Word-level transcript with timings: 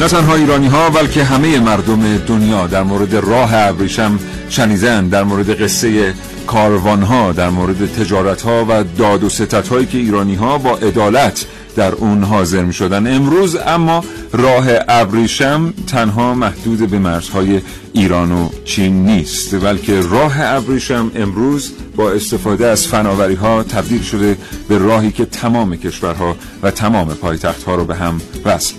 نه 0.00 0.08
تنها 0.08 0.34
ایرانی 0.34 0.66
ها 0.66 0.90
بلکه 0.90 1.24
همه 1.24 1.60
مردم 1.60 2.16
دنیا 2.16 2.66
در 2.66 2.82
مورد 2.82 3.14
راه 3.14 3.54
ابریشم 3.54 4.18
شنیدن 4.48 5.08
در 5.08 5.22
مورد 5.22 5.62
قصه 5.62 6.14
کاروان 6.46 7.02
ها 7.02 7.32
در 7.32 7.50
مورد 7.50 7.92
تجارت 7.92 8.42
ها 8.42 8.66
و 8.68 8.84
داد 8.98 9.24
و 9.24 9.28
ستت 9.28 9.68
هایی 9.68 9.86
که 9.86 9.98
ایرانی 9.98 10.34
ها 10.34 10.58
با 10.58 10.76
عدالت 10.76 11.46
در 11.76 11.92
اون 11.92 12.24
حاضر 12.24 12.64
می 12.64 12.72
شدن 12.72 13.14
امروز 13.14 13.56
اما 13.66 14.04
راه 14.32 14.66
ابریشم 14.88 15.72
تنها 15.86 16.34
محدود 16.34 16.90
به 16.90 16.98
مرزهای 16.98 17.60
ایران 17.92 18.32
و 18.32 18.48
چین 18.64 19.04
نیست 19.04 19.60
بلکه 19.60 20.00
راه 20.00 20.34
ابریشم 20.40 21.10
امروز 21.14 21.72
با 21.96 22.10
استفاده 22.10 22.66
از 22.66 22.86
فناوری 22.86 23.34
ها 23.34 23.62
تبدیل 23.62 24.02
شده 24.02 24.36
به 24.68 24.78
راهی 24.78 25.12
که 25.12 25.24
تمام 25.24 25.76
کشورها 25.76 26.36
و 26.62 26.70
تمام 26.70 27.14
پایتخت 27.14 27.62
ها 27.62 27.74
رو 27.74 27.84
به 27.84 27.94
هم 27.96 28.20
وصل 28.44 28.74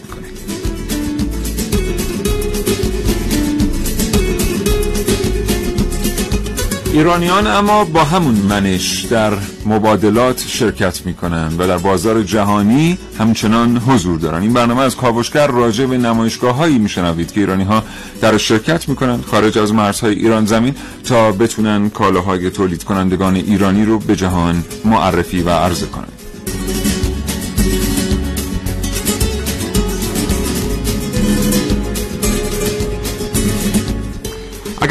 ایرانیان 7.01 7.47
اما 7.47 7.85
با 7.85 8.03
همون 8.03 8.35
منش 8.35 8.99
در 8.99 9.33
مبادلات 9.65 10.43
شرکت 10.47 11.05
می‌کنن 11.05 11.55
و 11.57 11.67
در 11.67 11.77
بازار 11.77 12.23
جهانی 12.23 12.97
همچنان 13.19 13.77
حضور 13.77 14.19
دارن 14.19 14.41
این 14.41 14.53
برنامه 14.53 14.81
از 14.81 14.95
کاوشگر 14.95 15.47
راجع 15.47 15.85
به 15.85 15.97
نمایشگاه 15.97 16.55
هایی 16.55 16.77
میشنوید 16.77 17.31
که 17.31 17.39
ایرانی 17.39 17.63
ها 17.63 17.83
در 18.21 18.37
شرکت 18.37 18.89
می‌کنن 18.89 19.21
خارج 19.21 19.57
از 19.57 19.73
مرزهای 19.73 20.13
ایران 20.13 20.45
زمین 20.45 20.75
تا 21.03 21.31
بتونن 21.31 21.89
کالاهای 21.89 22.49
تولید 22.49 22.83
کنندگان 22.83 23.35
ایرانی 23.35 23.85
رو 23.85 23.99
به 23.99 24.15
جهان 24.15 24.63
معرفی 24.85 25.41
و 25.41 25.49
عرضه 25.49 25.85
کنند. 25.85 26.20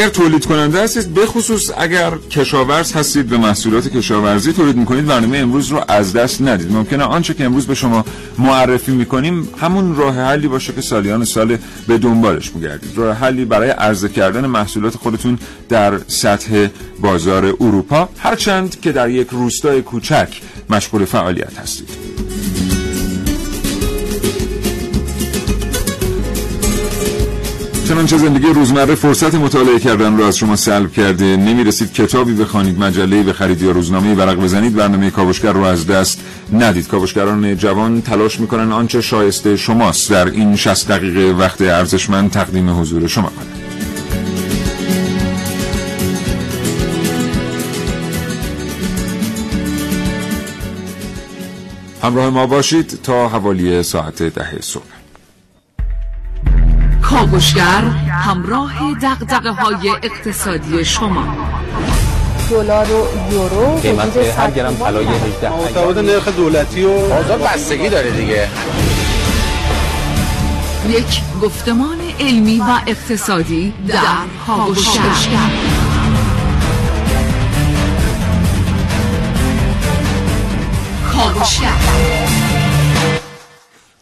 اگر 0.00 0.08
تولید 0.08 0.46
کننده 0.46 0.82
هستید 0.82 1.14
به 1.14 1.26
خصوص 1.26 1.70
اگر 1.78 2.10
کشاورز 2.30 2.92
هستید 2.92 3.26
به 3.26 3.38
محصولات 3.38 3.88
کشاورزی 3.88 4.52
تولید 4.52 4.76
می‌کنید 4.76 5.06
برنامه 5.06 5.38
امروز 5.38 5.68
رو 5.68 5.84
از 5.88 6.12
دست 6.12 6.42
ندید. 6.42 6.72
ممکنه 6.72 7.04
آنچه 7.04 7.34
که 7.34 7.44
امروز 7.44 7.66
به 7.66 7.74
شما 7.74 8.04
معرفی 8.38 8.92
می‌کنیم 8.92 9.48
همون 9.60 9.96
راه 9.96 10.14
حلی 10.14 10.48
باشه 10.48 10.72
که 10.72 10.80
سالیان 10.80 11.24
سال 11.24 11.58
به 11.86 11.98
دنبالش 11.98 12.54
میگردید. 12.54 12.90
راه 12.96 13.16
حلی 13.16 13.44
برای 13.44 13.70
عرضه 13.70 14.08
کردن 14.08 14.46
محصولات 14.46 14.96
خودتون 14.96 15.38
در 15.68 15.98
سطح 16.06 16.66
بازار 17.00 17.44
اروپا. 17.44 18.08
هرچند 18.18 18.80
که 18.80 18.92
در 18.92 19.10
یک 19.10 19.28
روستای 19.30 19.82
کوچک 19.82 20.28
مشغول 20.70 21.04
فعالیت 21.04 21.58
هستید. 21.58 21.88
چنانچه 27.90 28.18
زندگی 28.18 28.46
روزمره 28.46 28.94
فرصت 28.94 29.34
مطالعه 29.34 29.78
کردن 29.78 30.16
رو 30.16 30.24
از 30.24 30.36
شما 30.36 30.56
سلب 30.56 30.92
کرده. 30.92 31.36
نمی‌رسید 31.36 31.92
کتابی 31.92 32.34
بخوانید 32.34 32.78
مجله 32.78 33.22
بخرید 33.22 33.62
یا 33.62 33.70
روزنامه 33.70 34.14
ورق 34.14 34.34
بزنید. 34.40 34.74
برنامه 34.74 35.10
کاوشگر 35.10 35.52
رو 35.52 35.62
از 35.62 35.86
دست 35.86 36.20
ندید. 36.52 36.88
کاوشگران 36.88 37.56
جوان 37.56 38.02
تلاش 38.02 38.40
می‌کنن 38.40 38.72
آنچه 38.72 39.00
شایسته 39.00 39.56
شماست. 39.56 40.10
در 40.10 40.26
این 40.26 40.56
60 40.56 40.88
دقیقه 40.88 41.34
وقت 41.38 41.60
ارزشمند 41.62 42.30
تقدیم 42.30 42.80
حضور 42.80 43.06
شما 43.06 43.28
کنند. 43.28 43.56
همراه 52.02 52.30
ما 52.30 52.46
باشید 52.46 52.98
تا 53.02 53.28
حوالی 53.28 53.82
ساعت 53.82 54.22
ده 54.22 54.60
صبح. 54.60 54.99
کاوشگر 57.10 57.82
همراه 58.24 58.94
دقدقه 59.02 59.50
های 59.50 59.90
اقتصادی 60.02 60.84
شما. 60.84 61.24
دلار 62.50 62.86
و 62.86 63.32
یورو 63.32 63.76
قیمت 63.76 64.16
هر 64.16 64.50
گرم 64.50 64.74
طلای 64.74 65.06
18 65.06 65.50
متفاوت 65.50 65.96
نرخ 65.96 66.28
دولتی 66.28 66.84
و 66.84 67.08
بازار 67.08 67.38
بستگی 67.38 67.88
داره 67.88 68.10
دیگه. 68.10 68.48
یک 70.88 71.20
گفتمان 71.42 71.98
علمی 72.20 72.58
و 72.58 72.80
اقتصادی 72.86 73.74
در 73.88 73.96
کاوشگر. 74.46 75.02
کاوشگر. 81.12 82.19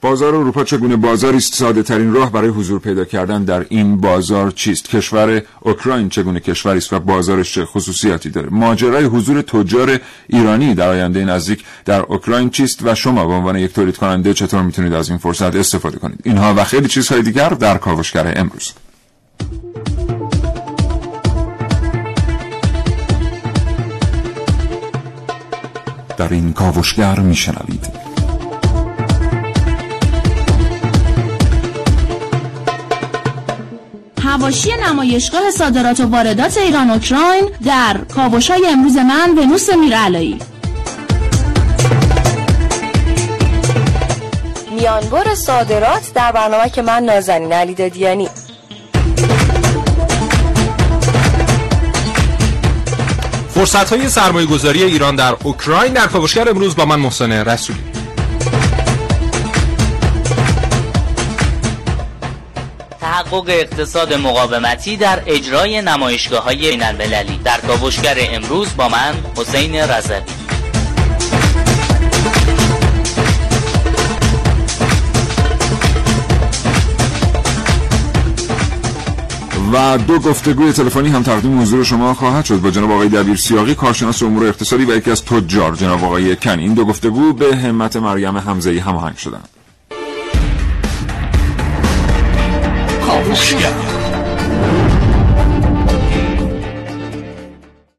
بازار 0.01 0.35
اروپا 0.35 0.65
چگونه 0.65 0.97
بازاری 0.97 1.37
است؟ 1.37 1.55
ساده 1.55 1.83
ترین 1.83 2.13
راه 2.13 2.33
برای 2.33 2.49
حضور 2.49 2.81
پیدا 2.81 3.05
کردن 3.05 3.45
در 3.45 3.67
این 3.69 4.01
بازار 4.01 4.51
چیست؟ 4.51 4.89
کشور 4.89 5.43
اوکراین 5.61 6.09
چگونه 6.09 6.41
کشوری 6.41 6.79
است 6.79 6.93
و 6.93 7.01
بازارش 7.01 7.53
چه 7.53 7.65
خصوصیاتی 7.65 8.31
داره؟ 8.31 8.49
ماجرای 8.51 9.05
حضور 9.05 9.43
تجار 9.43 10.01
ایرانی 10.27 10.75
در 10.75 10.89
آینده 10.89 11.25
نزدیک 11.25 11.65
در 11.85 12.01
اوکراین 12.01 12.51
چیست 12.51 12.81
و 12.83 12.95
شما 12.95 13.27
به 13.27 13.33
عنوان 13.33 13.57
یک 13.57 13.73
تولید 13.73 13.97
کننده 13.97 14.35
چطور 14.35 14.63
می‌تونید 14.63 14.95
از 14.95 15.09
این 15.09 15.19
فرصت 15.19 15.57
استفاده 15.57 15.99
کنید؟ 15.99 16.21
اینها 16.25 16.55
و 16.55 16.65
خیلی 16.65 16.89
چیزهای 16.89 17.23
دیگر 17.23 17.49
در 17.49 17.79
کاوشگر 17.79 18.33
امروز. 18.37 18.73
در 26.17 26.29
این 26.29 26.53
کاوشگر 26.53 27.21
میشنوید. 27.21 28.08
هواشی 34.39 34.71
نمایشگاه 34.87 35.51
صادرات 35.51 36.01
و 36.01 36.07
واردات 36.07 36.59
ایران 36.59 36.91
اوکراین 36.91 37.51
در 37.67 37.97
کاوشای 38.15 38.67
امروز 38.67 38.97
من 38.97 39.39
ونوس 39.39 39.71
میرعلایی 39.71 40.39
میانبر 44.71 45.35
صادرات 45.35 46.13
در 46.15 46.33
برنامه 46.33 46.71
که 46.71 46.83
من 46.83 47.03
نازنین 47.03 47.53
علی 47.53 47.75
دادیانی. 47.75 48.29
فرصت 53.49 53.93
های 53.93 54.09
سرمایه 54.09 54.47
گذاری 54.47 54.83
ایران 54.83 55.17
در 55.17 55.37
اوکراین 55.45 55.93
در 55.93 56.07
کاوشگر 56.07 56.49
امروز 56.49 56.77
با 56.77 56.85
من 56.85 57.01
محسن 57.01 57.33
رسولی. 57.33 57.98
تحقق 63.31 63.49
اقتصاد 63.49 64.15
مقاومتی 64.15 64.97
در 64.97 65.23
اجرای 65.27 65.83
نمایشگاه 65.83 66.45
های 66.45 66.77
در 67.45 67.61
کاوشگر 67.61 68.17
امروز 68.19 68.77
با 68.77 68.89
من 68.89 69.15
حسین 69.37 69.75
رزوی 69.75 70.21
و 79.73 79.99
دو 79.99 80.19
گفتگوی 80.19 80.73
تلفنی 80.73 81.09
هم 81.09 81.23
تقدیم 81.23 81.61
حضور 81.61 81.85
شما 81.85 82.15
خواهد 82.15 82.45
شد 82.45 82.61
با 82.61 82.71
جناب 82.71 82.91
آقای 82.91 83.09
دبیر 83.09 83.37
سیاقی 83.37 83.75
کارشناس 83.75 84.23
امور 84.23 84.47
اقتصادی 84.47 84.85
و 84.85 84.97
یکی 84.97 85.11
از 85.11 85.25
تجار. 85.25 85.77
جناب 85.77 86.05
آقای 86.05 86.37
کن 86.37 86.59
این 86.59 86.75
دو 86.75 86.85
گفتگو 86.85 87.33
به 87.33 87.57
همت 87.57 87.97
مریم 87.97 88.37
حمزه 88.37 88.81
هماهنگ 88.81 89.17
شدند. 89.17 89.58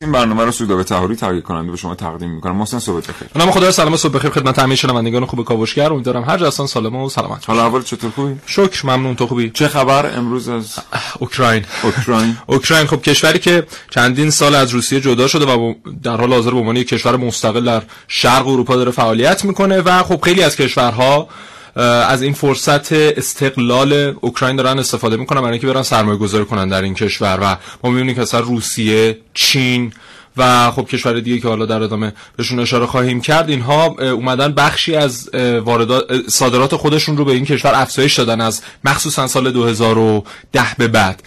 این 0.02 0.12
برنامه 0.12 0.46
رو 0.46 0.52
سودا 0.52 0.76
به 0.76 0.84
تهاری 0.84 1.16
تهیه 1.16 1.42
کننده 1.42 1.72
به 1.72 1.78
شما 1.78 1.96
تقدیم 1.96 2.30
می‌کنم. 2.30 2.56
محسن 2.56 2.80
صبح 2.80 2.98
بخیر. 2.98 3.28
نام 3.36 3.52
خدا 3.52 3.72
سلام 3.72 3.98
صبح 3.98 4.14
بخیر 4.14 4.32
خدمت 4.32 4.60
همه 4.60 4.76
شنوندگان 4.76 5.26
خوب 5.26 5.46
کاوشگر. 5.46 5.94
امیدوارم 5.94 6.24
هر 6.24 6.38
جا 6.38 6.52
سالم 6.52 6.96
و 6.96 7.10
سلامت 7.10 7.50
حالا 7.50 7.66
اول 7.66 7.82
چطور 7.82 8.12
خوبی؟ 8.12 8.36
شکر 8.46 8.86
ممنون. 8.86 9.16
تو 9.16 9.28
خوبی؟ 9.28 9.50
چه 9.50 9.68
خبر 9.68 10.18
امروز 10.18 10.50
از 10.50 10.80
اوکراین. 11.20 11.66
اوکراین؟ 11.84 12.38
اوکراین. 12.48 12.88
خب 12.88 13.02
کشوری 13.02 13.40
که 13.40 13.68
چندین 13.90 14.30
سال 14.30 14.56
از 14.56 14.72
روسیه 14.72 15.02
جدا 15.02 15.28
شده 15.28 15.46
و 15.46 15.74
در 16.04 16.18
حال 16.18 16.34
حاضر 16.34 16.52
به 16.52 16.58
عنوان 16.58 16.76
یک 16.76 16.88
کشور 16.88 17.18
مستقل 17.18 17.66
در 17.66 17.84
شرق 18.08 18.48
اروپا 18.48 18.76
داره 18.76 18.92
فعالیت 18.92 19.46
می‌کنه 19.46 19.82
و 19.82 20.04
خب 20.04 20.22
خیلی 20.22 20.44
از 20.44 20.56
کشورها 20.56 21.28
از 21.76 22.22
این 22.22 22.34
فرصت 22.34 22.94
استقلال 22.94 23.94
اوکراین 24.22 24.56
دارن 24.56 24.80
استفاده 24.80 25.18
می‌کنن 25.18 25.42
برای 25.42 25.52
اینکه 25.52 25.68
برن 25.68 25.84
سرمایه 25.84 26.18
گذاری 26.18 26.46
کنن 26.46 26.70
در 26.70 26.82
این 26.82 26.94
کشور 26.94 27.40
و 27.42 27.58
ما 27.84 27.90
می‌بینیم 27.90 28.16
که 28.16 28.22
اصلا 28.22 28.40
روسیه 28.40 29.18
چین 29.34 29.94
و 30.38 30.72
خب 30.72 30.86
کشور 30.86 31.20
دیگه 31.20 31.40
که 31.40 31.48
حالا 31.48 31.66
در 31.66 31.84
ادامه 31.84 32.14
بهشون 32.38 32.60
اشاره 32.60 32.86
خواهیم 32.86 33.22
کرد 33.22 33.50
اینها 33.50 33.86
اومدن 33.86 34.54
بخشی 34.54 34.96
از 34.96 35.30
واردات 35.64 36.30
صادرات 36.30 36.76
خودشون 36.76 37.18
رو 37.18 37.26
به 37.26 37.32
این 37.32 37.46
کشور 37.46 37.72
افزایش 37.76 38.14
دادن 38.20 38.42
از 38.42 38.62
مخصوصا 38.84 39.28
سال 39.28 39.52
2010 39.52 40.64
به 40.78 40.88
بعد. 40.88 41.24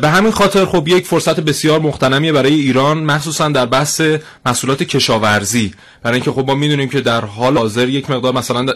به 0.00 0.08
همین 0.08 0.32
خاطر 0.32 0.64
خب 0.64 0.88
یک 0.88 1.06
فرصت 1.06 1.40
بسیار 1.40 1.80
مختنمیه 1.80 2.32
برای 2.32 2.54
ایران 2.54 2.98
مخصوصا 2.98 3.48
در 3.48 3.66
بحث 3.66 4.02
محصولات 4.46 4.82
کشاورزی. 4.82 5.74
برای 6.02 6.14
اینکه 6.14 6.30
خب 6.30 6.44
ما 6.46 6.54
می‌دونیم 6.54 6.88
که 6.88 7.00
در 7.00 7.24
حال 7.24 7.58
حاضر 7.58 7.88
یک 7.88 8.10
مقدار 8.10 8.34
مثلا 8.34 8.66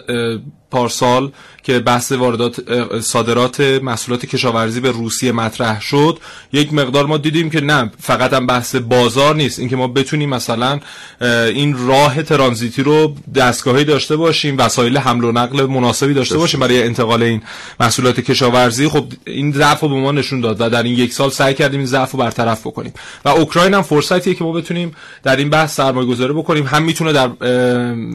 پارسال 0.71 1.33
که 1.63 1.79
بحث 1.79 2.13
واردات 2.13 2.61
صادرات 3.01 3.61
محصولات 3.61 4.27
کشاورزی 4.27 4.81
به 4.81 4.91
روسیه 4.91 5.33
مطرح 5.33 5.81
شد 5.81 6.19
یک 6.53 6.75
مقدار 6.75 7.07
ما 7.07 7.17
دیدیم 7.17 7.51
که 7.51 7.61
نه 7.61 7.91
فقط 8.01 8.33
هم 8.33 8.47
بحث 8.47 8.75
بازار 8.75 9.35
نیست. 9.35 9.59
اینکه 9.59 9.77
ما 9.77 9.89
بتونیم 9.89 10.29
مثلا 10.29 10.81
این 11.21 11.89
راه 11.89 12.23
ترانزیتی 12.23 12.83
رو 12.83 13.15
دستگاهی 13.35 13.85
داشته 13.85 14.17
باشیم 14.17 14.59
وسایل 14.59 14.99
حمل 14.99 15.25
و 15.25 15.33
نقل 15.33 15.67
مناسبی 15.67 16.15
داشته 16.15 16.39
باشیم 16.39 16.61
برای 16.61 16.83
انتقال 16.83 17.23
این 17.23 17.43
محصولات 17.81 18.21
کشاورزی. 18.21 18.89
خب 18.89 19.05
این 19.27 19.53
ضعف 19.53 19.81
رو 19.81 19.89
به 19.89 19.95
ما 19.95 20.13
نشون 20.13 20.41
داد 20.41 20.61
و 20.61 20.69
در 20.69 20.83
این 20.83 20.95
یک 20.95 21.13
سال 21.13 21.31
سعی 21.31 21.55
کردیم 21.55 21.81
این 21.81 21.87
ضعف 21.87 22.11
رو 22.11 22.19
برطرف 22.19 22.67
بکنیم. 22.67 22.93
و 23.25 23.29
اوکراین 23.29 23.75
هم 23.75 23.83
فرصتیه 23.83 24.35
که 24.35 24.45
ما 24.45 24.53
بتونیم 24.53 24.93
در 25.23 25.37
این 25.37 25.51
بحث 25.51 25.77
سرمایه 25.77 26.09
گذاری 26.09 26.33
بکنیم. 26.33 26.67
هم 26.67 26.83
می‌تونه 26.83 27.13
در 27.13 27.29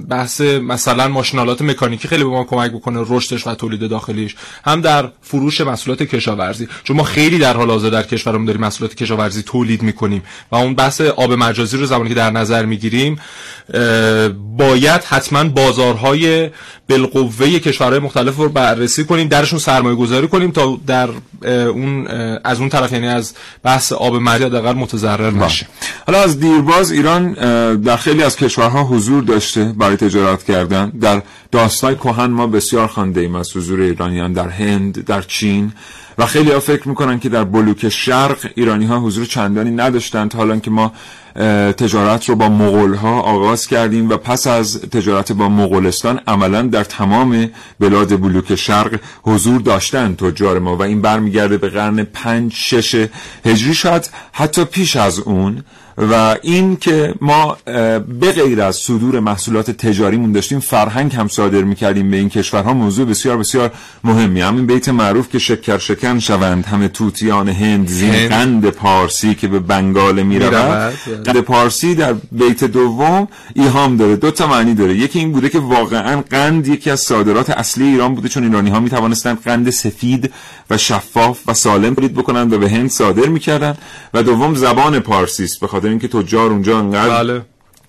بحث 0.09 0.41
مثلا 0.41 1.07
ماشینالات 1.07 1.61
مکانیکی 1.61 2.07
خیلی 2.07 2.23
به 2.23 2.29
ما 2.29 2.40
کمک 2.43 2.71
بکنه 2.71 3.05
رشدش 3.09 3.47
و 3.47 3.55
تولید 3.55 3.89
داخلیش. 3.89 4.35
هم 4.65 4.81
در 4.81 5.09
فروش 5.21 5.61
محصولات 5.61 6.03
کشاورزی. 6.03 6.67
چون 6.83 6.97
ما 6.97 7.03
خیلی 7.03 7.37
در 7.37 7.57
حال 7.57 7.69
حاضر 7.69 7.89
در 7.89 8.03
کشورمون 8.03 8.45
داریم 8.45 8.61
محصولات 8.61 8.95
کشاورزی 8.95 9.43
تولید 9.43 9.81
می‌کنیم. 9.81 10.23
و 10.51 10.55
اون 10.55 10.75
بحث 10.75 11.01
آب 11.01 11.33
مجازی 11.33 11.77
رو 11.77 11.85
زمانی 11.85 12.09
که 12.09 12.15
در 12.15 12.31
نظر 12.31 12.65
می‌گیریم 12.65 13.19
باید 14.57 15.03
حتما 15.03 15.43
بازارهای 15.43 16.49
بالقوه 16.89 17.59
کشورهای 17.59 17.99
مختلف 17.99 18.35
رو 18.35 18.49
بررسی 18.49 19.03
کنیم 19.05 19.27
درشون 19.27 19.59
سرمایه 19.59 19.95
گذاری 19.95 20.27
کنیم 20.27 20.51
تا 20.51 20.79
در 20.87 21.09
اون 21.45 22.07
از 22.43 22.59
اون 22.59 22.69
طرف 22.69 22.91
یعنی 22.91 23.07
از 23.07 23.33
بحث 23.63 23.91
آب 23.91 24.15
مجازی 24.15 24.41
حداقل 24.45 24.73
متضرر 24.73 25.31
بله. 25.31 25.45
نشه. 25.45 25.67
حالا 26.07 26.21
از 26.21 26.39
دیرباز 26.39 26.91
ایران 26.91 27.33
در 27.81 27.97
خیلی 27.97 28.23
از 28.23 28.35
کشورها 28.35 28.83
حضور 28.83 29.23
داشته 29.23 29.73
برای 29.77 29.95
تجارت 29.95 30.43
کردن. 30.43 30.89
در 30.89 31.21
داستای 31.51 31.95
کهن 31.95 32.25
ما 32.25 32.47
بسیار 32.47 32.87
خانده 32.87 33.21
ایم 33.21 33.35
از 33.35 33.57
حضور 33.57 33.81
ایرانیان 33.81 34.33
در 34.33 34.49
هند 34.49 35.05
در 35.05 35.21
چین 35.21 35.71
و 36.17 36.25
خیلی 36.25 36.51
ها 36.51 36.59
فکر 36.59 36.89
می‌کنن 36.89 37.19
که 37.19 37.29
در 37.29 37.43
بلوک 37.43 37.89
شرق 37.89 38.51
ایرانی 38.55 38.85
ها 38.85 38.99
حضور 38.99 39.25
چندانی 39.25 39.71
نداشتند 39.71 40.33
حالا 40.33 40.59
که 40.59 40.71
ما 40.71 40.93
تجارت 41.77 42.29
رو 42.29 42.35
با 42.35 42.49
مغول 42.49 42.93
ها 42.93 43.21
آغاز 43.21 43.67
کردیم 43.67 44.09
و 44.09 44.17
پس 44.17 44.47
از 44.47 44.81
تجارت 44.81 45.31
با 45.31 45.49
مغولستان 45.49 46.19
عملا 46.27 46.61
در 46.61 46.83
تمام 46.83 47.49
بلاد 47.79 48.21
بلوک 48.21 48.55
شرق 48.55 48.99
حضور 49.23 49.61
داشتن 49.61 50.15
تجار 50.15 50.59
ما 50.59 50.77
و 50.77 50.83
این 50.83 51.01
برمیگرده 51.01 51.57
به 51.57 51.69
قرن 51.69 52.03
پنج 52.03 52.53
شش 52.53 53.07
هجری 53.45 53.73
شاید 53.73 54.09
حتی 54.31 54.63
پیش 54.63 54.95
از 54.95 55.19
اون. 55.19 55.63
و 56.01 56.37
این 56.41 56.75
که 56.75 57.13
ما 57.21 57.57
به 58.19 58.31
غیر 58.31 58.61
از 58.61 58.75
صدور 58.75 59.19
محصولات 59.19 59.71
تجاریمون 59.71 60.31
داشتیم 60.31 60.59
فرهنگ 60.59 61.15
هم 61.15 61.27
صادر 61.27 61.61
می‌کردیم 61.61 62.11
به 62.11 62.17
این 62.17 62.29
کشورها. 62.29 62.73
موضوع 62.73 63.05
بسیار 63.05 63.37
بسیار 63.37 63.71
مهمی. 64.03 64.41
همین 64.41 64.65
بیت 64.65 64.89
معروف 64.89 65.29
که 65.29 65.39
شکر 65.39 65.77
شکن 65.77 66.19
شوند. 66.19 66.65
همه 66.65 66.87
توتیان 66.87 67.49
هند 67.49 67.87
زین 67.87 68.29
قند 68.29 68.69
پارسی 68.69 69.35
که 69.35 69.47
به 69.47 69.59
بنگال 69.59 70.23
می‌رود. 70.23 70.53
قند 71.25 71.41
پارسی 71.41 71.95
در 71.95 72.15
بیت 72.31 72.63
دوم 72.63 73.27
ایهام 73.53 73.97
داره. 73.97 74.15
دو 74.15 74.31
تا 74.31 74.47
معنی 74.47 74.73
داره. 74.73 74.95
یکی 74.95 75.19
این 75.19 75.31
بوده 75.31 75.49
که 75.49 75.59
واقعا 75.59 76.21
قند 76.21 76.67
یکی 76.67 76.89
از 76.89 76.99
صادرات 76.99 77.49
اصلی 77.49 77.85
ایران 77.85 78.15
بوده 78.15 78.29
چون 78.29 78.43
ایرانی 78.43 78.69
ها 78.69 78.79
می 78.79 78.89
توانستند 78.89 79.41
قند 79.45 79.69
سفید 79.69 80.33
و 80.69 80.77
شفاف 80.77 81.39
و 81.47 81.53
سالم 81.53 81.93
تولید 81.93 82.13
بکنن 82.13 82.53
و 82.53 82.57
به 82.57 82.69
هند 82.69 82.89
صادر 82.89 83.27
می‌کردن. 83.27 83.77
و 84.13 84.23
دوم 84.23 84.55
زبان 84.55 84.99
پارسی 84.99 85.43
است 85.43 85.59
به 85.59 85.67
خاطر 85.67 85.90
اینکه 85.91 86.07
تجار 86.07 86.51
اونجا 86.51 86.79
انقدر 86.79 87.23
بله. 87.23 87.41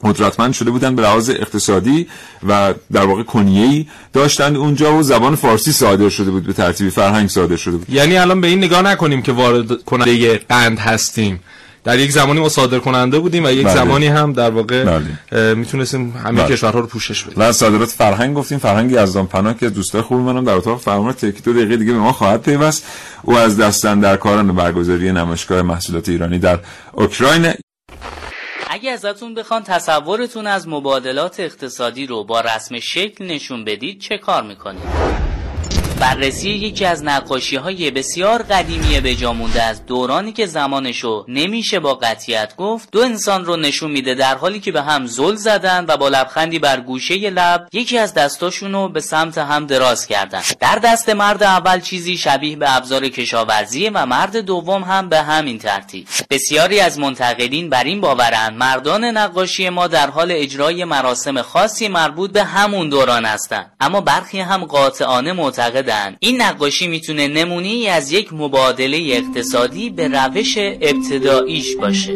قدرتمند 0.04 0.52
شده 0.52 0.70
بودن 0.70 0.96
به 0.96 1.02
لحاظ 1.02 1.30
اقتصادی 1.30 2.06
و 2.48 2.74
در 2.92 3.06
واقع 3.06 3.22
کنیه‌ای 3.22 3.86
داشتن 4.12 4.56
اونجا 4.56 4.94
و 4.94 5.02
زبان 5.02 5.34
فارسی 5.34 5.72
صادر 5.72 6.08
شده 6.08 6.30
بود 6.30 6.46
به 6.46 6.52
ترتیبی 6.52 6.90
فرهنگ 6.90 7.28
صادر 7.28 7.56
شده 7.56 7.76
بود 7.76 7.90
یعنی 7.90 8.16
الان 8.16 8.40
به 8.40 8.46
این 8.46 8.58
نگاه 8.58 8.82
نکنیم 8.82 9.22
که 9.22 9.32
وارد 9.32 9.84
کننده 9.84 10.40
قند 10.48 10.78
هستیم 10.78 11.40
در 11.84 11.98
یک 11.98 12.12
زمانی 12.12 12.40
ما 12.40 12.48
صادر 12.48 12.78
کننده 12.78 13.18
بودیم 13.18 13.44
و 13.44 13.50
یک 13.50 13.64
بله. 13.64 13.74
زمانی 13.74 14.06
هم 14.06 14.32
در 14.32 14.50
واقع 14.50 14.84
بله. 14.84 15.54
می‌تونستیم 15.54 16.14
همه 16.24 16.42
بله. 16.42 16.52
کشورها 16.52 16.80
رو 16.80 16.86
پوشش 16.86 17.22
بدیم 17.22 17.34
و 17.36 17.42
از 17.42 17.56
صادرات 17.56 17.88
فرهنگ 17.88 18.34
گفتیم 18.34 18.58
فرهنگ 18.58 18.92
یزدان 18.92 19.26
پناه 19.26 19.58
که 19.58 19.70
دوستای 19.70 20.02
خوب 20.02 20.20
منم 20.20 20.44
در 20.44 20.52
اتاق 20.52 20.80
فرمانت 20.80 21.24
یک 21.24 21.42
دو 21.42 21.52
دقیقه 21.52 21.76
دیگه 21.76 21.92
به 21.92 21.98
ما 21.98 22.12
خواهد 22.12 22.42
پیوست 22.42 22.84
او 23.22 23.36
از 23.36 23.56
دستن 23.56 24.00
در 24.00 24.16
کاران 24.16 24.54
برگزاری 24.54 25.12
نمایشگاه 25.12 25.62
محصولات 25.62 26.08
ایرانی 26.08 26.38
در 26.38 26.58
اوکراین 26.92 27.52
اگه 28.82 28.90
ازتون 28.90 29.34
بخوان 29.34 29.62
تصورتون 29.62 30.46
از 30.46 30.68
مبادلات 30.68 31.40
اقتصادی 31.40 32.06
رو 32.06 32.24
با 32.24 32.40
رسم 32.40 32.78
شکل 32.80 33.24
نشون 33.26 33.64
بدید 33.64 34.00
چه 34.00 34.18
کار 34.18 34.42
می‌کنید؟ 34.42 35.31
بررسی 36.02 36.50
یکی 36.50 36.84
از 36.84 37.04
نقاشی 37.04 37.56
های 37.56 37.90
بسیار 37.90 38.42
قدیمی 38.42 39.00
به 39.00 39.14
جا 39.14 39.32
مونده 39.32 39.62
از 39.62 39.86
دورانی 39.86 40.32
که 40.32 40.46
زمانشو 40.46 41.24
نمیشه 41.28 41.80
با 41.80 41.94
قطیت 41.94 42.56
گفت 42.56 42.88
دو 42.92 43.00
انسان 43.00 43.44
رو 43.44 43.56
نشون 43.56 43.90
میده 43.90 44.14
در 44.14 44.34
حالی 44.34 44.60
که 44.60 44.72
به 44.72 44.82
هم 44.82 45.06
زل 45.06 45.34
زدن 45.34 45.84
و 45.88 45.96
با 45.96 46.08
لبخندی 46.08 46.58
بر 46.58 46.80
گوشه 46.80 47.30
لب 47.30 47.68
یکی 47.72 47.98
از 47.98 48.14
دستاشونو 48.14 48.88
به 48.88 49.00
سمت 49.00 49.38
هم 49.38 49.66
دراز 49.66 50.06
کردن. 50.06 50.42
در 50.60 50.78
دست 50.84 51.08
مرد 51.08 51.42
اول 51.42 51.80
چیزی 51.80 52.16
شبیه 52.16 52.56
به 52.56 52.76
ابزار 52.76 53.08
کشاورزی 53.08 53.88
و 53.88 54.06
مرد 54.06 54.36
دوم 54.36 54.82
هم 54.82 55.08
به 55.08 55.22
همین 55.22 55.58
ترتیب. 55.58 56.06
بسیاری 56.30 56.80
از 56.80 56.98
منتقدین 56.98 57.70
بر 57.70 57.84
این 57.84 58.00
باورند 58.00 58.56
مردان 58.56 59.04
نقاشی 59.04 59.68
ما 59.68 59.86
در 59.86 60.10
حال 60.10 60.32
اجرای 60.32 60.84
مراسم 60.84 61.42
خاصی 61.42 61.88
مربوط 61.88 62.32
به 62.32 62.44
همون 62.44 62.88
دوران 62.88 63.24
هستند. 63.24 63.72
اما 63.80 64.00
برخی 64.00 64.40
هم 64.40 64.64
قاطعانه 64.64 65.32
معتقدند 65.92 66.16
این 66.20 66.42
نقاشی 66.42 66.86
می‌تونه 66.86 67.28
نمونی 67.28 67.88
از 67.88 68.12
یک 68.12 68.32
مبادله 68.32 68.98
اقتصادی 69.12 69.90
به 69.90 70.08
روش 70.08 70.58
ابتداییش 70.58 71.76
باشه. 71.76 72.12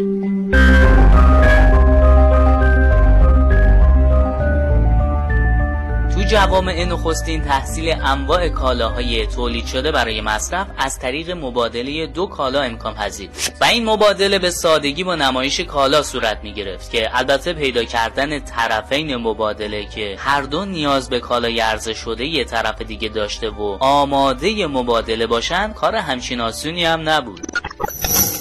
جوامع 6.30 6.84
نخستین 6.84 7.42
تحصیل 7.42 7.94
انواع 8.02 8.48
کالاهای 8.48 9.26
تولید 9.26 9.66
شده 9.66 9.92
برای 9.92 10.20
مصرف 10.20 10.66
از 10.78 10.98
طریق 10.98 11.30
مبادله 11.30 12.06
دو 12.06 12.26
کالا 12.26 12.62
امکان 12.62 12.94
پذیر 12.94 13.28
بود. 13.28 13.42
و 13.60 13.64
این 13.64 13.84
مبادله 13.84 14.38
به 14.38 14.50
سادگی 14.50 15.04
با 15.04 15.14
نمایش 15.14 15.60
کالا 15.60 16.02
صورت 16.02 16.38
می 16.42 16.52
گرفت 16.52 16.90
که 16.90 17.18
البته 17.18 17.52
پیدا 17.52 17.84
کردن 17.84 18.40
طرفین 18.40 19.16
مبادله 19.16 19.84
که 19.84 20.16
هر 20.18 20.42
دو 20.42 20.64
نیاز 20.64 21.10
به 21.10 21.20
کالای 21.20 21.60
عرضه 21.60 21.94
شده 21.94 22.26
یه 22.26 22.44
طرف 22.44 22.82
دیگه 22.82 23.08
داشته 23.08 23.50
و 23.50 23.76
آماده 23.80 24.66
مبادله 24.66 25.26
باشند 25.26 25.74
کار 25.74 25.94
همچین 25.94 26.40
آسونی 26.40 26.84
هم 26.84 27.08
نبود. 27.08 27.40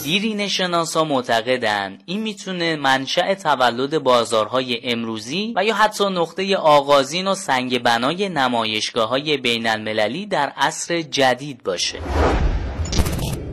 دیرین 0.06 0.48
شناسا 0.48 1.04
معتقدند 1.04 2.04
این 2.06 2.22
می‌تونه 2.22 2.76
منشأ 2.76 3.34
تولد 3.34 4.04
بازارهای 4.04 4.80
امروزی 4.84 5.54
و 5.56 5.64
یا 5.64 5.76
حتی 5.76 6.06
نقطه 6.06 6.56
آغازین 6.58 7.28
و 7.28 7.36
سنگ 7.36 7.75
بنای 7.80 8.30
نمایشگاه 8.30 9.10
های 9.10 9.38
بین 9.38 9.68
المللی 9.68 10.26
در 10.26 10.54
عصر 10.58 11.02
جدید 11.02 11.64
باشه. 11.64 12.00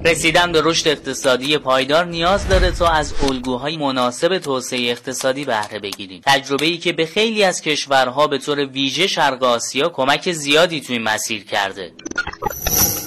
رسیدن 0.04 0.52
به 0.52 0.60
رشد 0.64 0.88
اقتصادی 0.88 1.58
پایدار 1.58 2.04
نیاز 2.04 2.48
داره 2.48 2.70
تا 2.70 2.88
از 2.88 3.14
الگوهای 3.22 3.76
مناسب 3.76 4.38
توسعه 4.38 4.90
اقتصادی 4.90 5.44
بهره 5.44 5.78
بگیریم. 5.78 6.20
تجربه 6.26 6.66
ای 6.66 6.78
که 6.78 6.92
به 6.92 7.06
خیلی 7.06 7.44
از 7.44 7.60
کشورها 7.60 8.26
به 8.26 8.38
طور 8.38 8.66
ویژه 8.66 9.06
شرق 9.06 9.42
آسیا 9.42 9.88
کمک 9.88 10.32
زیادی 10.32 10.80
توی 10.80 10.98
مسیر 10.98 11.44
کرده. 11.44 11.92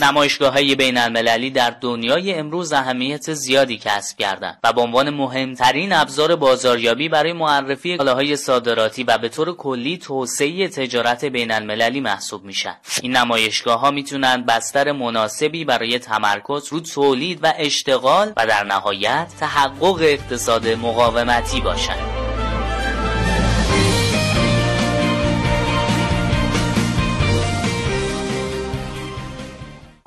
نمایشگاه 0.01 0.53
های 0.53 0.75
بین 0.75 0.97
المللی 0.97 1.49
در 1.49 1.69
دنیای 1.69 2.33
امروز 2.33 2.73
اهمیت 2.73 3.33
زیادی 3.33 3.77
کسب 3.77 4.17
کردند 4.17 4.57
و 4.63 4.73
به 4.73 4.81
عنوان 4.81 5.09
مهمترین 5.09 5.93
ابزار 5.93 6.35
بازاریابی 6.35 7.09
برای 7.09 7.33
معرفی 7.33 7.97
کالاهای 7.97 8.35
صادراتی 8.35 9.03
و 9.03 9.17
به 9.17 9.29
طور 9.29 9.55
کلی 9.55 9.97
توسعه 9.97 10.67
تجارت 10.67 11.25
بین 11.25 11.51
المللی 11.51 11.99
محسوب 11.99 12.43
میشن. 12.43 12.75
این 13.01 13.17
نمایشگاه 13.17 13.79
ها 13.79 13.91
می‌تونن 13.91 14.45
بستر 14.45 14.91
مناسبی 14.91 15.65
برای 15.65 15.99
تمرکز 15.99 16.67
رو 16.71 16.79
تولید 16.85 17.39
و 17.43 17.53
اشتغال 17.57 18.33
و 18.37 18.47
در 18.47 18.63
نهایت 18.63 19.27
تحقق 19.39 19.99
اقتصاد 20.01 20.67
مقاومتی 20.67 21.61
باشند 21.61 22.15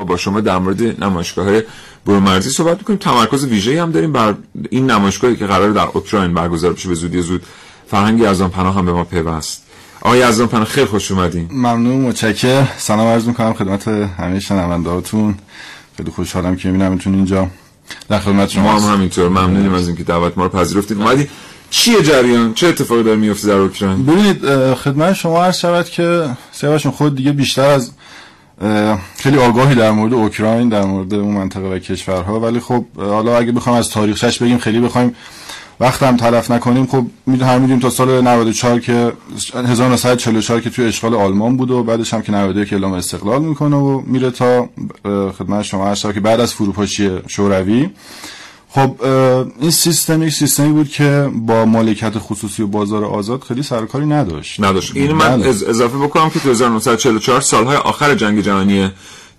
با 0.06 0.16
شما 0.16 0.40
در 0.40 0.58
مورد 0.58 1.04
نمایشگاه 1.04 1.44
های 1.44 1.62
برومرزی 2.06 2.50
صحبت 2.50 2.78
می‌کنیم. 2.78 2.98
تمرکز 2.98 3.44
ویژه 3.44 3.82
هم 3.82 3.92
داریم 3.92 4.12
بر 4.12 4.34
این 4.70 4.90
نمایشگاهی 4.90 5.36
که 5.36 5.46
قرار 5.46 5.70
در 5.70 5.86
اوکراین 5.92 6.34
برگزار 6.34 6.72
بشه. 6.72 6.88
به 6.88 6.94
زودی 6.94 7.22
زود 7.22 7.42
فرهنگ 7.86 8.20
یزدان 8.20 8.50
پناه 8.50 8.74
هم 8.74 8.86
به 8.86 8.92
ما 8.92 9.04
پیوست. 9.04 9.64
آقای 10.00 10.18
یزدان 10.18 10.48
پناه 10.48 10.64
خیلی 10.64 10.86
خوش 10.86 11.10
اومدین. 11.10 11.48
ممنون 11.52 12.00
متشکر 12.00 12.66
سلام 12.76 13.06
عرض 13.06 13.26
می‌کنم 13.26 13.54
خدمت 13.54 13.88
همه 13.88 14.40
شنوندهاتون 14.40 15.38
خیلی 15.98 16.10
خوشحالم 16.10 16.56
که 16.56 16.70
میبینمتون 16.70 17.14
اینجا 17.14 17.48
در 18.08 18.18
خدمت 18.18 18.48
شما 18.48 18.62
ما 18.62 18.80
هم 18.80 18.94
همینطور. 18.94 19.28
ممنونیم 19.28 19.74
از 19.74 19.88
اینکه 19.88 20.04
دعوت 20.04 20.38
ما 20.38 20.44
رو 20.44 20.50
پذیرفتید. 20.50 20.98
اومدید 20.98 21.30
چیه 21.70 22.02
جریان؟ 22.02 22.54
چه 22.54 22.66
اتفاقی 22.66 23.02
داره 23.02 23.16
میفته 23.16 23.48
در 23.48 23.54
اوکراین؟ 23.54 24.06
ببینید 24.06 24.74
خدمت 24.74 25.12
شما 25.12 25.44
عرض 25.44 25.58
شود 25.58 25.88
که 25.88 26.28
سیاوشون 26.52 26.92
خود 26.92 27.16
دیگه 27.16 27.32
بیشتر 27.32 27.68
از 27.68 27.92
خیلی 29.16 29.38
آگاهی 29.38 29.74
در 29.74 29.90
مورد 29.90 30.14
اوکراین 30.14 30.68
در 30.68 30.84
مورد 30.84 31.14
اون 31.14 31.34
منطقه 31.34 31.68
و 31.68 31.78
کشورها. 31.78 32.40
ولی 32.40 32.60
خب 32.60 32.84
حالا 32.96 33.38
اگه 33.38 33.52
بخوام 33.52 33.76
از 33.76 33.90
تاریخش 33.90 34.38
بگیم 34.42 34.58
خیلی 34.58 34.80
بخوایم 34.80 35.14
وقت 35.80 36.02
هم 36.02 36.16
تلف 36.16 36.50
نکنیم 36.50 36.86
خب 36.86 37.06
هم 37.28 37.60
می‌دونیم 37.60 37.78
تا 37.78 37.90
سال 37.90 38.20
94 38.20 38.80
که 38.80 39.12
1944 39.54 40.60
که 40.60 40.70
توی 40.70 40.84
اشغال 40.84 41.14
آلمان 41.14 41.56
بود 41.56 41.70
و 41.70 41.82
بعدش 41.82 42.14
هم 42.14 42.22
که 42.22 42.32
91 42.32 42.72
اعلام 42.72 42.92
استقلال 42.92 43.42
می‌کنه 43.42 43.76
و 43.76 44.02
میره 44.06 44.30
تا 44.30 44.68
خدمت 45.38 45.62
شما 45.62 45.88
عرض 45.88 46.06
که 46.06 46.20
بعد 46.20 46.40
از 46.40 46.54
فروپاشی 46.54 47.10
شوروی. 47.26 47.90
خب 48.70 49.04
این 49.60 49.70
سیستم 49.70 50.22
یک 50.22 50.32
سیستمی 50.32 50.72
بود 50.72 50.88
که 50.88 51.30
با 51.34 51.64
مالکیت 51.64 52.18
خصوصی 52.18 52.62
و 52.62 52.66
بازار 52.66 53.04
آزاد 53.04 53.42
خیلی 53.42 53.62
سرکاری 53.62 54.06
نداشت. 54.06 54.60
نداشت. 54.60 54.96
این 54.96 55.12
من 55.12 55.42
اضافه 55.42 55.98
بکنم 55.98 56.30
که 56.30 56.40
تو 56.40 56.50
1944 56.50 57.40
سالهای 57.40 57.76
آخر 57.76 58.14
جنگ 58.14 58.40
جهانی 58.40 58.90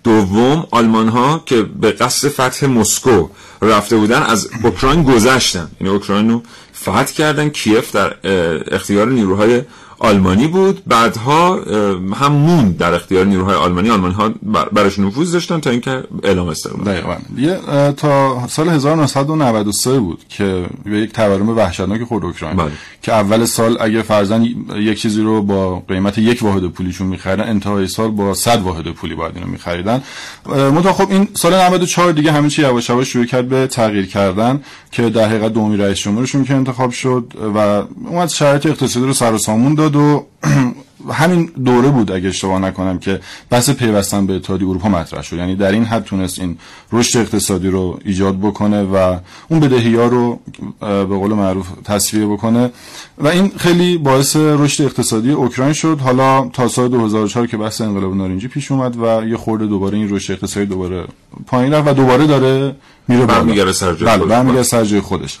دوم 0.04 0.66
آلمان 0.70 1.08
ها 1.08 1.42
که 1.46 1.62
به 1.62 1.90
قصد 1.92 2.28
فتح 2.28 2.66
مسکو 2.66 3.28
رفته 3.62 3.96
بودن 3.96 4.22
از 4.22 4.48
اوکراین 4.64 5.02
گذشتن. 5.02 5.70
یعنی 5.80 5.92
اوکراین 5.92 6.30
رو 6.30 6.42
فتح 6.82 7.04
کردن 7.04 7.48
کیف 7.48 7.94
در 7.94 8.16
اختیار 8.74 9.08
نیروهای 9.08 9.62
آلمانی 10.02 10.46
بود. 10.46 10.82
بعدها 10.86 11.54
هم 12.14 12.32
موند 12.32 12.76
در 12.78 12.94
اختیار 12.94 13.26
نیروهای 13.26 13.54
آلمانی. 13.54 13.90
آلمانی 13.90 14.14
ها 14.14 14.30
برش 14.72 14.98
نفوذ 14.98 15.32
داشتن 15.32 15.60
تا 15.60 15.70
اینکه 15.70 16.02
اعلام 16.22 16.48
استقلال 16.48 16.84
دقیقاً. 16.84 17.16
یه 17.36 17.58
تا 17.96 18.46
سال 18.48 18.68
1993 18.68 19.98
بود 19.98 20.24
که 20.28 20.66
به 20.84 20.98
یک 21.00 21.12
تورم 21.12 21.48
وحشتناک 21.48 22.04
خورد 22.04 22.24
اوکراین. 22.24 22.56
بله. 22.56 22.70
که 23.02 23.12
اول 23.12 23.44
سال 23.44 23.76
اگه 23.80 24.02
فرضاً 24.02 24.46
یک 24.76 25.00
چیزی 25.00 25.22
رو 25.22 25.42
با 25.42 25.82
قیمت 25.88 26.18
یک 26.18 26.42
واحد 26.42 26.66
پولیشون 26.66 27.06
می‌خریدن 27.06 27.48
انتهای 27.48 27.88
سال 27.88 28.10
با 28.10 28.34
100 28.34 28.62
واحد 28.62 28.90
پولی 28.90 29.14
باید 29.14 29.32
اینو 29.36 29.46
می‌خریدن. 29.46 30.02
منتها 30.46 30.92
خب 30.92 31.10
این 31.10 31.28
سال 31.34 31.54
94 31.54 32.12
دیگه 32.12 32.32
همه 32.32 32.48
چی 32.48 32.62
یواش 32.62 32.90
یواش 32.90 33.08
شروع 33.08 33.24
کرد 33.24 33.48
به 33.48 33.66
تغییر 33.66 34.06
کردن 34.06 34.60
که 34.90 35.10
در 35.10 35.28
حقیقت 35.28 35.52
دومی 35.52 35.76
رئیس 35.76 35.98
جمهورشون 35.98 36.44
که 36.44 36.54
انتخاب 36.54 36.90
شد 36.90 37.32
و 37.56 37.82
اومد 38.08 38.28
شرایط 38.28 38.66
اقتصادی 38.66 39.06
رو 39.06 39.12
سر 39.12 39.32
و 39.32 39.38
سامون 39.38 39.74
داد. 39.74 39.89
و 39.96 40.26
همین 41.12 41.50
دوره 41.64 41.88
بود 41.88 42.12
اگه 42.12 42.28
اشتباه 42.28 42.58
نکنم 42.58 42.98
که 42.98 43.20
بحث 43.50 43.70
پیوستن 43.70 44.26
به 44.26 44.34
اتحادیه 44.34 44.68
اروپا 44.68 44.88
مطرح 44.88 45.22
شد. 45.22 45.36
یعنی 45.36 45.56
در 45.56 45.72
این 45.72 45.84
حد 45.84 46.04
تونست 46.04 46.38
این 46.38 46.58
رشد 46.92 47.18
اقتصادی 47.18 47.68
رو 47.68 47.98
ایجاد 48.04 48.38
بکنه 48.38 48.82
و 48.82 49.18
اون 49.48 49.60
بدهی 49.60 49.94
ها 49.96 50.06
رو 50.06 50.40
به 50.80 51.04
قول 51.04 51.34
معروف 51.34 51.68
تصفیه 51.84 52.26
بکنه. 52.26 52.70
و 53.18 53.28
این 53.28 53.52
خیلی 53.56 53.98
باعث 53.98 54.36
رشد 54.36 54.84
اقتصادی 54.84 55.32
اوکراین 55.32 55.72
شد. 55.72 56.00
حالا 56.00 56.48
تا 56.52 56.68
سال 56.68 56.88
2004 56.88 57.46
که 57.46 57.56
بحث 57.56 57.80
انقلاب 57.80 58.16
نارنجی 58.16 58.48
پیش 58.48 58.72
اومد 58.72 58.96
و 58.96 59.28
یه 59.28 59.36
خورده 59.36 59.66
دوباره 59.66 59.98
این 59.98 60.14
رشد 60.14 60.32
اقتصادی 60.32 60.66
دوباره 60.66 61.04
پایین 61.46 61.74
رفت 61.74 61.88
و 61.88 61.92
دوباره 61.92 62.26
داره 62.26 62.76
میره 63.08 63.26
برمیگره 63.26 63.72
سر 63.72 63.92
بله 63.92 64.24
برمیگره 64.24 64.62
سر 64.62 65.00
خودش. 65.00 65.38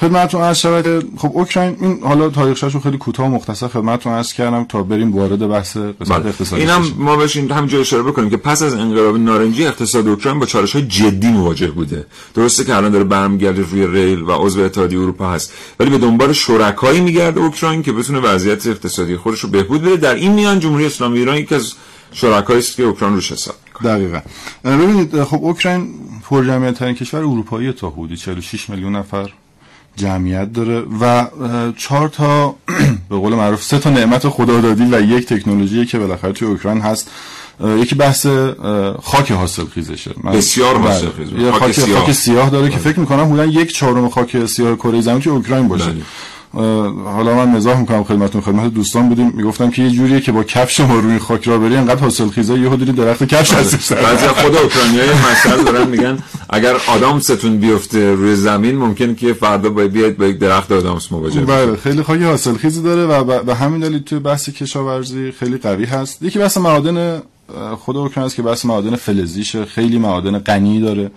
خدمتتون 0.00 0.42
عرض 0.42 0.58
شود 0.58 1.08
خب 1.16 1.30
اوکراین 1.34 1.76
این 1.80 1.98
حالا 2.02 2.30
تاریخش 2.30 2.74
رو 2.74 2.80
خیلی 2.80 2.98
کوتاه 2.98 3.26
و 3.26 3.30
مختصر 3.30 3.68
خدمتتون 3.68 4.12
عرض 4.12 4.32
کردم 4.32 4.64
تا 4.64 4.82
بریم 4.82 5.16
وارد 5.16 5.48
بحث 5.48 5.76
قسمت 5.76 6.26
اقتصادی 6.26 6.62
این 6.62 6.70
هم 6.70 6.92
ما 6.96 7.16
بهش 7.16 7.36
همینجا 7.36 7.80
اشاره 7.80 8.02
بکنیم 8.02 8.30
که 8.30 8.36
پس 8.36 8.62
از 8.62 8.74
انقلاب 8.74 9.16
نارنجی 9.16 9.66
اقتصاد 9.66 10.08
اوکراین 10.08 10.38
با 10.38 10.46
چالش 10.46 10.72
های 10.72 10.86
جدی 10.86 11.28
مواجه 11.28 11.70
بوده. 11.70 12.06
درسته 12.34 12.64
که 12.64 12.76
الان 12.76 12.92
داره 12.92 13.04
برمیگرده 13.04 13.62
روی 13.62 13.86
ریل 13.86 14.22
و 14.22 14.32
عضو 14.32 14.60
اتحادیه 14.60 14.98
اروپا 14.98 15.30
هست. 15.30 15.52
ولی 15.80 15.90
به 15.90 15.98
دنبال 15.98 16.32
شرکایی 16.32 17.00
میگرده 17.00 17.40
اوکراین 17.40 17.82
که 17.82 17.92
بتونه 17.92 18.18
وضعیت 18.18 18.66
اقتصادی 18.66 19.16
خودش 19.16 19.40
رو 19.40 19.48
بهبود 19.48 19.82
بده. 19.82 19.96
در 19.96 20.14
این 20.14 20.32
میان 20.32 20.60
جمهوری 20.60 20.86
اسلامی 20.86 21.18
ایران 21.18 21.36
یکی 21.36 21.54
از 21.54 21.72
شرکایی 22.12 22.58
است 22.58 22.76
که 22.76 22.82
اوکراین 22.82 23.14
روش 23.14 23.32
حساب 23.32 23.54
دقیقا. 23.84 24.20
ببینید 24.64 25.24
خب 25.24 25.44
اوکراین 25.44 25.94
پرجمعیت 26.30 26.74
ترین 26.74 26.94
کشور 26.94 27.20
اروپایی 27.20 27.72
تا 27.72 27.90
حدودی 27.90 28.16
46 28.16 28.70
میلیون 28.70 28.96
نفر. 28.96 29.30
جمعیت 29.98 30.52
داره 30.52 30.84
و 31.00 31.26
چهار 31.76 32.08
تا 32.08 32.54
به 33.10 33.16
قول 33.16 33.34
معروف 33.34 33.62
سه 33.62 33.78
تا 33.78 33.90
نعمت 33.90 34.28
خدادادی 34.28 34.84
و 34.92 35.00
یک 35.00 35.26
تکنولوژی 35.26 35.86
که 35.86 35.98
بالاخره 35.98 36.32
توی 36.32 36.48
اوکراین 36.48 36.80
هست. 36.80 37.10
یکی 37.64 37.94
بحث 37.94 38.26
خاک 39.02 39.32
حاصل 39.32 39.64
خیزشه. 39.74 40.10
بسیار 40.32 40.78
حاصل 40.78 41.10
خیز 41.10 41.32
یه 41.32 41.52
خاک, 41.52 41.72
سیاه. 41.72 42.00
خاک 42.00 42.12
سیاه 42.12 42.50
داره 42.50 42.70
که 42.70 42.78
فکر 42.78 43.00
می‌کنم 43.00 43.24
حدودا 43.24 43.44
یک 43.44 43.72
چهارم 43.72 44.08
خاک 44.08 44.46
سیاه 44.46 44.76
کره 44.76 45.00
زمین 45.00 45.20
توی 45.20 45.32
اوکراین 45.32 45.68
باشه. 45.68 45.92
حالا 47.04 47.34
من 47.34 47.48
مزاح 47.48 47.80
می‌کنم 47.80 48.04
خدمتتون. 48.04 48.40
خدمت 48.40 48.74
دوستان 48.74 49.08
بودیم. 49.08 49.32
می‌گفتم 49.36 49.70
که 49.70 49.82
یه 49.82 49.90
جوریه 49.90 50.20
که 50.20 50.32
با 50.32 50.44
کفش 50.44 50.80
ما 50.80 50.98
روی 50.98 51.18
خاک 51.18 51.48
را 51.48 51.58
بری 51.58 51.76
انقدر 51.76 52.00
حاصل 52.00 52.28
خیزه 52.28 52.58
یه 52.58 52.68
حدودی 52.68 52.92
درخت 52.92 53.24
کفش 53.24 53.52
هستش 53.52 53.92
بعضی 53.92 54.26
خود 54.26 54.56
اوکراینیای 54.56 55.08
مثلا 55.08 55.62
دارن 55.62 55.88
میگن 55.88 56.18
اگر 56.50 56.76
آدم 56.86 57.20
ستون 57.20 57.58
بیفته 57.58 58.14
روی 58.14 58.36
زمین 58.36 58.76
ممکن 58.76 59.14
که 59.14 59.32
فردا 59.32 59.70
باید 59.70 59.92
بیاید 59.92 60.18
با 60.18 60.26
یک 60.26 60.38
درخت 60.38 60.72
آدامس 60.72 61.12
مواجه 61.12 61.40
بله 61.40 61.76
خیلی 61.76 62.02
خاک 62.02 62.22
حاصل 62.22 62.54
خیزی 62.54 62.82
داره 62.82 63.02
و 63.06 63.42
به 63.42 63.54
همین 63.54 63.80
دلیل 63.80 63.98
توی 64.02 64.18
بحث 64.18 64.48
کشاورزی 64.50 65.32
خیلی 65.32 65.56
قوی 65.56 65.84
هست. 65.84 66.22
یکی 66.22 66.38
بحث 66.38 66.56
معادن 66.56 67.22
خود 67.78 67.96
اوکراین 67.96 68.26
است 68.26 68.36
که 68.36 68.42
بحث 68.42 68.64
معادن 68.64 68.96
فلزیشه. 68.96 69.64
خیلی 69.64 69.98
معادن 69.98 70.38
غنی 70.38 70.80
داره. 70.80 71.10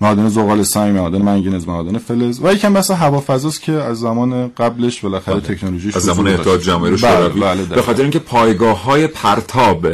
معادن 0.00 0.28
زغال 0.28 0.62
سنگ 0.62 0.96
معادن 0.96 1.22
منگنز 1.22 1.68
معادن 1.68 1.98
فلز 1.98 2.40
و 2.42 2.52
یکم 2.52 2.74
بس 2.74 2.90
هوافضاست 2.90 3.62
که 3.62 3.72
از 3.72 4.00
زمان 4.00 4.48
قبلش 4.56 5.00
بالاخره 5.00 5.40
تکنولوژیش 5.40 5.96
از 5.96 6.02
زمان 6.02 6.28
اتحاد 6.28 6.60
جماهیر 6.60 6.96
شوروی. 6.96 7.40
به 7.74 7.82
خاطر 7.82 8.02
اینکه 8.02 8.18
پایگاه 8.18 8.82
های 8.82 9.06
پرتاب 9.06 9.86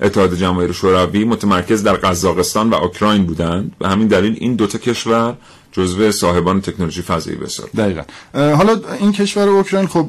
اتحاد 0.00 0.34
جماهیر 0.34 0.72
شوروی 0.72 1.24
متمرکز 1.24 1.82
در 1.82 1.92
قزاقستان 1.92 2.70
و 2.70 2.74
اوکراین 2.74 3.24
بودند. 3.26 3.72
و 3.80 3.88
همین 3.88 4.08
دلیل 4.08 4.36
این 4.40 4.54
دوتا 4.54 4.78
کشور 4.78 5.34
جزو 5.78 6.12
صاحبان 6.12 6.60
تکنولوژی 6.60 7.02
فضایی 7.02 7.36
بسار 7.36 7.70
دقیقا. 7.76 8.02
حالا 8.34 8.80
این 9.00 9.12
کشور 9.12 9.48
اوکراین 9.48 9.86
خب 9.86 10.08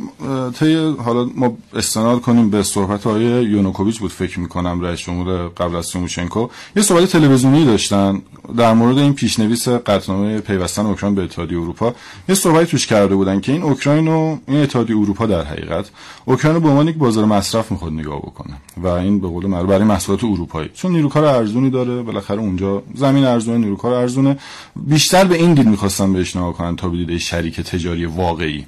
طی 0.59 0.75
حالا 0.75 1.29
ما 1.35 1.57
استناد 1.73 2.21
کنیم 2.21 2.49
به 2.49 2.63
صحبت 2.63 3.03
های 3.03 3.23
یونوکوویچ 3.23 3.99
بود 3.99 4.11
فکر 4.11 4.39
می‌کنم 4.39 4.81
رئیس 4.81 4.99
جمهور 4.99 5.47
قبل 5.47 5.75
از 5.75 5.89
توموشنکو 5.89 6.47
یه 6.75 6.81
صحبت 6.83 7.05
تلویزیونی 7.05 7.65
داشتن 7.65 8.21
در 8.57 8.73
مورد 8.73 8.97
این 8.97 9.13
پیشنویس 9.13 9.67
قطعنامه 9.67 10.39
پیوستن 10.39 10.85
اوکراین 10.85 11.15
به 11.15 11.23
اتحادیه 11.23 11.57
اروپا. 11.57 11.95
یه 12.29 12.35
صحبتی 12.35 12.65
توش 12.65 12.88
کرده 12.88 13.15
بودن 13.15 13.39
که 13.39 13.51
این 13.51 13.63
اوکراین 13.63 14.07
و 14.07 14.38
این 14.47 14.61
اتحادیه 14.61 14.97
اروپا 14.97 15.25
در 15.25 15.43
حقیقت 15.43 15.89
اوکراین 16.25 16.55
رو 16.55 16.61
به 16.61 16.69
عنوان 16.69 16.88
یک 16.88 16.95
بازار 16.95 17.25
مصرف 17.25 17.71
می‌خواد 17.71 17.93
نگاه 17.93 18.19
بکنه 18.19 18.53
و 18.77 18.88
این 18.88 19.19
به 19.19 19.27
قول 19.27 19.45
معروف 19.45 19.69
برای 19.69 19.83
محصولات 19.83 20.23
اروپایی. 20.23 20.69
چون 20.73 20.91
نیروکار 20.91 21.25
ارزونی 21.25 21.69
داره 21.69 22.01
بالاخره 22.01 22.39
اونجا 22.39 22.83
زمین 22.95 23.23
ارزونه 23.25 23.57
نیروکار 23.57 23.93
ارزونه. 23.93 24.38
بیشتر 24.75 25.23
به 25.23 25.35
این 25.35 25.53
دید 25.59 25.67
می‌خواستن 25.67 26.13
بهش 26.13 26.35
نگاه 26.35 26.53
کنن 26.53 26.75
تا 26.75 26.89
به 26.89 27.17
شریک 27.17 27.61
تجاری 27.61 28.05
واقعی. 28.05 28.65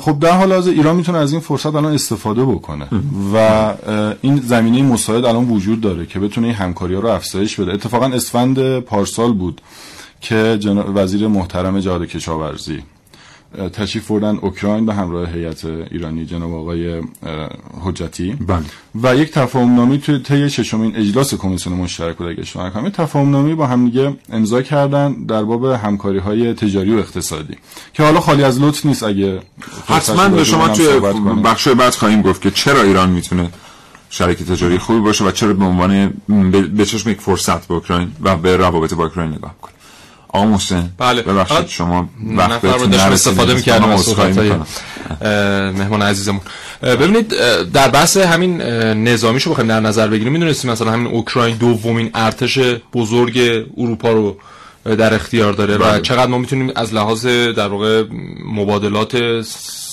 خب 0.00 0.18
در 0.20 0.36
حال 0.38 0.52
حاضر 0.52 0.70
ایران 0.70 0.96
می‌تونه 0.96 1.18
از 1.18 1.32
این 1.32 1.40
فرصت 1.40 1.74
الان 1.74 1.94
استفاده 1.94 2.44
بکنه 2.44 2.88
و 3.34 3.74
این 4.22 4.36
زمینه 4.36 4.82
مساعد 4.82 5.24
الان 5.24 5.48
وجود 5.50 5.80
داره 5.80 6.06
که 6.06 6.18
بتونه 6.18 6.46
این 6.46 6.56
همکاری 6.56 6.94
ها 6.94 7.00
رو 7.00 7.08
افزایش 7.08 7.60
بده. 7.60 7.72
اتفاقا 7.72 8.06
اسفند 8.06 8.78
پارسال 8.78 9.32
بود 9.32 9.60
که 10.20 10.58
وزیر 10.94 11.28
محترم 11.28 11.80
جهاد 11.80 12.04
کشاورزی 12.04 12.82
تشریف 13.72 14.10
بردن 14.10 14.38
اوکراین 14.42 14.86
به 14.86 14.94
همراه 14.94 15.30
هیئت 15.30 15.64
ایرانی 15.64 16.26
جناب 16.26 16.54
آقای 16.54 17.02
حجتی. 17.84 18.32
بله. 18.32 18.64
و 19.02 19.16
یک 19.16 19.30
تفاهم 19.30 19.74
نامه 19.74 19.98
توی 19.98 20.18
طی 20.18 20.50
ششمین 20.50 20.96
اجلاس 20.96 21.34
کمیسیون 21.34 21.76
مشترک 21.76 22.16
بود 22.16 22.26
اگه 22.26 22.66
نکنم. 22.66 22.88
تفاهم 22.88 23.30
نامه 23.30 23.54
با 23.54 23.66
هم 23.66 23.84
دیگه 23.84 24.16
امضا 24.32 24.62
کردن 24.62 25.12
در 25.12 25.42
باب 25.42 25.64
همکاری 25.64 26.18
های 26.18 26.54
تجاری 26.54 26.94
و 26.94 26.98
اقتصادی 26.98 27.56
که 27.92 28.02
حالا 28.02 28.20
خالی 28.20 28.44
از 28.44 28.60
لطف 28.60 28.86
نیست 28.86 29.02
اگه 29.02 29.40
حتما 29.86 30.28
به 30.28 30.44
شما 30.44 30.68
توی 30.68 31.00
بخش 31.44 31.68
بعد 31.68 31.94
خواهیم 31.94 32.22
گفت 32.22 32.42
که 32.42 32.50
چرا 32.50 32.82
ایران 32.82 33.10
می‌تونه 33.10 33.50
شریک 34.10 34.38
تجاری 34.38 34.78
خوبی 34.78 35.00
باشه 35.00 35.24
و 35.24 35.30
چرا 35.30 35.52
به 35.52 35.64
عنوان 35.64 36.14
به 36.76 36.84
چشم 36.84 37.10
یک 37.10 37.20
فرصت 37.20 37.66
به 37.66 37.74
اوکراین 37.74 38.12
و 38.22 38.36
به 38.36 38.56
روابط 38.56 38.94
با 38.94 39.04
اوکراین 39.04 39.30
نگاه 39.30 39.54
کنه. 39.62 39.73
آقا 40.34 40.46
محسن 40.46 40.90
بله. 40.98 41.22
ببخشید 41.22 41.68
شما 41.68 42.08
وقتتون 42.36 42.94
استفاده 42.94 43.54
می‌کردم 43.54 43.90
از 43.90 44.08
مهمان 45.78 46.02
عزیزمون. 46.02 46.40
ببینید 46.82 47.28
در 47.72 47.88
بحث 47.88 48.16
همین 48.16 48.62
نظامیشو 49.08 49.50
بخوایم 49.50 49.68
در 49.68 49.80
نظر 49.80 50.08
بگیریم. 50.08 50.32
می‌دونستیم 50.32 50.70
مثلا 50.70 50.92
همین 50.92 51.06
اوکراین 51.06 51.56
دومین 51.56 52.10
ارتش 52.14 52.58
بزرگ 52.94 53.38
اروپا 53.76 54.12
رو 54.12 54.36
در 54.84 55.14
اختیار 55.14 55.52
داره 55.52 55.78
بله. 55.78 55.96
و 55.96 56.00
چقدر 56.00 56.26
ما 56.26 56.38
می‌تونیم 56.38 56.72
از 56.76 56.94
لحاظ 56.94 57.26
در 57.26 57.68
واقع 57.68 58.04
مبادلات 58.44 59.42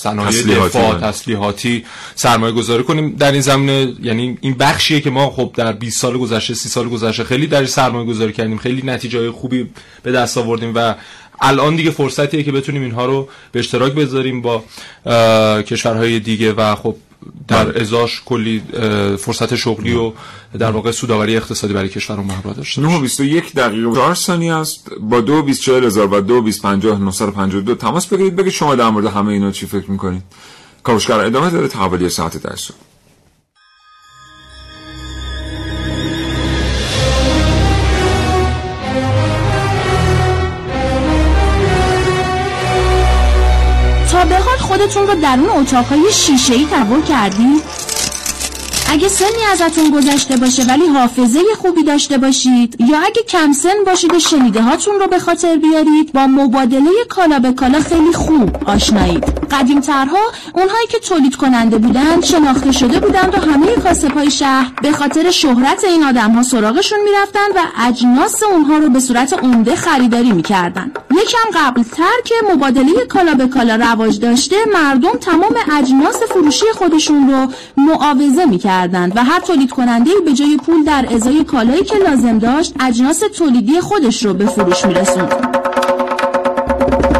صنایع 0.02 0.42
دفاع 0.42 0.98
تسلیحاتی 0.98 1.84
سرمایه 2.14 2.52
گذاری 2.52 2.82
کنیم 2.82 3.10
در 3.10 3.32
این 3.32 3.40
زمینه 3.40 3.92
یعنی 4.02 4.38
این 4.40 4.54
بخشیه 4.54 5.00
که 5.00 5.10
ما 5.10 5.30
خب 5.30 5.50
در 5.54 5.72
20 5.72 6.00
سال 6.00 6.18
گذشته 6.18 6.54
30 6.54 6.68
سال 6.68 6.88
گذشته 6.88 7.24
خیلی 7.24 7.46
در 7.46 7.66
سرمایه 7.66 8.06
گذاری 8.06 8.32
کردیم 8.32 8.58
خیلی 8.58 8.82
نتیجه 8.82 9.30
خوبی 9.30 9.70
به 10.02 10.12
دست 10.12 10.38
آوردیم 10.38 10.72
و 10.74 10.94
الان 11.40 11.76
دیگه 11.76 11.90
فرصتیه 11.90 12.42
که 12.42 12.52
بتونیم 12.52 12.82
اینها 12.82 13.06
رو 13.06 13.28
به 13.52 13.60
اشتراک 13.60 13.92
بذاریم 13.92 14.42
با 14.42 14.64
کشورهای 15.62 16.20
دیگه 16.20 16.52
و 16.52 16.74
خب 16.74 16.96
در 17.48 17.64
بله. 17.64 17.80
ازاش 17.80 18.22
کلی 18.24 18.62
فرصت 19.18 19.54
شغلی 19.54 19.92
و 19.92 20.10
بله. 20.10 20.18
در 20.58 20.70
واقع 20.70 20.90
سوداوری 20.90 21.36
اقتصادی 21.36 21.74
برای 21.74 21.88
کشورمون 21.88 22.26
محبا 22.26 22.52
داشت. 22.52 22.78
9 22.78 23.00
21 23.00 23.52
دقیقه 23.54 23.88
و 23.88 23.94
4 23.94 24.14
ثانیه 24.14 24.54
است. 24.54 24.90
با 25.00 25.20
2 25.20 25.42
24 25.42 25.84
هزار 25.84 26.14
و 26.14 26.20
2 26.20 26.40
250 26.40 26.98
952 26.98 27.74
تماس 27.74 28.06
بگیرید. 28.06 28.36
بگید 28.36 28.52
شما 28.52 28.74
در 28.74 28.90
مورد 28.90 29.06
همه 29.06 29.32
اینا 29.32 29.50
چی 29.50 29.66
فکر 29.66 29.90
می‌کنید. 29.90 30.22
کاوشگر 30.82 31.18
ادامه 31.18 31.50
داره. 31.50 31.68
تحولی 31.68 32.08
ساعت 32.08 32.36
10 32.36 32.56
خودتون 44.82 45.06
رو 45.06 45.14
درون 45.14 45.48
اتاقهای 45.48 46.12
شیشه‌ای 46.12 46.66
تصور 46.66 47.02
کردید؟ 47.02 47.62
اگه 48.92 49.08
سنی 49.08 49.44
ازتون 49.52 49.90
گذشته 49.90 50.36
باشه 50.36 50.64
ولی 50.64 50.86
حافظه 50.86 51.40
خوبی 51.58 51.82
داشته 51.82 52.18
باشید 52.18 52.76
یا 52.80 52.98
اگه 52.98 53.22
کم 53.28 53.52
سن 53.52 53.84
باشید 53.86 54.14
و 54.14 54.18
شنیده 54.18 54.62
هاتون 54.62 55.00
رو 55.00 55.06
به 55.06 55.18
خاطر 55.18 55.56
بیارید 55.56 56.12
با 56.12 56.26
مبادله 56.26 56.90
کالا 57.08 57.38
به 57.38 57.52
کالا 57.52 57.80
خیلی 57.80 58.12
خوب 58.12 58.56
آشنایید. 58.66 59.24
قدیم 59.50 59.80
ترها 59.80 60.18
اونهایی 60.54 60.86
که 60.86 60.98
تولید 60.98 61.36
کننده 61.36 61.78
بودند 61.78 62.24
شناخته 62.24 62.72
شده 62.72 63.00
بودند 63.00 63.34
و 63.34 63.52
همه 63.52 63.66
کاسب 63.66 64.12
های 64.12 64.30
شهر 64.30 64.72
به 64.82 64.92
خاطر 64.92 65.30
شهرت 65.30 65.84
این 65.84 66.04
آدم 66.04 66.30
ها 66.30 66.42
سراغشون 66.42 66.98
می‌رفتن 67.04 67.48
و 67.56 67.88
اجناس 67.88 68.42
اونها 68.42 68.78
رو 68.78 68.88
به 68.88 69.00
صورت 69.00 69.32
عمده 69.32 69.76
خریداری 69.76 70.32
می‌کردن 70.32 70.92
یکم 71.10 71.58
قبل 71.60 71.82
تر 71.82 72.20
که 72.24 72.34
مبادله 72.52 73.06
کالا 73.08 73.34
به 73.34 73.46
کالا 73.46 73.76
رواج 73.76 74.20
داشته 74.20 74.56
مردم 74.74 75.18
تمام 75.20 75.54
اجناس 75.72 76.16
فروشی 76.22 76.66
خودشون 76.74 77.30
رو 77.30 77.46
معاوضه 77.76 78.44
می‌کردن. 78.44 78.81
و 79.14 79.24
هر 79.24 79.40
تولید 79.40 79.70
کننده 79.70 80.10
به 80.24 80.32
جای 80.32 80.56
پول 80.56 80.84
در 80.84 81.06
ازای 81.14 81.44
کالایی 81.44 81.84
که 81.84 81.96
لازم 81.96 82.38
داشت 82.38 82.74
اجناس 82.80 83.22
تولیدی 83.36 83.80
خودش 83.80 84.24
رو 84.24 84.34
به 84.34 84.46
فروش 84.46 84.84
میرسوند. 84.84 85.32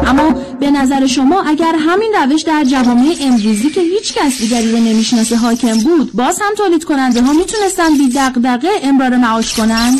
اما 0.07 0.35
به 0.59 0.71
نظر 0.71 1.07
شما 1.07 1.41
اگر 1.41 1.75
همین 1.79 2.13
روش 2.23 2.41
در 2.41 2.63
جوامع 2.63 3.15
امروزی 3.21 3.69
که 3.69 3.81
هیچ 3.81 4.13
کس 4.13 4.37
دیگری 4.37 4.71
رو 4.71 4.77
نمی‌شناسه 4.77 5.35
حاکم 5.35 5.77
بود 5.77 6.11
باز 6.13 6.39
هم 6.41 6.55
تولید 6.57 6.83
کننده 6.83 7.21
ها 7.21 7.33
می‌تونستن 7.33 7.97
بی 7.97 8.09
دقدقه 8.09 8.69
امرار 8.83 9.17
معاش 9.17 9.53
کنند 9.53 9.99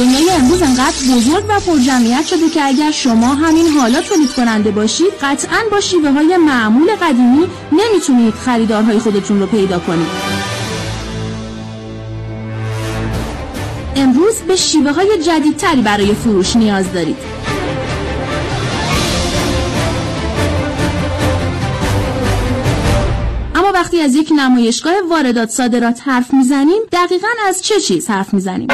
دنیای 0.00 0.30
امروز 0.30 0.62
انقدر 0.62 0.96
بزرگ 1.16 1.44
و 1.48 1.60
پرجمعیت 1.60 2.26
شده 2.26 2.50
که 2.50 2.64
اگر 2.64 2.90
شما 2.90 3.34
همین 3.34 3.66
حالا 3.66 4.00
تولید 4.00 4.32
کننده 4.32 4.70
باشید 4.70 5.12
قطعا 5.22 5.58
با 5.70 5.80
شیوه 5.80 6.10
های 6.10 6.36
معمول 6.36 6.90
قدیمی 7.02 7.46
نمی‌تونید 7.72 8.34
خریدارهای 8.34 8.98
خودتون 8.98 9.40
رو 9.40 9.46
پیدا 9.46 9.78
کنید. 9.78 10.06
امروز 13.96 14.34
به 14.48 14.56
شیوه 14.56 14.92
های 14.92 15.22
جدیدتری 15.22 15.82
برای 15.82 16.14
فروش 16.14 16.56
نیاز 16.56 16.92
دارید. 16.92 17.30
وقتی 23.74 24.00
از 24.00 24.14
یک 24.14 24.32
نمایشگاه 24.36 24.92
واردات 25.10 25.50
صادرات 25.50 26.00
حرف 26.04 26.34
می‌زنیم 26.34 26.82
دقیقا 26.92 27.28
از 27.48 27.62
چه 27.62 27.80
چیز 27.80 28.08
حرف 28.08 28.34
می‌زنیم؟ 28.34 28.68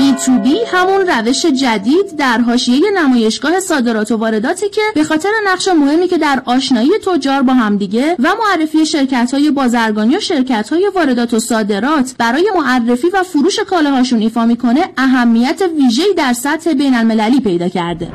تو 0.00 0.38
بی 0.38 0.56
همون 0.72 1.06
روش 1.06 1.46
جدید 1.46 2.16
در 2.18 2.38
حاشیه 2.38 2.90
نمایشگاه 2.90 3.60
صادرات 3.60 4.10
و 4.10 4.16
وارداتی 4.16 4.68
که 4.68 4.80
به 4.94 5.04
خاطر 5.04 5.28
نقش 5.46 5.68
مهمی 5.68 6.08
که 6.08 6.18
در 6.18 6.42
آشنایی 6.44 6.90
تجار 7.06 7.42
با 7.42 7.52
همدیگه 7.52 8.16
و 8.18 8.28
معرفی 8.40 8.86
شرکت 8.86 9.34
های 9.34 9.50
بازرگانی 9.50 10.16
و 10.16 10.20
شرکت 10.20 10.70
های 10.70 10.90
واردات 10.94 11.34
و 11.34 11.38
صادرات 11.38 12.14
برای 12.18 12.50
معرفی 12.56 13.08
و 13.08 13.22
فروش 13.22 13.60
کالاهاشون 13.60 14.20
ایفا 14.20 14.46
می‌کنه 14.46 14.80
اهمیت 14.96 15.62
ویژه‌ای 15.76 16.14
در 16.14 16.32
سطح 16.32 16.72
بین 16.72 16.94
المللی 16.94 17.40
پیدا 17.40 17.68
کرده. 17.68 18.08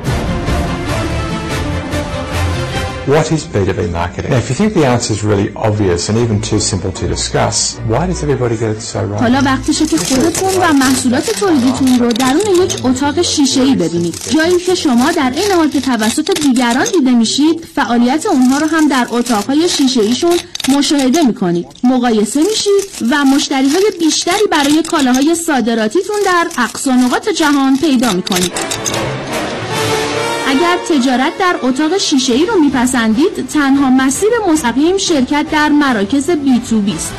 What 3.14 3.30
is 3.30 3.44
B2B 3.44 3.80
marketing? 3.92 4.30
Now, 4.32 4.38
if 4.38 4.48
you 4.50 4.56
think 4.60 4.74
the 4.74 4.84
answer 4.84 5.12
is 5.16 5.22
really 5.22 5.48
obvious 5.54 6.08
and 6.08 6.18
even 6.18 6.40
too 6.40 6.58
simple 6.58 6.90
to 7.00 7.04
discuss, 7.06 7.56
why 7.92 8.02
does 8.08 8.20
everybody 8.24 8.56
get 8.56 8.70
it 8.76 8.82
so 8.82 9.04
wrong? 9.04 9.20
حالا 9.20 9.42
وقتشه 9.44 9.86
که 9.86 9.96
خودتون 9.96 10.54
و 10.62 10.72
محصولات 10.72 11.30
تولیدیتون 11.30 11.98
رو 11.98 12.12
درون 12.12 12.64
یک 12.64 12.84
اتاق 12.84 13.22
شیشه‌ای 13.22 13.74
ببینید. 13.74 14.14
جایی 14.34 14.58
که 14.58 14.74
شما 14.74 15.12
در 15.12 15.32
این 15.36 15.50
حال 15.52 15.68
که 15.70 15.80
توسط 15.80 16.40
دیگران 16.42 16.86
دیده 16.92 17.10
میشید، 17.10 17.66
فعالیت 17.74 18.26
اونها 18.26 18.58
رو 18.58 18.66
هم 18.66 18.88
در 18.88 19.06
اتاقهای 19.10 19.68
شیشه‌ایشون 19.68 20.36
مشاهده 20.68 21.22
می‌کنید. 21.22 21.66
مقایسه 21.84 22.40
میشید 22.42 23.10
و 23.10 23.24
مشتریهای 23.24 23.84
بیشتری 23.98 24.46
برای 24.50 24.82
کالاهای 24.82 25.34
صادراتیتون 25.34 26.16
در 26.24 26.46
اقصا 26.58 26.92
نقاط 26.92 27.28
جهان 27.28 27.76
پیدا 27.76 28.12
می‌کنید. 28.12 28.52
اگر 30.56 30.78
تجارت 30.88 31.38
در 31.38 31.56
اتاق 31.62 31.98
شیشه 31.98 32.32
ای 32.32 32.46
رو 32.46 32.54
میپسندید 32.60 33.46
تنها 33.52 33.90
مسیر 33.90 34.28
مستقیم 34.48 34.96
شرکت 34.98 35.46
در 35.52 35.68
مراکز 35.68 36.30
بی 36.30 36.60
تو 36.70 36.80
بیست 36.80 37.14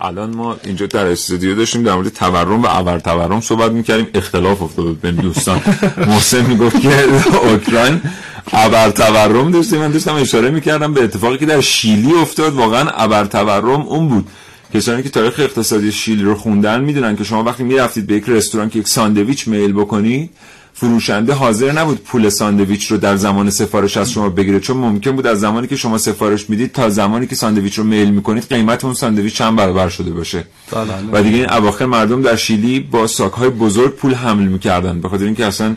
الان 0.00 0.36
ما 0.36 0.56
اینجا 0.64 0.86
در 0.86 1.06
استودیو 1.06 1.54
داشتیم 1.54 1.82
در 1.82 1.94
مورد 1.94 2.08
تورم 2.08 2.62
و 2.62 2.66
ابر 2.70 2.98
تورم 2.98 3.40
صحبت 3.40 3.72
می‌کردیم. 3.72 4.06
اختلاف 4.14 4.62
افتاد 4.62 5.00
بین 5.00 5.14
دوستان. 5.14 5.60
محسن 6.08 6.46
می‌گفت 6.46 6.80
که 6.80 7.04
اوکراین 7.42 8.00
ابر 8.52 8.90
تورم 8.90 9.50
داشته 9.50 9.78
من 9.78 9.90
داشتم 9.90 10.14
اشاره 10.14 10.50
می‌کردم 10.50 10.94
به 10.94 11.04
اتفاقی 11.04 11.38
که 11.38 11.46
در 11.46 11.60
شیلی 11.60 12.12
افتاد. 12.14 12.54
واقعا 12.54 12.90
ابر 12.90 13.24
تورم 13.24 13.80
اون 13.80 14.08
بود. 14.08 14.26
کسانی 14.74 15.02
که 15.02 15.08
تاریخ 15.08 15.34
اقتصادی 15.38 15.92
شیلی 15.92 16.22
رو 16.22 16.34
خوندن 16.34 16.80
می‌دونن 16.80 17.16
که 17.16 17.24
شما 17.24 17.44
وقتی 17.44 17.62
می‌رفتید 17.62 18.06
به 18.06 18.14
یک 18.14 18.24
رستوران 18.28 18.70
که 18.70 18.78
یک 18.78 18.88
ساندویچ 18.88 19.48
میل 19.48 19.72
بکنی 19.72 20.30
فروشنده 20.74 21.32
حاضر 21.32 21.72
نبود 21.72 22.04
پول 22.04 22.28
ساندویچ 22.28 22.86
رو 22.86 22.96
در 22.96 23.16
زمان 23.16 23.50
سفارش 23.50 23.96
از 23.96 24.12
شما 24.12 24.28
بگیره 24.28 24.60
چون 24.60 24.76
ممکن 24.76 25.16
بود 25.16 25.26
از 25.26 25.40
زمانی 25.40 25.66
که 25.66 25.76
شما 25.76 25.98
سفارش 25.98 26.50
می‌دید 26.50 26.72
تا 26.72 26.90
زمانی 26.90 27.26
که 27.26 27.34
ساندویچ 27.34 27.78
رو 27.78 27.84
میل 27.84 28.10
می‌کنید 28.10 28.48
قیمت 28.48 28.84
اون 28.84 28.94
ساندویچ 28.94 29.34
چند 29.34 29.56
برابر 29.56 29.88
شده 29.88 30.10
باشه 30.10 30.44
بله، 30.72 30.84
بله. 30.84 31.20
و 31.20 31.22
دیگه 31.22 31.36
این 31.36 31.50
اواخر 31.50 31.86
مردم 31.86 32.22
در 32.22 32.36
شیلی 32.36 32.80
با 32.80 33.06
ساکهای 33.06 33.48
بزرگ 33.48 33.94
پول 33.94 34.14
حمل 34.14 34.44
می‌کردن 34.44 35.00
به 35.00 35.08
خاطر 35.08 35.24
اینکه 35.24 35.46
اصلا 35.46 35.76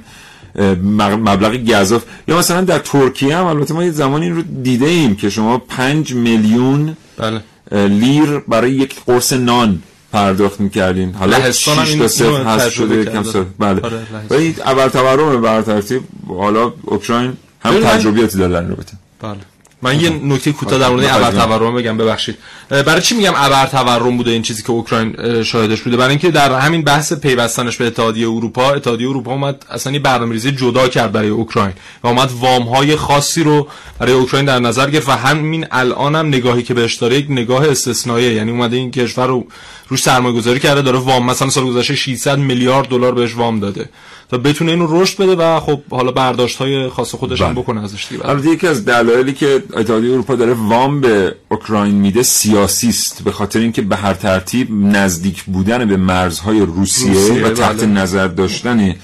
مبلغ 1.16 1.56
گزاف 1.56 2.04
یا 2.28 2.38
مثلا 2.38 2.62
در 2.62 2.80
ترکیه 2.80 3.38
هم 3.38 3.46
البته 3.46 3.74
ما 3.74 3.84
یه 3.84 3.92
زمانی 3.92 4.30
رو 4.30 4.42
دیده 4.42 4.86
ایم 4.86 5.16
که 5.16 5.30
شما 5.30 5.58
پنج 5.58 6.14
میلیون 6.14 6.98
بله. 7.18 7.42
لیر 7.72 8.40
برای 8.48 8.72
یک 8.72 8.96
قرص 9.06 9.34
نان 9.34 9.82
پرداخت 10.12 10.60
می‌کردین. 10.60 11.14
حالا 11.14 11.52
6 11.52 11.66
تا 11.66 12.08
صفر 12.08 12.44
هست 12.44 12.70
شده 12.70 12.96
یکم 12.96 13.24
صفر 13.24 13.46
بله. 13.60 13.82
آره، 13.82 14.02
ولی 14.30 14.56
اول 14.66 14.88
تورم 14.88 15.42
بر 15.42 15.62
ترتیب 15.62 16.02
حالا 16.28 16.74
اوکراین 16.82 17.34
هم 17.62 17.80
تجربیاتی 17.84 18.38
داره 18.38 18.54
در 18.54 18.62
رابطه. 18.62 18.94
بله. 19.22 19.38
من 19.82 20.00
یه 20.00 20.10
نکته 20.10 20.52
کوتاه 20.52 20.80
در 20.80 20.90
مورد 20.90 21.06
ابر 21.06 21.32
تورم 21.32 21.76
بگم 21.76 21.98
ببخشید. 21.98 22.38
برای 22.70 23.02
چی 23.02 23.16
میگم 23.16 23.34
ابر 23.36 23.66
تورم 23.66 24.18
بوده؟ 24.18 24.32
این 24.32 24.42
چیزی 24.42 24.64
که 24.64 24.72
اوکراین 24.72 25.44
شاهدش 25.44 25.82
بوده. 25.82 25.98
برای 25.98 26.10
اینکه 26.10 26.32
در 26.32 26.60
همین 26.60 26.82
بحث 26.82 27.14
پیوستنش 27.14 27.78
به 27.78 27.88
اتحادیه 27.88 28.30
اروپا 28.30 28.72
اتحادیه 28.72 29.10
اروپا 29.10 29.32
اومد 29.32 29.66
اصلا 29.70 29.94
یه 29.94 30.00
برنامه‌ریزی 30.00 30.52
جدا 30.52 30.88
کرد 30.88 31.12
برای 31.12 31.30
اوکراین 31.30 31.74
و 32.04 32.08
اومد 32.08 32.32
وام 32.32 32.64
های 32.64 32.96
خاصی 32.96 33.44
رو 33.44 33.68
برای 34.00 34.14
اوکراین 34.14 34.46
در 34.46 34.60
نظر 34.60 34.90
گرفت 34.90 35.10
و 35.10 35.12
همین 35.12 35.66
الان 35.72 36.16
هم 36.16 36.28
نگاهی 36.28 36.64
که 36.64 36.74
بهش 36.74 36.96
داره 36.96 37.16
یک 37.16 37.26
نگاه 37.30 37.70
استثنایی 37.70 38.34
یعنی 38.34 38.52
اومده 38.52 38.78
این 38.78 38.92
کشور 38.92 39.28
رو 39.28 39.46
روش 39.88 40.02
سرمایه 40.02 40.36
گذاری 40.36 40.60
کرده 40.60 40.82
داره 40.82 41.00
وام 41.00 41.26
مثلا 41.26 41.50
سال 41.50 41.66
گذشته 41.66 41.96
600 41.96 42.38
میلیارد 42.38 42.88
دلار 42.88 43.14
بهش 43.14 43.36
وام 43.36 43.60
داده. 43.60 43.90
تا 44.32 44.38
بتونه 44.38 44.72
اینو 44.72 45.02
رشد 45.02 45.18
بده 45.18 45.36
و 45.36 45.60
خب 45.60 45.82
حالا 45.90 46.12
برداشت 46.12 46.58
های 46.58 46.90
خاص 46.90 47.16
خودش 47.16 47.42
هم 47.42 47.54
بله. 47.54 47.62
بکنه 47.62 47.84
ازش 47.84 48.08
دیگه. 48.10 48.30
البته 48.30 48.50
یکی 48.50 48.68
از 48.68 48.86
دلایلی 48.86 49.34
که 49.34 49.64
اتحادیه 49.74 50.12
اروپا 50.12 50.36
داره 50.36 50.54
وام 50.54 51.02
به 51.02 51.36
اوکراین 51.50 51.96
میده 51.96 52.24
سیاسی 52.24 52.90
است 52.90 53.24
به 53.24 53.32
خاطر 53.32 53.60
اینکه 53.60 53.82
به 53.82 53.96
هر 53.96 54.14
ترتیب 54.14 54.68
نزدیک 54.72 55.44
بودن 55.44 55.86
به 55.86 55.98
مرزهای 55.98 56.60
روسیه, 56.60 57.14
روسیه، 57.14 57.46
و 57.46 57.50
تحت 57.50 57.78
بله. 57.78 57.86
نظر 57.86 58.28
داشتن 58.28 58.96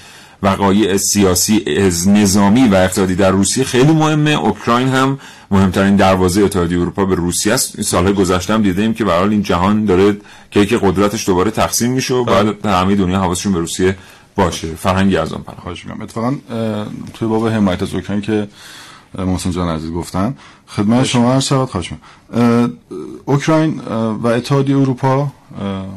وقایع 0.42 0.96
سیاسی 0.96 1.64
از 1.78 2.08
نظامی 2.08 2.68
و 2.68 2.74
اقتصادی 2.74 3.14
در 3.14 3.30
روسیه 3.30 3.64
خیلی 3.64 3.92
مهمه. 3.92 4.30
اوکراین 4.30 4.88
هم 4.88 5.18
مهمترین 5.50 5.96
دروازه 5.96 6.42
اتحادیه 6.42 6.80
اروپا 6.80 7.04
به 7.04 7.14
روسیه 7.14 7.54
است. 7.54 7.74
این 7.74 7.84
سالهای 7.84 8.14
گذشته 8.14 8.54
هم 8.54 8.62
دیدیم 8.62 8.94
که 8.94 9.04
به 9.04 9.22
این 9.22 9.42
جهان 9.42 9.84
داره 9.84 10.16
کیک 10.50 10.74
قدرتش 10.74 11.26
دوباره 11.26 11.50
تقسیم 11.50 11.92
میشه 11.92 12.14
و 12.14 12.24
بعد 12.24 12.66
همه 12.66 12.94
دنیا 12.94 13.18
حواسشون 13.18 13.52
به 13.52 13.58
روسیه 13.58 13.96
باشه. 14.44 14.74
فرهنگی 14.74 15.16
از 15.16 15.32
آن 15.32 15.42
پناه. 15.42 15.60
خواهش 15.60 15.84
می‌کنم. 15.84 16.02
اتفاقا 16.02 16.34
توی 17.14 17.28
باب 17.28 17.48
حمایت 17.48 17.82
از 17.82 17.94
اوکراین 17.94 18.20
که 18.22 18.48
محسن 19.18 19.50
جان 19.50 19.68
عزیز 19.68 19.90
گفتن 19.92 20.34
خدمت 20.66 21.04
شما 21.04 21.32
هر 21.34 21.40
شود. 21.40 21.68
خواهش 21.68 21.90
اوکراین 23.24 23.80
و 24.22 24.26
اتحادیه 24.26 24.76
اروپا 24.76 25.28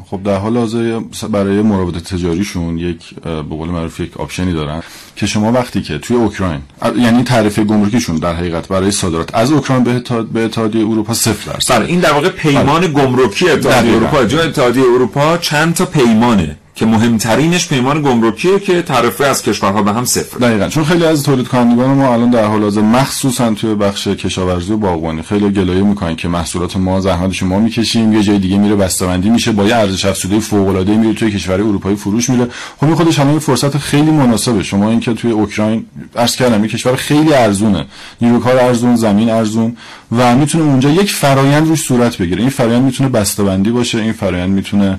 خب 0.06 0.22
در 0.22 0.36
حال 0.38 0.56
حاضر 0.56 1.00
برای 1.30 1.62
مراودات 1.62 2.14
تجاریشون 2.14 2.78
یک 2.78 3.14
به 3.24 3.42
قول 3.42 3.68
معروف 3.68 4.00
یک 4.00 4.16
آپشنی 4.16 4.52
دارن 4.52 4.82
که 5.16 5.26
شما 5.26 5.52
وقتی 5.52 5.82
که 5.82 5.98
توی 5.98 6.16
اوکراین 6.16 6.60
یعنی 6.96 7.22
تعرفه 7.24 7.64
گمرکیشون 7.64 8.16
در 8.16 8.34
حقیقت 8.34 8.68
برای 8.68 8.90
صادرات 8.90 9.34
از 9.34 9.52
اوکراین 9.52 9.84
به 9.84 9.96
اتحاد- 9.96 10.26
به 10.26 10.44
اتحادیه 10.44 10.86
اروپا 10.88 11.14
صفر 11.14 11.52
درصد 11.52 11.76
بله 11.78 11.86
این 11.86 12.00
در 12.00 12.12
واقع 12.12 12.28
پیمان 12.28 12.92
گمرکی 12.92 13.50
اتحادیه. 13.50 13.96
اروپا. 13.96 14.24
جا 14.24 14.42
اتحادیه 14.42 14.84
اروپا 14.94 15.36
چند 15.36 15.74
تا 15.74 15.84
پیمانه؟ 15.86 16.56
که 16.74 16.86
مهمترینش 16.86 17.68
پیمان 17.68 18.02
گمرکیه 18.02 18.58
که 18.58 18.82
تعرفه 18.82 19.24
از 19.24 19.42
کشورها 19.42 19.82
به 19.82 19.92
هم 19.92 20.04
صفر 20.04 20.38
دقیقا. 20.38 20.68
چون 20.68 20.84
خیلی 20.84 21.04
از 21.04 21.22
تولید 21.22 21.48
کنندگان 21.48 21.90
ما 21.90 22.12
الان 22.12 22.30
در 22.30 22.44
حال 22.44 22.62
حاضر 22.62 22.80
مخصوصا 22.80 23.54
توی 23.54 23.74
بخش 23.74 24.08
کشاورزی 24.08 24.72
و 24.72 24.76
باغبانی 24.76 25.22
خیلی 25.22 25.50
گلایه 25.50 25.82
می‌کنن 25.82 26.16
که 26.16 26.28
محصولات 26.28 26.76
ما 26.76 27.00
زحمتش 27.00 27.42
ما 27.42 27.58
می‌کشیم 27.58 28.12
یه 28.12 28.22
جای 28.22 28.38
دیگه 28.38 28.58
میره 28.58 28.76
بسته‌بندی 28.76 29.30
میشه 29.30 29.52
با 29.52 29.64
یه 29.64 29.74
ارزش 29.74 30.04
افزوده 30.04 30.40
فوق 30.40 30.68
العاده 30.68 30.96
میره 30.96 31.14
توی 31.14 31.30
کشور 31.30 31.54
اروپایی 31.54 31.96
فروش 31.96 32.30
میره 32.30 32.48
خب 32.80 32.94
خودش 32.94 33.18
همه 33.18 33.38
فرصت 33.38 33.78
خیلی 33.78 34.10
مناسبه. 34.10 34.62
شما 34.62 34.90
اینکه 34.90 35.14
توی 35.14 35.30
اوکراین 35.30 35.86
عرض 36.16 36.36
کردم 36.36 36.64
یه 36.64 36.70
کشور 36.70 36.96
خیلی 36.96 37.34
ارزونه. 37.34 37.86
نیروی 38.20 38.40
کار 38.40 38.56
ارزون 38.56 38.96
زمین 38.96 39.30
ارزون 39.30 39.76
و 40.12 40.36
می‌تونه 40.36 40.64
اونجا 40.64 40.90
یک 40.90 41.12
فرایند 41.12 41.68
روش 41.68 41.80
صورت 41.80 42.18
بگیره. 42.18 42.40
این 42.40 42.50
فرایند 42.50 42.82
می‌تونه 42.82 43.08
بسته‌بندی 43.08 43.70
باشه 43.70 43.98
این 43.98 44.12
فرایند 44.12 44.50
می‌تونه 44.50 44.98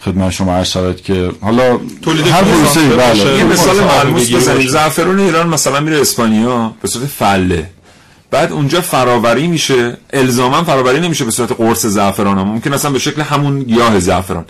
خدمت 0.00 0.30
شما 0.30 0.56
عرض 0.56 0.68
حالا 1.40 1.78
تولید 2.02 2.26
هر 2.26 2.42
باشه. 2.42 2.80
بله. 2.80 3.38
یه 3.38 3.44
مثال 3.44 3.76
ملموس 3.80 4.30
باشه. 4.30 4.68
زعفران 4.68 5.20
ایران 5.20 5.48
مثلا 5.48 5.80
میره 5.80 6.00
اسپانیا. 6.00 6.74
به 6.82 6.88
صورت 6.88 7.06
فله. 7.06 7.70
بعد 8.30 8.52
اونجا 8.52 8.80
فراوری 8.80 9.46
میشه. 9.46 9.96
الزاما 10.12 10.64
فراوری 10.64 11.00
نمیشه 11.00 11.24
به 11.24 11.30
صورت 11.30 11.52
قرص 11.52 11.86
زعفران 11.86 12.38
هم. 12.38 12.48
ممکن 12.48 12.72
اصلا 12.72 12.90
به 12.90 12.98
شکل 12.98 13.22
همون 13.22 13.62
گیاه 13.62 14.00
زعفران. 14.00 14.44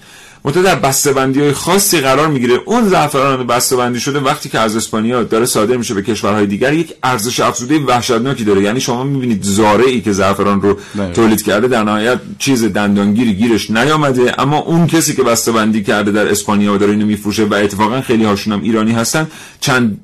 منتها 0.44 0.62
در 0.62 0.74
بسته‌بندی 0.74 1.40
های 1.40 1.52
خاصی 1.52 2.00
قرار 2.00 2.28
می‌گیره. 2.28 2.60
اون 2.66 2.88
زعفران 2.88 3.46
بسته‌بندی 3.46 4.00
شده 4.00 4.20
وقتی 4.20 4.48
که 4.48 4.58
از 4.58 4.76
اسپانیا 4.76 5.22
داره 5.22 5.46
صادر 5.46 5.76
میشه 5.76 5.94
به 5.94 6.02
کشورهای 6.02 6.46
دیگر 6.46 6.72
یک 6.72 6.94
ارزش 7.02 7.40
افزوده 7.40 7.78
وحشتناکی 7.78 8.44
داره. 8.44 8.62
یعنی 8.62 8.80
شما 8.80 9.04
می‌بینید 9.04 9.42
زاره 9.42 9.84
ای 9.84 10.00
که 10.00 10.12
زعفران 10.12 10.62
رو. 10.62 10.78
تولید 11.14 11.42
کرده 11.42 11.68
در 11.68 11.84
نهایت 11.84 12.18
چیز 12.38 12.64
دندانگیری 12.64 13.34
گیرش 13.34 13.70
نیامده. 13.70 14.40
اما 14.40 14.58
اون 14.58 14.86
کسی 14.86 15.14
که 15.14 15.22
بسته‌بندی 15.22 15.82
کرده 15.82 16.10
در 16.10 16.28
اسپانیا 16.28 16.74
و 16.74 16.76
داره 16.76 16.92
اینو 16.92 17.06
میفروشه 17.06 17.44
و 17.44 17.54
اتفاقا 17.54 18.00
خیلی 18.00 18.24
هاشون 18.24 18.52
هم 18.52 18.62
ایرانی 18.62 18.92
هستن. 18.92 19.26
چند 19.60 20.00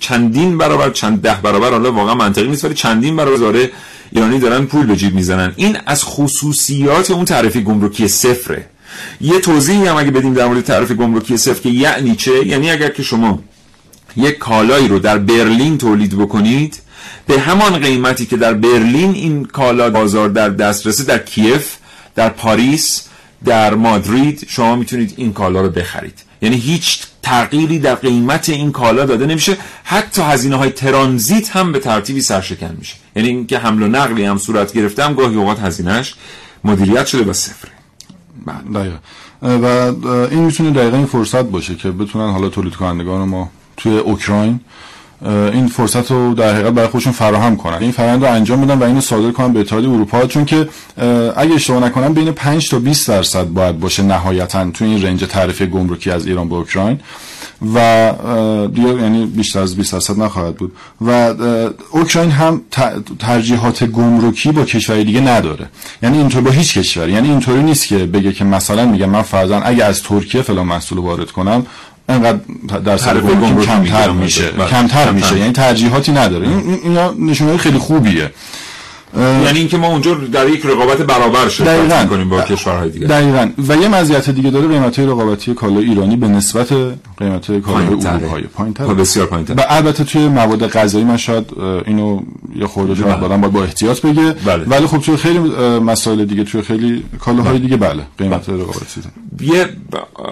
چندین 0.00 0.58
برابر 0.58 0.90
چند 0.90 1.22
ده 1.22 1.36
برابر 1.42 1.70
حالا 1.70 1.92
واقعا 1.92 2.14
منطقی 2.14 2.48
نیست 2.48 2.64
ولی 2.64 2.74
چندین 2.74 3.16
برابر 3.16 3.36
زاره 3.36 3.70
ایرانی 4.12 4.38
دارن 4.38 4.66
پول 4.66 4.86
به 4.86 4.96
جیب 4.96 5.14
می‌زنن. 5.14 5.52
این 5.56 5.78
از 5.86 6.04
خصوصیات 6.04 7.10
اون 7.10 7.24
تعرفه 7.24 7.60
گمرکی 7.60 8.08
صفره. 8.08 8.66
یه 9.20 9.40
توضیحی 9.40 9.86
هم 9.86 9.96
اگه 9.96 10.10
بدیم 10.10 10.34
در 10.34 10.46
مورد 10.46 10.60
تعرفه 10.60 10.94
گمرکی 10.94 11.36
صفر 11.36 11.60
که 11.60 11.68
یعنی 11.68 12.16
چه؟ 12.16 12.46
یعنی 12.46 12.70
اگر 12.70 12.88
که 12.88 13.02
شما 13.02 13.38
یک 14.16 14.38
کالایی 14.38 14.88
رو 14.88 14.98
در 14.98 15.18
برلین 15.18 15.78
تولید 15.78 16.18
بکنید 16.18 16.80
به 17.26 17.40
همان 17.40 17.78
قیمتی 17.78 18.26
که 18.26 18.36
در 18.36 18.54
برلین 18.54 19.14
این 19.14 19.44
کالا 19.44 19.90
بازار 19.90 20.28
در 20.28 20.48
دسترسه 20.48 21.04
در 21.04 21.18
کیف 21.18 21.76
در 22.14 22.28
پاریس 22.28 23.02
در 23.44 23.74
مادرید 23.74 24.46
شما 24.48 24.76
می‌تونید 24.76 25.14
این 25.16 25.32
کالا 25.32 25.60
رو 25.60 25.70
بخرید. 25.70 26.18
یعنی 26.42 26.56
هیچ 26.56 27.02
تغییری 27.22 27.78
در 27.78 27.94
قیمت 27.94 28.48
این 28.48 28.72
کالا 28.72 29.04
داده 29.04 29.26
نمیشه. 29.26 29.56
حتی 29.84 30.22
هزینه 30.22 30.56
های 30.56 30.70
ترانزیت 30.70 31.56
هم 31.56 31.72
به 31.72 31.78
ترتیبی 31.78 32.20
سرشکن 32.20 32.76
میشه. 32.78 32.94
یعنی 33.16 33.28
اینکه 33.28 33.58
حمل 33.58 33.82
و 33.82 33.88
نقلی 33.88 34.24
هم 34.24 34.38
صورت 34.38 34.72
گرفته 34.72 35.04
هم 35.04 35.14
گاهی 35.14 35.36
اوقات 35.36 35.60
هزینهش 35.60 36.14
مدیریت 36.64 37.06
شده 37.06 37.24
و 37.24 37.32
صفره. 37.32 37.70
دقیقا. 38.74 38.96
و 39.42 39.66
این 40.30 40.44
می‌تونه 40.44 40.70
دقیقا 40.70 40.96
این 40.96 41.06
فرصت 41.06 41.42
باشه 41.42 41.74
که 41.74 41.90
بتونن 41.90 42.32
حالا 42.32 42.48
تولید 42.48 42.74
کنندگان 42.74 43.28
ما 43.28 43.50
توی 43.76 43.98
اوکراین 43.98 44.60
این 45.26 45.66
فرصت 45.66 46.10
رو 46.10 46.34
در 46.34 46.54
حقیقت 46.54 46.72
برای 46.72 46.88
خودشون 46.88 47.12
فراهم 47.12 47.56
کنن. 47.56 47.78
این 47.80 47.92
فرآیند 47.92 48.24
رو 48.24 48.32
انجام 48.32 48.66
بدن 48.66 48.78
و 48.78 48.84
اینو 48.84 49.00
صادر 49.00 49.30
کنن 49.30 49.52
به 49.52 49.60
اتحادیه 49.60 49.90
اروپا. 49.90 50.26
چون 50.26 50.44
که 50.44 50.68
اگه 51.36 51.54
اشتباه 51.54 51.84
نکنم 51.84 52.14
بین 52.14 52.32
5 52.32 52.68
تا 52.70 52.78
20 52.78 53.08
درصد 53.08 53.44
باید 53.44 53.80
باشه 53.80 54.02
نهایتا 54.02 54.70
تو 54.70 54.84
این 54.84 55.02
رنج 55.02 55.24
تعرفه 55.24 55.66
گمرکی 55.66 56.10
از 56.10 56.26
ایران 56.26 56.48
به 56.48 56.54
اوکراین. 56.54 57.00
و 57.74 58.12
دیگه 58.74 58.88
یعنی 58.88 59.26
بیشتر 59.26 59.60
از 59.60 59.76
20 59.76 59.92
درصد 59.92 60.18
نخواهد 60.18 60.56
بود. 60.56 60.72
و 61.00 61.34
اوکراین 61.90 62.30
هم 62.30 62.60
ترجیحات 63.18 63.84
گمرکی 63.84 64.52
با 64.52 64.64
کشور 64.64 65.02
دیگه 65.02 65.20
نداره. 65.20 65.66
یعنی 66.02 66.18
اینطور 66.18 66.42
با 66.42 66.50
هیچ 66.50 66.78
کشوری. 66.78 67.12
یعنی 67.12 67.28
اینطوری 67.30 67.62
نیست 67.62 67.86
که 67.86 67.98
بگه 67.98 68.32
که 68.32 68.44
مثلا 68.44 68.86
میگم 68.86 69.10
من 69.10 69.22
فرضاً 69.22 69.60
اگه 69.60 69.84
از 69.84 70.02
ترکیه 70.02 70.42
فلان 70.42 70.66
محصول 70.66 70.98
وارد 70.98 71.30
کنم 71.30 71.66
انقدر 72.08 72.38
در 72.84 73.20
گمرکی 73.20 73.66
کمتر 73.66 74.10
میشه. 74.10 74.50
کمتر 74.70 75.10
میشه. 75.10 75.38
یعنی 75.38 75.52
ترجیحاتی 75.52 76.12
نداره. 76.12 76.48
این 76.48 76.80
اینا 76.84 77.14
نشونه 77.18 77.56
خیلی 77.56 77.78
خوبیه. 77.78 78.30
یعنی 79.16 79.58
اینکه 79.58 79.76
ما 79.76 79.86
اونجا 79.86 80.14
در 80.14 80.48
یک 80.48 80.66
رقابت 80.66 80.98
برابر 80.98 81.48
شرکت 81.48 82.02
می‌کنیم 82.02 82.28
با 82.28 82.42
کشورهای 82.42 82.90
دیگه. 82.90 83.06
دقیقاً. 83.06 83.50
و 83.68 83.76
یه 83.76 83.88
مزیت 83.88 84.30
دیگه 84.30 84.50
داره 84.50 84.68
قیمت‌های 84.68 85.08
رقابتی 85.08 85.54
کالا 85.54 85.80
ایرانی 85.80 86.16
به 86.16 86.28
نسبت 86.28 86.72
قیمت‌های 87.16 87.60
کالا 87.60 87.78
اروپایی. 87.78 88.44
پایین‌تر 88.44 88.84
بسیار 88.84 89.26
پایین‌تر 89.26 89.54
و 89.54 89.62
البته 89.68 90.04
توی 90.04 90.28
مواد 90.28 90.66
غذایی 90.66 91.04
من 91.04 91.16
شاید 91.16 91.46
اینو 91.86 92.20
یه 92.56 92.66
خورده 92.66 92.94
شاید 92.94 93.20
بعداً 93.20 93.36
باید 93.36 93.52
با 93.52 93.62
احتیاط 93.62 94.00
بگه. 94.00 94.32
بله. 94.32 94.64
ولی 94.64 94.86
خب 94.86 94.98
توی 94.98 95.16
خیلی 95.16 95.38
مسائل 95.78 96.24
دیگه 96.24 96.44
توی 96.44 96.62
خیلی 96.62 97.04
کالاهای 97.20 97.58
دیگه 97.58 97.76
بله 97.76 98.02
قیمت 98.18 98.50
بله. 98.50 98.62
رقابتی 98.62 99.00
یه 99.40 99.68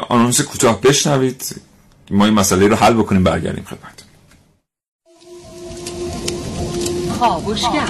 آنونس 0.08 0.40
کوتاه 0.40 0.80
بشنوید. 0.80 1.44
ما 2.10 2.24
این 2.24 2.34
مسئله 2.34 2.68
رو 2.68 2.76
حل 2.76 2.92
بکنیم 2.92 3.24
برگردیم 3.24 3.64
خدمت 3.64 4.04
خوابشگر 7.18 7.88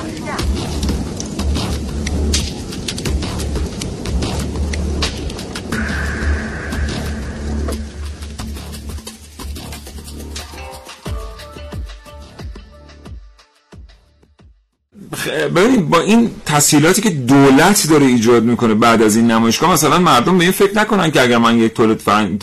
ببینید 15.56 15.88
با 15.88 16.00
این 16.00 16.30
تسهیلاتی 16.46 17.02
که 17.02 17.10
دولت 17.10 17.86
داره 17.90 18.06
ایجاد 18.06 18.44
می‌کنه 18.44 18.74
بعد 18.74 19.02
از 19.02 19.16
این 19.16 19.30
نمایشگاه 19.30 19.72
مثلا 19.72 19.98
مردم 19.98 20.38
به 20.38 20.44
این 20.44 20.52
فکر 20.52 20.78
نکنن 20.78 21.10
که 21.10 21.22
اگر 21.22 21.38
من 21.38 21.58
یک 21.58 21.74
تولید 21.74 22.00
فرنگ 22.00 22.38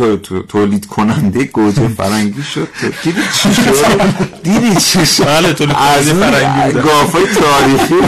تولید 0.47 0.85
کننده 0.85 1.43
گوجه 1.43 1.87
فرنگی 1.87 2.43
شد 2.43 2.67
دیدی 3.03 3.21
چی 3.33 3.53
شد؟ 3.53 4.01
دیدی 4.43 4.75
چی 4.75 5.05
شد؟ 5.05 5.25
بله 5.25 5.53
تولید 5.53 5.75
کننده 5.75 6.13
فرنگی 6.13 6.79
گافای 6.79 7.23
تاریخی 7.25 8.07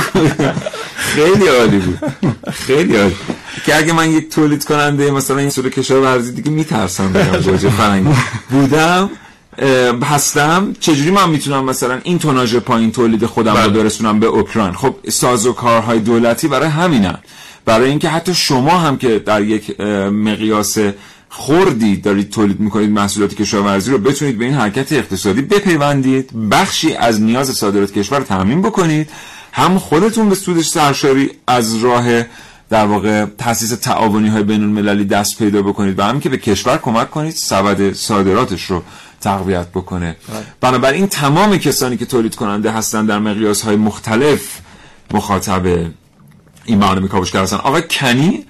خیلی 0.95 1.47
عالی 1.47 1.79
بود. 1.79 1.99
خیلی 2.51 2.95
عالی. 2.95 3.15
که 3.65 3.77
اگه 3.77 3.93
من 3.93 4.11
یک 4.11 4.29
تولید 4.29 4.65
کننده 4.65 5.11
مثلا 5.11 5.37
این 5.37 5.49
سور 5.49 5.69
کشاورزی 5.69 6.31
دیگه 6.31 6.51
میترسم 6.51 7.13
بگم 7.13 7.41
گوجه 7.51 7.69
فرنگی. 7.69 8.09
بودم؟ 8.49 9.09
هستم. 10.03 10.75
چجوری 10.79 11.11
من 11.11 11.29
می‌تونم 11.29 11.65
مثلا 11.65 11.99
این 12.03 12.19
توناژ 12.19 12.55
پایین 12.55 12.91
تولید 12.91 13.25
خودم 13.25 13.53
بله. 13.53 13.63
رو 13.63 13.71
برسونم 13.71 14.19
به 14.19 14.25
اوکراین؟ 14.25 14.73
خب 14.73 14.95
سازوکارهای 15.09 15.99
دولتی 15.99 16.47
برای 16.47 16.69
همینن. 16.69 17.17
برای 17.65 17.89
اینکه 17.89 18.09
حتی 18.09 18.33
شما 18.33 18.77
هم 18.77 18.97
که 18.97 19.19
در 19.19 19.41
یک 19.41 19.79
مقیاس 20.11 20.77
خوردی 21.29 21.95
دارید 21.97 22.29
تولید 22.29 22.59
می‌کنید 22.59 22.89
محصولات 22.89 23.33
کشاورزی 23.33 23.91
رو 23.91 23.97
بتونید 23.97 24.37
به 24.37 24.45
این 24.45 24.53
حرکت 24.53 24.93
اقتصادی 24.93 25.41
بپیوندید. 25.41 26.49
بخشی 26.51 26.93
از 26.93 27.21
نیاز 27.21 27.49
صادرات 27.49 27.91
کشور 27.91 28.19
تامین 28.19 28.61
بکنید. 28.61 29.09
هم 29.51 29.79
خودتون 29.79 30.29
به 30.29 30.35
سودش 30.35 30.67
سرشاری 30.67 31.31
از 31.47 31.75
راه 31.75 32.23
در 32.69 32.85
واقع 32.85 33.25
تاسیس 33.25 33.69
تعاونی 33.69 34.29
های 34.29 34.43
بین 34.43 34.63
المللی 34.63 35.05
دست 35.05 35.37
پیدا 35.37 35.61
بکنید 35.61 35.99
و 35.99 36.03
هم 36.03 36.19
که 36.19 36.29
به 36.29 36.37
کشور 36.37 36.77
کمک 36.77 37.11
کنید 37.11 37.33
سبد 37.33 37.93
صادراتش 37.93 38.65
رو 38.65 38.83
تقویت 39.21 39.67
بکنه. 39.67 40.15
بنابراین 40.61 41.07
تمام 41.07 41.57
کسانی 41.57 41.97
که 41.97 42.05
تولید 42.05 42.35
کننده 42.35 42.71
هستن 42.71 43.05
در 43.05 43.19
مقیاس 43.19 43.61
های 43.61 43.75
مختلف 43.75 44.59
مخاطب 45.13 45.65
این 46.65 46.79
برنامه 46.79 47.07
کاوشگر 47.07 47.41
هستن. 47.41 47.57
آقای 47.57 47.81
کنی 47.81 48.45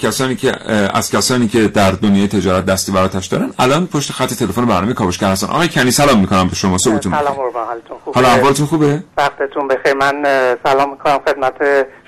کسانی 0.00 0.36
که 0.36 0.52
از 0.96 1.10
کسانی 1.10 1.48
که 1.48 1.68
در 1.68 1.90
دنیای 1.90 2.28
تجارت 2.28 2.66
دستی 2.66 2.92
براتش 2.92 3.26
دارن 3.26 3.50
الان 3.58 3.86
پشت 3.86 4.12
خط 4.12 4.32
تلفن 4.34 4.64
برنامه 4.64 4.92
کاوشگر 4.92 5.30
هستن. 5.30 5.46
آقای 5.46 5.68
کنی 5.68 5.90
سلام 5.90 6.18
می‌کنم 6.20 6.48
به 6.48 6.54
شما. 6.54 6.78
صبحتون 6.78 7.12
سلام 7.12 7.36
حالتون 7.54 7.98
خوبه؟ 8.04 8.20
حالا 8.20 8.28
احوالتون 8.28 8.66
خوبه؟ 8.66 9.02
وقتتون 9.16 9.68
بخیر. 9.68 9.94
من 9.94 10.24
سلام 10.64 10.90
می‌کنم 10.90 11.18
خدمت 11.26 11.54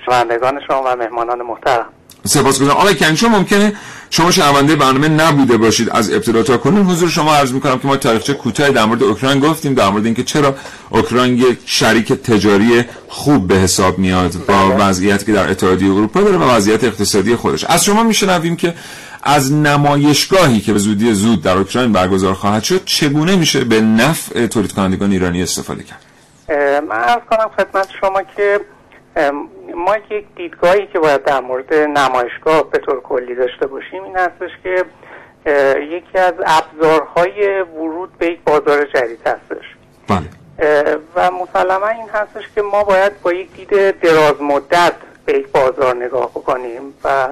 شنوندگان 0.05 0.59
شما 0.67 0.83
و 0.85 0.95
مهمانان 0.95 1.41
محترم. 1.41 1.85
سپاسگزارم 2.27 2.77
آقای 2.77 2.95
کنی 2.95 3.17
شما 3.17 3.37
ممکنه 3.37 3.73
شما 4.09 4.31
شنونده 4.31 4.75
برنامه 4.75 5.07
نبوده 5.07 5.57
باشید 5.57 5.89
از 5.89 6.13
ابتدا 6.13 6.43
تا 6.43 6.57
کنون. 6.57 6.85
حضور 6.85 7.09
شما 7.09 7.35
عرض 7.35 7.53
می‌کنم 7.53 7.79
که 7.79 7.87
ما 7.87 7.97
تاریخچه 7.97 8.33
کوتاهی 8.33 8.73
در 8.73 8.85
مورد 8.85 9.03
اوکراین 9.03 9.39
گفتیم 9.39 9.73
در 9.73 9.89
مورد 9.89 10.05
اینکه 10.05 10.23
چرا 10.23 10.55
اوکراین 10.89 11.37
یک 11.37 11.59
شریک 11.65 12.13
تجاری 12.13 12.83
خوب 13.07 13.47
به 13.47 13.55
حساب 13.55 13.97
میاد 13.99 14.45
با 14.47 14.75
وضعیتی 14.79 15.25
که 15.25 15.33
در 15.33 15.49
اتحادیه 15.49 15.91
اروپا 15.91 16.21
داره 16.21 16.37
و 16.37 16.43
وضعیت 16.43 16.83
اقتصادی 16.83 17.35
خودش. 17.35 17.63
از 17.63 17.85
شما 17.85 18.03
میشنویم 18.03 18.55
که 18.55 18.73
از 19.23 19.53
نمایشگاهی 19.53 20.59
که 20.59 20.73
به 20.73 20.79
زودی 20.79 21.13
زود 21.13 21.41
در 21.41 21.57
اوکراین 21.57 21.91
برگزار 21.91 22.33
خواهد 22.33 22.63
شد 22.63 22.85
چگونه 22.85 23.35
میشه 23.35 23.63
به 23.63 23.81
نفع 23.81 24.47
تولید 24.47 24.71
کنندگان 24.71 25.11
ایرانی 25.11 25.43
استفاده 25.43 25.83
کرد؟ 25.83 25.99
من 26.89 26.95
عرض 26.95 27.21
کنم 27.29 27.49
خدمت 27.57 27.87
شما 28.01 28.21
که 28.37 28.59
ما 29.75 29.97
یک 30.09 30.25
دیدگاهی 30.35 30.87
که 30.87 30.99
باید 30.99 31.23
در 31.23 31.41
مورد 31.41 31.73
نمایشگاه 31.73 32.69
به 32.69 32.77
طور 32.77 33.01
کلی 33.01 33.35
داشته 33.35 33.67
باشیم 33.67 34.03
این 34.03 34.17
هستش 34.17 34.51
که 34.63 34.85
یکی 35.81 36.17
از 36.17 36.33
ابزارهای 36.45 37.61
ورود 37.61 38.17
به 38.17 38.27
یک 38.27 38.39
بازار 38.45 38.85
جدید 38.85 39.19
هستش. 39.27 39.65
بله. 40.07 40.29
و 41.15 41.31
مسلما 41.31 41.87
این 41.87 42.09
هستش 42.13 42.43
که 42.55 42.61
ما 42.61 42.83
باید 42.83 43.21
با 43.21 43.33
یک 43.33 43.53
دید 43.53 43.99
دراز 43.99 44.41
مدت 44.41 44.93
به 45.25 45.33
یک 45.33 45.47
بازار 45.47 45.95
نگاه 45.95 46.29
بکنیم 46.29 46.81
و 47.03 47.27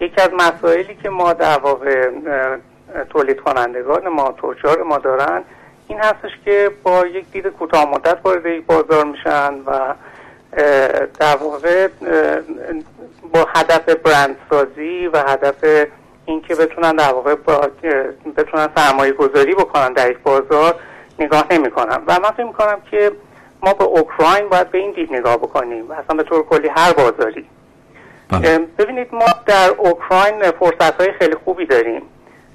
یکی 0.00 0.20
از 0.20 0.30
مسائلی 0.32 0.94
که 1.02 1.10
ما 1.10 1.32
در 1.32 1.58
واقع 1.58 2.10
تولید 3.10 3.40
کنندگان 3.40 4.08
ما 4.08 4.32
تجار 4.32 4.82
ما 4.82 4.98
دارن 4.98 5.42
این 5.88 5.98
هستش 5.98 6.30
که 6.44 6.70
با 6.82 7.06
یک 7.06 7.30
دید 7.32 7.46
کوتاه 7.46 7.90
مدت 7.90 8.18
وارد 8.24 8.46
یک 8.46 8.66
بازار 8.66 9.04
میشن 9.04 9.54
و 9.66 9.94
در 11.18 11.36
واقع 11.40 11.88
با 13.32 13.46
هدف 13.54 13.88
برندسازی 13.88 15.06
و 15.06 15.18
هدف 15.18 15.86
اینکه 16.24 16.54
بتونن 16.54 16.96
در 16.96 17.12
واقع 17.12 17.34
با 17.34 17.70
بتونن 18.36 18.68
سرمایه 18.76 19.12
گذاری 19.12 19.54
بکنن 19.54 19.92
در 19.92 20.10
یک 20.10 20.18
بازار 20.18 20.74
نگاه 21.18 21.46
نمی 21.50 21.70
کنن 21.70 22.02
و 22.06 22.20
من 22.20 22.30
فکر 22.30 22.44
می‌کنم 22.44 22.80
که 22.90 23.12
ما 23.62 23.72
به 23.72 23.84
اوکراین 23.84 24.48
باید 24.48 24.70
به 24.70 24.78
این 24.78 24.92
دید 24.92 25.12
نگاه 25.12 25.36
بکنیم 25.36 25.90
و 25.90 25.92
اصلا 25.92 26.16
به 26.16 26.22
طور 26.22 26.42
کلی 26.42 26.68
هر 26.68 26.92
بازاری. 26.92 27.46
ببینید 28.78 29.08
ما 29.14 29.26
در 29.46 29.70
اوکراین 29.78 30.50
فرصت 30.50 31.00
های 31.00 31.12
خیلی 31.12 31.34
خوبی 31.44 31.66
داریم. 31.66 32.02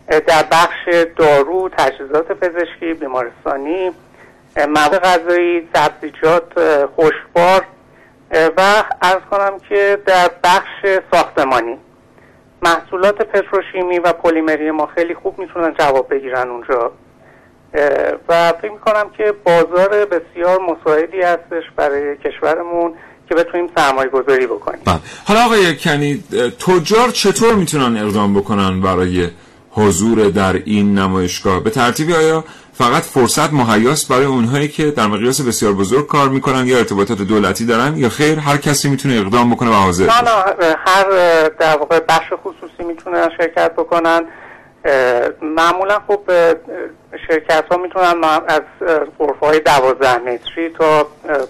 در 0.08 0.44
بخش 0.52 1.06
دارو 1.18 1.70
تجهیزات 1.70 2.28
پزشکی 2.28 2.94
بیمارستانی 2.94 3.92
مواد 4.58 4.98
غذایی 4.98 5.70
سبزیجات 5.76 6.54
خوشبار 6.96 7.66
و 8.58 8.84
ارز 9.02 9.22
کنم 9.32 9.60
که 9.70 9.98
در 10.06 10.32
بخش 10.44 11.02
ساختمانی 11.12 11.78
محصولات 12.62 13.18
پتروشیمی 13.18 14.00
و 14.00 14.14
پلیمری 14.14 14.72
ما 14.72 14.90
خیلی 14.96 15.14
خوب 15.14 15.40
می‌تونن 15.40 15.74
جواب 15.80 16.14
بگیرن 16.14 16.50
اونجا. 16.50 16.92
و 18.30 18.54
فکر 18.62 18.72
می‌کنم 18.72 19.10
که 19.18 19.34
بازار 19.44 20.06
بسیار 20.06 20.60
مساعدی 20.60 21.22
هستش 21.22 21.64
برای 21.76 22.18
کشورمون 22.18 22.94
که 23.30 23.36
بتونیم 23.36 23.70
سرمایه 23.78 24.10
گذاری 24.10 24.48
بکنیم. 24.48 24.82
بله. 24.86 25.00
حالا 25.28 25.46
آقای 25.46 25.76
کنی 25.78 26.24
تجار 26.68 27.10
چطور 27.10 27.54
می‌تونن 27.54 27.98
اقدام 27.98 28.34
بکنن 28.34 28.82
برای 28.82 29.28
حضور 29.72 30.30
در 30.30 30.54
این 30.66 31.00
نمایشگاه؟ 31.00 31.64
به 31.64 31.70
ترتیبی 31.70 32.14
آیا 32.14 32.44
فقط 32.78 33.04
فرصت 33.04 33.54
مهیاست 33.54 34.10
برای 34.10 34.26
اونهایی 34.26 34.68
که 34.68 34.92
در 34.92 35.08
مقیاس 35.08 35.42
بسیار 35.42 35.74
بزرگ 35.74 36.08
کار 36.08 36.30
می‌کنن 36.30 36.68
یا 36.68 36.78
ارتباطات 36.78 37.22
دولتی 37.22 37.66
دارن 37.66 37.98
یا 37.98 38.10
خیر 38.10 38.40
هر 38.40 38.58
کسی 38.58 38.90
می‌تونه 38.90 39.16
اقدام 39.16 39.54
بکنه 39.54 39.70
و 39.70 39.74
حاضر 39.74 40.06
نه 40.06 40.22
نه 40.22 40.76
هر 40.86 41.04
در 41.50 41.78
واقع 41.78 42.00
بخش 42.00 42.34
خصوصی 42.44 42.84
می‌تونن 42.88 43.30
شرکت 43.38 43.72
بکنن. 43.72 44.22
معمولا 45.42 46.00
خب 46.08 46.22
شرکت 47.28 47.66
ها 47.72 47.78
می‌تونن 47.78 48.24
از 48.48 48.62
غرفه 49.20 49.46
های 49.46 49.60
دوازده 49.60 50.18
متری 50.18 50.70
تا 50.80 51.08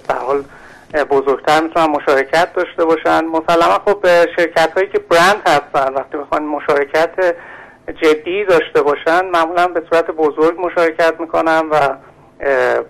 به 0.08 0.14
حال 0.14 0.44
بزرگتر 1.10 1.62
می‌تونن 1.62 1.86
مشارکت 1.86 2.54
داشته 2.54 2.86
باشن. 2.86 3.26
مسلما 3.26 3.80
خب 3.86 4.06
شرکت 4.36 4.72
هایی 4.76 4.88
که 4.88 5.00
برند 5.00 5.42
هستن 5.48 5.94
وقتی 5.94 6.18
بخوان 6.18 6.44
مشارکت 6.44 7.36
جدی 8.02 8.46
داشته 8.46 8.82
باشن 8.82 9.26
معمولا 9.26 9.68
به 9.68 9.82
صورت 9.90 10.12
بزرگ 10.12 10.60
مشارکت 10.60 11.14
می‌کنن 11.20 11.64
و 11.72 11.90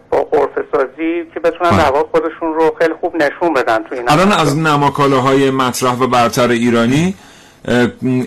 با 0.09 0.23
قرفه 0.23 0.63
سازی 0.71 1.25
که 1.33 1.39
بتونن 1.39 1.77
در 1.77 1.91
خودشون 2.11 2.53
رو 2.53 2.75
خیلی 2.79 2.93
خوب 3.01 3.15
نشون 3.15 3.53
بدن 3.53 3.83
تو 3.83 3.95
این 3.95 4.09
الان 4.09 4.31
از 4.31 4.57
نماکالاهای 4.57 5.51
مطرح 5.51 5.99
و 5.99 6.07
برتر 6.07 6.49
ایرانی 6.49 7.15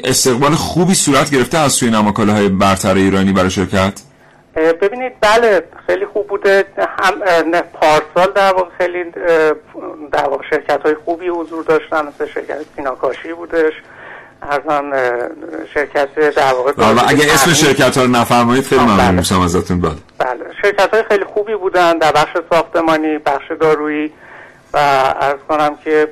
استقبال 0.04 0.50
خوبی 0.50 0.94
صورت 0.94 1.30
گرفته 1.30 1.58
از 1.58 1.78
توی 1.78 1.90
نماکالاهای 1.90 2.48
برتر 2.48 2.94
ایرانی 2.94 3.32
برای 3.32 3.50
شرکت؟ 3.50 4.00
ببینید 4.56 5.12
بله 5.20 5.62
خیلی 5.86 6.06
خوب 6.06 6.26
بوده. 6.26 6.64
هم 6.78 7.50
پارسال 7.50 8.32
در 8.34 8.52
واقع 8.52 8.70
خیلی 8.78 9.04
در 10.12 10.28
واقع 10.28 10.44
شرکت 10.50 10.82
های 10.82 10.94
خوبی 11.04 11.28
حضور 11.28 11.64
داشتن 11.64 12.06
مثل 12.06 12.26
شرکت 12.26 12.58
سیناکاشی 12.76 13.32
بودش. 13.32 13.72
ارزان 14.42 14.92
شرکت 15.74 16.14
در 16.14 16.52
واقع 16.52 16.72
بله 16.72 17.08
اگه 17.08 17.34
اسم 17.34 17.52
شرکت 17.52 17.98
ها 17.98 18.04
رو 18.04 18.10
نفرمایید 18.10 18.64
خیلی 18.64 18.80
ممنون 18.80 19.14
میشم 19.14 19.40
ازتون. 19.40 19.80
بله. 19.80 19.92
بله. 20.18 20.44
شرکت 20.62 20.94
های 20.94 21.02
خیلی 21.08 21.24
خوبی 21.24 21.54
بودن 21.54 21.98
در 21.98 22.12
بخش 22.12 22.36
ساختمانی 22.50 23.18
بخش 23.18 23.44
دارویی 23.60 24.10
و 24.74 24.78
ارز 25.20 25.38
کنم 25.48 25.76
که 25.84 26.08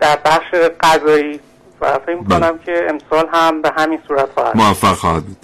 در 0.00 0.18
بخش 0.24 0.54
غذایی 0.80 1.40
و 1.80 1.98
فکر 2.06 2.22
کنم 2.28 2.58
که 2.58 2.86
امسال 2.88 3.28
هم 3.32 3.62
به 3.62 3.72
همین 3.76 3.98
صورت 4.08 4.28
خواهد 4.34 4.56
موفق 4.56 4.94
خواهد 4.94 5.24
بود. 5.24 5.36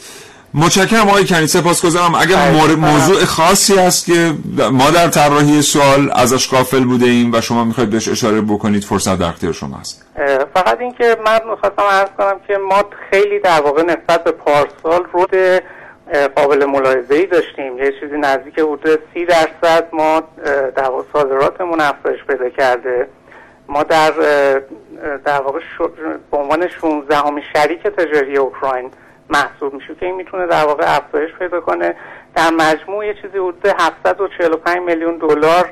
متشکرم 0.55 1.09
آقای 1.09 1.25
کنی. 1.25 1.47
سپاسگزارم. 1.47 2.15
اگر 2.15 2.51
مورد 2.51 2.79
موضوع 2.79 3.25
خاصی 3.25 3.79
هست 3.79 4.07
که 4.07 4.35
ما 4.73 4.91
در 4.91 5.09
طراحی 5.09 5.63
سوال 5.63 6.11
ازش 6.15 6.49
قافل 6.49 6.85
بوده 6.85 7.07
ایم 7.07 7.33
و 7.33 7.41
شما 7.41 7.65
می‌خواید 7.65 7.91
بهش 7.91 8.09
اشاره 8.09 8.41
بکنید 8.41 8.85
فرصت 8.85 9.19
در 9.19 9.27
اختیار 9.27 9.53
شما 9.53 9.77
هست 9.77 10.07
فقط 10.55 10.81
اینکه 10.81 11.17
من 11.27 11.41
می‌خواستم 11.51 11.83
عرض 11.91 12.09
کنم 12.19 12.41
که 12.47 12.59
ما 12.59 12.85
خیلی 13.11 13.39
در 13.41 13.61
واقع 13.61 13.83
نسبت 13.83 14.25
به 14.25 14.31
پارسال 14.31 15.05
رود 15.13 15.31
قابل 16.37 16.65
ملاحظه 16.65 17.15
ای 17.15 17.27
داشتیم. 17.27 17.79
یه 17.79 17.93
چیزی 18.01 18.19
نزدیک 18.19 18.59
حدود 18.59 18.99
سی 19.15 19.25
درصد 19.27 19.89
ما 19.93 20.23
در 20.77 20.89
واقع 20.91 21.03
صادراتمون 21.13 21.81
افزایش 21.81 22.21
پیدا 22.29 22.49
کرده. 22.49 23.09
ما 23.69 23.83
در 23.83 24.11
در 25.25 25.41
واقع 25.41 25.59
به 26.31 26.37
عنوان 26.37 26.69
16 26.81 27.17
همین 27.17 27.45
شریک 27.53 27.83
تجاری 27.83 28.37
اوکراین 28.37 28.91
محسوب 29.33 29.75
میشه 29.75 29.95
که 30.01 30.07
این 30.07 30.15
می‌تونه 30.15 30.47
در 30.47 30.65
واقع 30.65 30.97
افزایش 30.97 31.31
پیدا 31.39 31.61
کنه. 31.61 31.95
در 32.35 32.51
مجموع 32.51 33.07
یه 33.07 33.15
چیزی 33.15 33.39
حدود 33.39 33.67
745 33.79 34.79
میلیون 34.87 35.19
دلار 35.19 35.71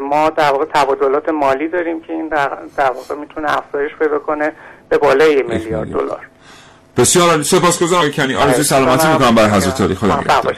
ما 0.00 0.30
در 0.30 0.52
واقع 0.52 0.64
تبادلات 0.74 1.28
مالی 1.28 1.68
داریم 1.68 2.00
که 2.00 2.12
این 2.12 2.28
در, 2.28 2.50
در 2.76 2.90
واقع 2.90 3.14
می‌تونه 3.14 3.58
افزایش 3.58 3.92
پیدا 3.98 4.18
کنه 4.18 4.52
به 4.88 4.98
بالای 4.98 5.42
میلیارد 5.42 5.88
دلار. 5.88 6.20
بسیار 6.96 7.30
عالی. 7.30 7.44
سپاسگزارم 7.44 8.10
کنی. 8.10 8.34
آرزوی 8.34 8.64
سلامتی 8.64 9.08
می‌کنم 9.08 9.34
برای 9.34 9.50
حضرت 9.50 9.80
علی 9.80 9.94
خدا 9.94 10.20
نگهدار 10.20 10.56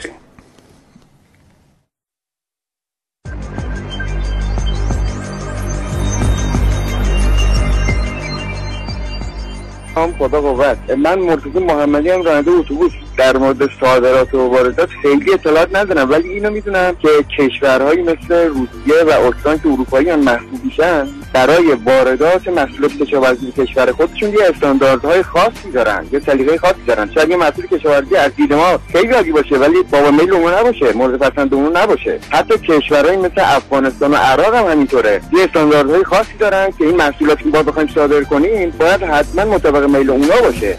خدا 10.07 10.41
قوت. 10.41 10.77
من 10.97 11.19
مرتضی 11.19 11.59
محمدی 11.59 12.09
هم 12.09 12.21
راننده 12.21 12.51
اتوبوس. 12.51 12.91
در 13.19 13.37
مورد 13.37 13.69
صادرات 13.81 14.33
و 14.33 14.37
واردات 14.37 14.89
خیلی 15.01 15.33
اطلاعات 15.33 15.75
ندارم 15.75 16.11
ولی 16.11 16.29
اینو 16.29 16.49
می‌دونم 16.49 16.95
که 16.95 17.09
کشورهایی 17.37 18.01
مثل 18.01 18.47
روسیه 18.47 19.03
و 19.07 19.09
اوکراین 19.09 19.59
که 19.59 19.67
اروپایی 19.69 20.09
هم 20.09 20.19
محبوب 20.19 20.65
میشن 20.65 21.07
برای 21.33 21.73
واردات 21.85 22.47
محصولات 22.47 22.91
کشاورزی 22.91 23.51
کشور 23.51 23.91
خودشون 23.91 24.29
یه 24.29 24.39
استانداردهای 24.49 25.23
خاصی 25.23 25.71
دارن 25.73 26.05
یه 26.11 26.19
سلیقه 26.19 26.57
خاصی 26.57 26.83
دارن. 26.87 27.11
شاید 27.15 27.29
یه 27.29 27.35
محصول 27.35 27.67
کشاورزی 27.67 28.15
از 28.15 28.35
دید 28.35 28.53
ما 28.53 28.79
خیلی 28.91 29.13
عالی 29.13 29.31
باشه 29.31 29.57
ولی 29.57 29.83
بابا 29.91 30.11
میل 30.11 30.33
اون 30.33 30.53
نباشه 30.53 30.93
مورد 30.93 31.19
پسند 31.19 31.53
اون 31.53 31.77
نباشه. 31.77 32.19
حتی 32.29 32.57
کشورهایی 32.57 33.17
مثل 33.17 33.41
افغانستان 33.41 34.11
و 34.11 34.15
عراق 34.15 34.55
هم 34.55 34.65
همینطوره. 34.65 35.21
یه 35.33 35.43
استانداردهای 35.43 36.03
خاصی 36.03 36.37
دارن 36.39 36.71
که 36.77 36.85
این 36.85 36.95
محصولاتی 36.95 37.43
که 37.43 37.49
با 37.49 37.63
بخوایم 37.63 37.87
صادر 37.95 38.23
کنیم 38.23 38.69
باید 38.79 39.03
حتما 39.03 39.55
مطابق 39.55 39.83
میل 39.89 40.09
اونا 40.09 40.41
باشه. 40.43 40.77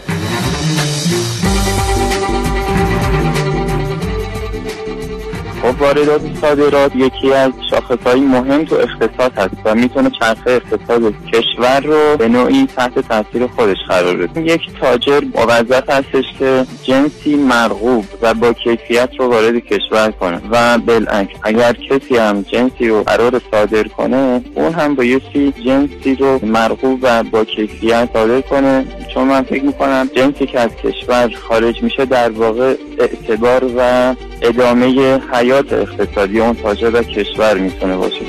خب 5.61 5.81
واردات 5.81 6.21
صادرات 6.41 6.95
یکی 6.95 7.33
از 7.33 7.51
شاخصهای 7.69 8.19
مهم 8.19 8.65
تو 8.65 8.75
اقتصاد 8.75 9.31
هست 9.37 9.55
و 9.65 9.75
می‌تونه 9.75 10.11
چرخه 10.19 10.51
اقتصاد 10.51 11.13
کشور 11.33 11.79
رو 11.79 12.17
به 12.17 12.27
نوعی 12.27 12.67
تحت 12.75 12.99
تاثیر 12.99 13.47
خودش 13.47 13.77
قرار 13.87 14.17
بده. 14.17 14.41
یک 14.41 14.61
تاجر 14.81 15.21
موظف 15.35 15.89
هستش 15.89 16.25
که 16.39 16.65
جنسی 16.83 17.35
مرغوب 17.35 18.05
و 18.21 18.33
با 18.33 18.53
کیفیت 18.53 19.09
رو 19.19 19.27
وارد 19.27 19.55
کشور 19.55 20.11
کنه 20.11 20.41
و 20.51 20.77
بالعکس 20.77 21.35
اگر 21.43 21.73
کسی 21.73 22.17
هم 22.17 22.41
جنسی 22.41 22.87
رو 22.87 23.03
قرار 23.03 23.41
صادر 23.51 23.83
کنه 23.83 24.41
اون 24.55 24.73
هم 24.73 24.95
بایستی 24.95 25.53
جنسی 25.65 26.15
رو 26.15 26.39
مرغوب 26.45 26.99
و 27.01 27.23
با 27.23 27.43
کیفیت 27.43 28.09
صادر 28.13 28.41
کنه. 28.41 28.85
چون 29.13 29.27
من 29.27 29.41
فکر 29.41 29.63
می‌کنم 29.63 30.09
جنسی 30.15 30.45
که 30.45 30.59
از 30.59 30.69
کشور 30.83 31.29
خارج 31.47 31.83
میشه 31.83 32.05
در 32.05 32.29
واقع 32.29 32.75
اعتبار 32.99 33.71
و 33.77 34.15
ادامه 34.41 35.19
حیات 35.33 35.50
اقتصادی 35.55 36.39
اون 36.41 36.53
تاجر 36.53 36.95
و 36.95 37.03
کشور 37.03 37.57
می‌تونه 37.57 37.97
باشه. 37.97 38.25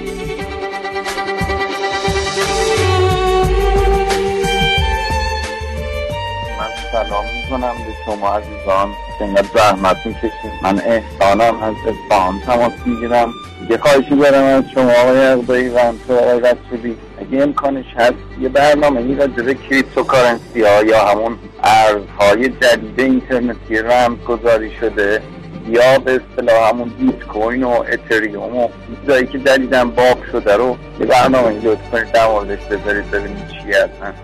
سلام 6.92 7.24
می‌کنم 7.35 7.72
به 7.72 7.92
شما 8.04 8.35
عزیزان. 8.35 8.88
که 9.18 9.42
زحمت 9.54 9.96
می‌کشید. 10.04 10.52
من 10.62 10.78
احسانم 10.78 11.62
از 11.62 11.74
اصفهان 11.87 12.40
تماس 12.46 12.72
می‌گیرم. 12.87 13.32
یه 13.70 13.78
خواهشی 13.78 14.16
دارم 14.16 14.44
از 14.44 14.64
شما 14.74 14.92
آقای 14.92 15.26
اقدایی 15.26 15.68
و 15.68 15.78
همطور 15.78 16.18
آقای 16.18 16.40
رسولی. 16.40 16.96
اگه 17.20 17.42
امکانش 17.42 17.85
هست 17.96 18.14
یه 18.40 18.48
برنامه 18.48 19.00
ای 19.00 19.14
راجع 19.14 19.42
به 19.42 19.54
کریپتوکارنسی 19.54 20.62
ها 20.62 20.82
یا 20.82 21.04
همون 21.04 21.38
ارزهای 21.64 22.48
جدید 22.48 23.00
اینترنتی 23.00 23.78
رمز 23.78 24.18
گذاری 24.18 24.70
شده 24.80 25.22
یا 25.68 25.98
به 25.98 26.20
اصطلاح 26.20 26.68
همون 26.68 26.88
بیت 26.88 27.27
کوین 27.27 27.64
و 27.64 27.85
اتریوم 27.92 28.57
و 28.57 28.68
چیزایی 29.01 29.27
که 29.27 29.38
جدیدن 29.38 29.90
باب 29.90 30.18
شده 30.33 30.57
رو 30.57 30.77
یه 31.01 31.07
برنامه 31.07 31.64
لطف 31.64 31.90
کنید 31.92 32.12
در 32.12 32.29
موردش 32.29 32.64
بذارید 32.64 33.11
ببینید 33.11 33.48
چی 33.48 33.72
هستن. 33.72 34.14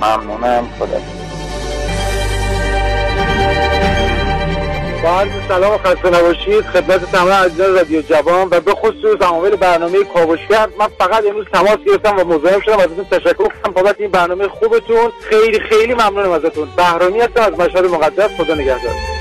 ممنونم. 0.00 0.68
خدا 0.78 1.00
با 5.02 5.24
سلام 5.48 5.74
و 5.74 5.78
خسته 5.78 6.10
نباشید. 6.10 6.64
خدمت 6.64 7.12
تمام 7.12 7.32
عزیزان 7.32 7.74
رادیو 7.74 8.02
جوان 8.02 8.48
و 8.50 8.60
به 8.60 8.72
خصوص 8.72 9.22
عوامل 9.22 9.56
برنامه 9.56 9.98
کاوشگر 10.14 10.68
من 10.78 10.88
فقط 10.98 11.24
امروز 11.26 11.46
تماس 11.52 11.78
گرفتم 11.86 12.18
و 12.18 12.24
مزاحم 12.24 12.60
شدم. 12.60 12.78
ازتون 12.78 13.04
تشکر 13.10 13.48
کنم 13.48 13.72
بابت 13.74 13.96
این 13.98 14.10
برنامه 14.10 14.48
خوبتون. 14.48 15.12
خیلی 15.20 15.60
خیلی 15.60 15.94
ممنونم 15.94 16.30
ازتون. 16.30 16.68
بهرامی 16.76 17.20
هستم 17.20 17.42
از 17.42 17.60
مشهد 17.60 17.84
مقدس. 17.84 18.30
خدا 18.36 18.54
نگهدار. 18.54 19.17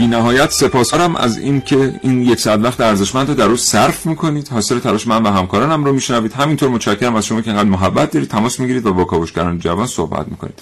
بی 0.00 0.06
نهایت 0.06 0.50
سپاسگزارم 0.50 1.16
از 1.16 1.38
این 1.38 1.60
که 1.60 2.00
این 2.02 2.22
یک 2.22 2.40
ساعت 2.40 2.60
وقت 2.60 2.80
ارزشمند 2.80 3.28
رو 3.28 3.34
در 3.34 3.46
روز 3.46 3.62
صرف 3.62 4.06
می‌کنید. 4.06 4.48
حاصل 4.48 4.78
تلاش 4.78 5.06
من 5.06 5.22
و 5.22 5.30
همکارانم 5.30 5.84
رو 5.84 5.92
میشنوید. 5.92 6.32
همینطور 6.32 6.68
متشکرم 6.68 7.14
از 7.14 7.26
شما 7.26 7.40
که 7.40 7.50
انقدر 7.50 7.68
محبت 7.68 8.10
دارید 8.10 8.28
تماس 8.28 8.60
می‌گیرید 8.60 8.86
و 8.86 8.92
با 8.92 9.04
کاوشگران 9.04 9.58
جوان 9.58 9.86
صحبت 9.86 10.28
می‌کنید. 10.28 10.58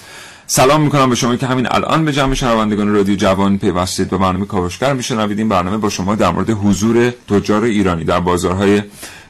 سلام 0.47 0.81
می‌کنم 0.81 1.11
به 1.11 1.17
شما 1.17 1.37
که 1.37 1.47
همین 1.47 1.69
الان 1.71 2.05
به 2.05 2.13
جمع 2.13 2.35
شنوندگان 2.35 2.95
رادیو 2.95 3.17
جوان 3.17 3.59
پیوستید. 3.59 4.11
به 4.11 4.19
برنامه 4.19 4.47
کاوشگر 4.47 4.93
میشنوید. 4.93 5.39
این 5.39 5.49
برنامه 5.49 5.77
با 5.77 5.89
شما 5.89 6.15
در 6.15 6.31
مورد 6.31 6.51
حضور 6.51 7.11
تجار 7.11 7.65
ایرانی 7.65 8.05
در 8.05 8.21
بازارهای 8.21 8.83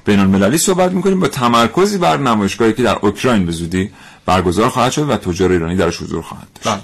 بین 0.04 0.20
المللی 0.20 0.58
صحبت 0.58 0.92
می‌کنیم. 0.92 1.20
با 1.20 1.28
تمرکزی 1.28 1.98
بر 1.98 2.16
نمایشگاهی 2.16 2.72
که 2.72 2.82
در 2.82 2.96
اوکراین 3.02 3.46
به 3.46 3.52
زودی 3.52 3.90
برگزار 4.26 4.68
خواهد 4.68 4.92
شد 4.92 5.10
و 5.10 5.16
تجار 5.16 5.52
ایرانی 5.52 5.76
درش 5.76 6.02
حضور 6.02 6.22
خواهند 6.22 6.48
داشت. 6.62 6.78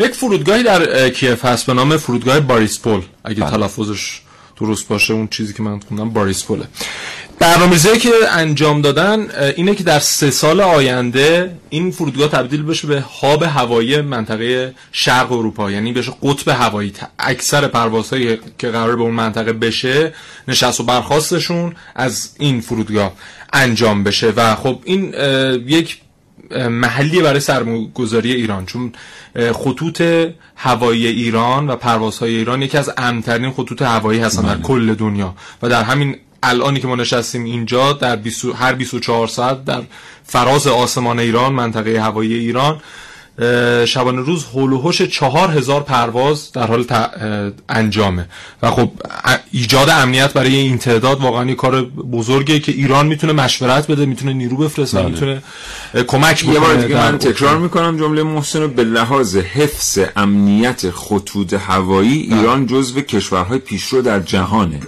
یک 0.00 0.12
فرودگاهی 0.12 0.62
در 0.62 1.08
کیف 1.10 1.44
هست 1.44 1.66
به 1.66 1.74
نام 1.74 1.96
فرودگاه 1.96 2.40
باریسپول. 2.40 3.02
اگه 3.24 3.40
بله. 3.40 3.50
تلفظش 3.50 4.20
درست 4.60 4.88
باشه 4.88 5.14
اون 5.14 5.28
چیزی 5.28 5.52
که 5.54 5.62
من 5.62 5.80
خوندم 5.80 6.10
باریسپوله. 6.10 6.64
برنامه‌ریزی 7.38 7.98
که 7.98 8.10
انجام 8.30 8.82
دادن 8.82 9.28
اینه 9.56 9.74
که 9.74 9.82
در 9.82 9.98
سه 9.98 10.30
سال 10.30 10.60
آینده 10.60 11.56
این 11.70 11.90
فرودگاه 11.90 12.28
تبدیل 12.28 12.62
بشه 12.62 12.88
به 12.88 13.00
هاب 13.00 13.42
هوایی 13.42 14.00
منطقه 14.00 14.74
شرق 14.92 15.32
اروپا. 15.32 15.70
یعنی 15.70 15.92
بشه 15.92 16.12
قطب 16.22 16.48
هوایی. 16.48 16.92
اکثر 17.18 17.66
پروازهایی 17.68 18.38
که 18.58 18.68
قرار 18.68 18.96
به 18.96 19.02
اون 19.02 19.14
منطقه 19.14 19.52
بشه 19.52 20.14
نشست 20.48 20.80
و 20.80 20.82
برخواستشون 20.82 21.74
از 21.94 22.30
این 22.38 22.60
فرودگاه 22.60 23.12
انجام 23.52 24.04
بشه. 24.04 24.30
و 24.36 24.54
خب 24.54 24.80
این 24.84 25.14
یک 25.66 25.98
محلی 26.50 27.22
برای 27.22 27.40
سرمایه‌گذاری 27.40 28.32
ایران 28.32 28.66
چون 28.66 28.92
خطوط 29.52 30.02
هوایی 30.56 31.06
ایران 31.06 31.70
و 31.70 31.76
پروازهای 31.76 32.36
ایران 32.36 32.62
یکی 32.62 32.78
از 32.78 32.90
امنترین 32.96 33.50
خطوط 33.50 33.82
هوایی 33.82 34.20
هستن 34.20 34.42
در 34.42 34.54
بله. 34.54 34.62
کل 34.62 34.94
دنیا 34.94 35.34
و 35.62 35.68
در 35.68 35.82
همین 35.82 36.16
الانی 36.42 36.80
که 36.80 36.86
ما 36.86 36.96
نشستیم 36.96 37.44
اینجا 37.44 37.92
در 37.92 38.16
20 38.16 38.44
هر 38.44 38.72
24 38.72 39.26
ساعت 39.28 39.64
در 39.64 39.82
فراز 40.24 40.66
آسمان 40.66 41.18
ایران 41.18 41.52
منطقه 41.52 42.00
هوایی 42.00 42.34
ایران 42.34 42.80
شبانه 43.84 44.20
روز 44.20 44.44
هول 44.44 44.72
و 44.72 44.92
چهار 44.92 45.50
هزار 45.50 45.82
پرواز 45.82 46.52
در 46.52 46.66
حال 46.66 46.84
انجامه 47.68 48.28
و 48.62 48.70
خب 48.70 48.90
ایجاد 49.52 49.88
امنیت 49.90 50.32
برای 50.32 50.56
این 50.56 50.78
تعداد 50.78 51.20
واقعا 51.20 51.54
کار 51.54 51.84
بزرگه 51.84 52.60
که 52.60 52.72
ایران 52.72 53.06
می‌تونه 53.06 53.32
مشورت 53.32 53.86
بده 53.90 54.06
می‌تونه 54.06 54.32
نیرو 54.32 54.56
بفرسته 54.56 54.98
بله. 54.98 55.08
می‌تونه 55.08 55.42
کمک 56.06 56.42
بکنه 56.42 56.54
یه 56.54 56.60
بار 56.60 56.74
دیگه 56.74 56.96
من 56.96 57.18
تکرار 57.18 57.58
می‌کنم 57.58 57.98
جمله 57.98 58.22
محسن 58.22 58.66
به 58.66 58.84
لحاظ 58.84 59.36
حفظ 59.36 59.98
امنیت 60.16 60.90
خطوط 60.90 61.52
هوایی 61.52 62.26
بله. 62.26 62.38
ایران 62.38 62.66
جزو 62.66 63.00
کشورهای 63.00 63.58
پیشرو 63.58 64.02
در 64.02 64.20
جهانه 64.20 64.80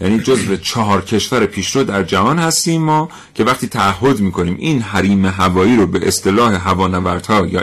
یعنی 0.00 0.18
جزو 0.18 0.56
چهار 0.56 1.04
کشور 1.04 1.46
پیشرو 1.46 1.84
در 1.84 2.02
جهان 2.02 2.38
هستیم 2.38 2.82
ما 2.82 3.08
که 3.34 3.44
وقتی 3.44 3.66
تعهد 3.66 4.20
می‌کنیم 4.20 4.56
این 4.58 4.80
حریم 4.80 5.26
هوایی 5.26 5.76
رو 5.76 5.86
به 5.86 6.08
اصطلاح 6.08 6.68
هوانوردها 6.68 7.46
یا 7.46 7.62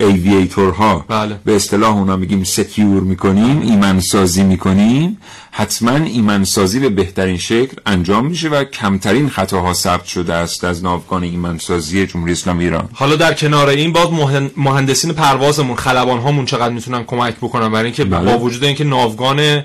ایوییتورها 0.00 1.04
بله. 1.08 1.40
به 1.44 1.56
اصطلاح 1.56 1.96
اونا 1.96 2.16
میگیم 2.16 2.44
سکیور 2.44 3.00
می‌کنیم 3.00 3.60
ایمنسازی 3.60 4.42
می‌کنیم 4.42 5.18
حتما 5.50 5.96
ایمنسازی 5.96 6.80
به 6.80 6.88
بهترین 6.88 7.36
شکل 7.36 7.76
انجام 7.86 8.26
میشه 8.26 8.48
و 8.48 8.64
کمترین 8.64 9.28
خطاها 9.28 9.74
ثبت 9.74 10.04
شده 10.04 10.34
است 10.34 10.64
از 10.64 10.84
ناوگان 10.84 11.22
ایمنسازی 11.22 12.06
جمهوری 12.06 12.32
اسلامی 12.32 12.64
ایران 12.64 12.88
حالا 12.92 13.16
در 13.16 13.34
کنار 13.34 13.68
این 13.68 13.92
باز 13.92 14.08
مهندسین 14.56 15.12
پروازمون 15.12 15.76
خلبان 15.76 16.18
هامون 16.18 16.44
چقدر 16.44 16.74
می‌تونن 16.74 17.04
کمک 17.04 17.36
بکنن 17.36 17.72
برای 17.72 17.84
اینکه 17.84 18.04
بله. 18.04 18.32
با 18.32 18.38
وجود 18.38 18.64
اینکه 18.64 18.84
ناوگان 18.84 19.62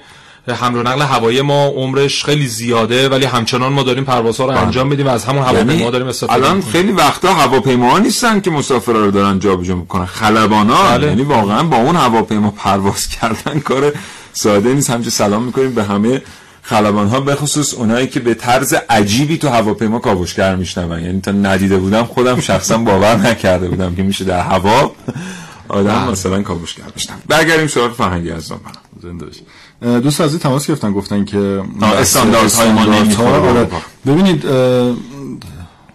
حمل 0.54 0.78
و 0.78 0.84
نقل 0.84 1.02
هوایی 1.02 1.42
ما 1.42 1.66
عمرش 1.66 2.26
خیلی 2.26 2.48
زیاده 2.48 3.10
ولی 3.10 3.26
همچنان 3.26 3.74
ما 3.74 3.84
داریم 3.84 4.04
پروازها 4.04 4.46
رو 4.46 4.52
بله. 4.52 4.62
انجام 4.62 4.88
میدیم 4.88 5.08
و 5.08 5.10
از 5.10 5.26
همون 5.26 5.44
هواپیما 5.44 5.74
یعنی 5.74 5.92
داریم 5.92 6.08
استفاده 6.08 6.34
الان 6.34 6.62
خیلی 6.62 6.92
وقتا 6.92 7.34
هواپیما 7.34 8.00
نیستن 8.00 8.40
که 8.40 8.52
مسافرا 8.52 9.06
رو 9.06 9.12
دارن 9.12 9.40
جابجا 9.40 9.76
می‌کنن. 9.76 10.06
خلبانا. 10.06 10.84
بله. 10.84 11.08
یعنی 11.08 11.22
واقعا 11.22 11.64
با 11.64 11.78
اون 11.78 11.96
هواپیما 11.96 12.52
پرواز 12.52 13.08
کردن 13.08 13.60
کار 13.60 13.94
ساده 14.34 14.74
نیست. 14.74 14.90
همچه 14.90 15.10
سلام 15.10 15.44
می‌کنیم 15.44 15.74
به 15.74 15.84
همه 15.84 16.22
خلبان 16.62 17.08
ها 17.08 17.20
به 17.20 17.36
خصوص 17.36 17.74
اونایی 17.74 18.08
که 18.08 18.20
به 18.20 18.34
طرز 18.34 18.76
عجیبی 18.90 19.38
تو 19.38 19.50
هواپیما 19.50 20.00
کاوشگر 20.00 20.56
میشنون. 20.56 21.04
یعنی 21.04 21.22
تا 21.22 21.32
ندیده 21.32 21.78
بودم 21.78 22.04
خودم 22.04 22.40
شخصا 22.40 22.78
باور 22.78 23.16
نکرده 23.16 23.68
بودم 23.68 23.96
که 23.96 24.04
میشه 24.04 24.26
در 24.26 24.40
هوا 24.40 24.92
آدم 25.68 26.00
بله. 26.00 26.12
مثلا 26.12 26.42
کاوشگر 26.42 26.84
بشنم 26.96 27.22
برگردیم 27.28 27.68
سراغ 27.68 27.94
فرهنگی 27.94 28.32
از 28.32 28.52
من 28.52 28.58
زنده 29.04 29.26
دوست 29.82 30.22
عزیز 30.22 30.40
تماس 30.40 30.68
گرفتن 30.68 30.92
گفتن 30.92 31.26
که 31.26 31.64
استانداردهای 31.82 32.72
ما 32.72 32.86
نمی‌خوره 32.86 33.68
ببینید 34.08 34.44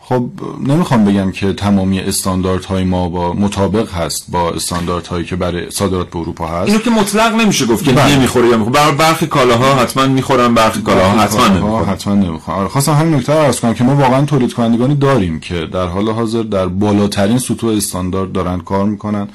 خب 0.01 0.25
نمی‌خوام 0.67 1.05
بگم 1.05 1.31
که 1.31 1.53
تمامی 1.53 2.01
استانداردهای 2.01 2.85
ما 2.85 3.09
با 3.09 3.33
مطابق 3.33 3.93
هست 3.95 4.25
با 4.29 4.51
استانداردهایی 4.51 5.25
که 5.25 5.37
برای 5.37 5.71
صادرات 5.71 6.11
به 6.11 6.19
اروپا 6.19 6.47
هست. 6.47 6.69
اینو 6.69 6.81
که 6.81 6.91
مطلق 6.91 7.35
نمیشه 7.35 7.67
گفت 7.67 7.85
که 7.85 7.93
بله. 7.93 8.17
نمی‌خوره 8.17 8.49
یا 8.49 8.57
می‌خوره 8.57 8.91
برخی 8.91 9.27
کالاها 9.27 9.75
حتما 9.75 10.07
می‌خورن 10.07 10.55
برخی 10.55 10.83
کالاها 10.83 11.21
حتما 11.21 11.49
نمی‌خورن. 11.49 11.85
حتما 11.85 12.15
نمی‌خورن. 12.15 12.59
آره 12.59 12.69
خواستم 12.69 12.93
همین 12.93 13.15
نکته 13.15 13.33
رو 13.33 13.39
عرض 13.39 13.61
کنم 13.61 13.75
که 13.75 13.85
ما 13.85 13.97
واقعا 13.97 14.25
تولید 14.25 14.53
کنندگانی 14.53 14.95
داریم 14.95 15.41
که 15.41 15.67
در 15.73 15.87
حال 15.87 16.09
حاضر 16.09 16.43
در 16.43 16.67
بالاترین 16.67 17.39
سطوح 17.39 17.77
استاندارد 17.77 18.33
دارن 18.33 18.61
کار 18.61 18.85
می‌کنن. 18.85 19.29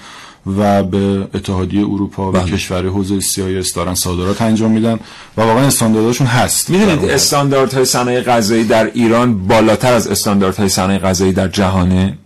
و 0.48 0.84
به 0.84 1.28
اتحادیه 1.34 1.82
اروپا 1.82 2.30
و 2.30 2.32
بله. 2.32 2.52
کشور 2.52 2.88
حوزه 2.88 3.20
CIS 3.20 3.74
دارن 3.76 3.94
صادرات 3.94 4.42
انجام 4.42 4.72
میدن 4.72 5.00
و 5.38 5.42
واقعا 5.42 5.68
استانداردشون 5.68 6.28
هست. 6.28 6.70
می‌دونید 6.70 7.10
استانداردهای 7.10 7.86
صنایع 7.86 8.22
غذایی 8.22 8.64
در 8.64 8.92
ایران 8.94 9.48
بالاتر 9.48 9.94
از 9.94 10.08
استانداردهای 10.08 10.70
صنایع 10.70 11.00
غذایی 11.00 11.34
در 11.34 11.48
جهانه. 11.48 12.18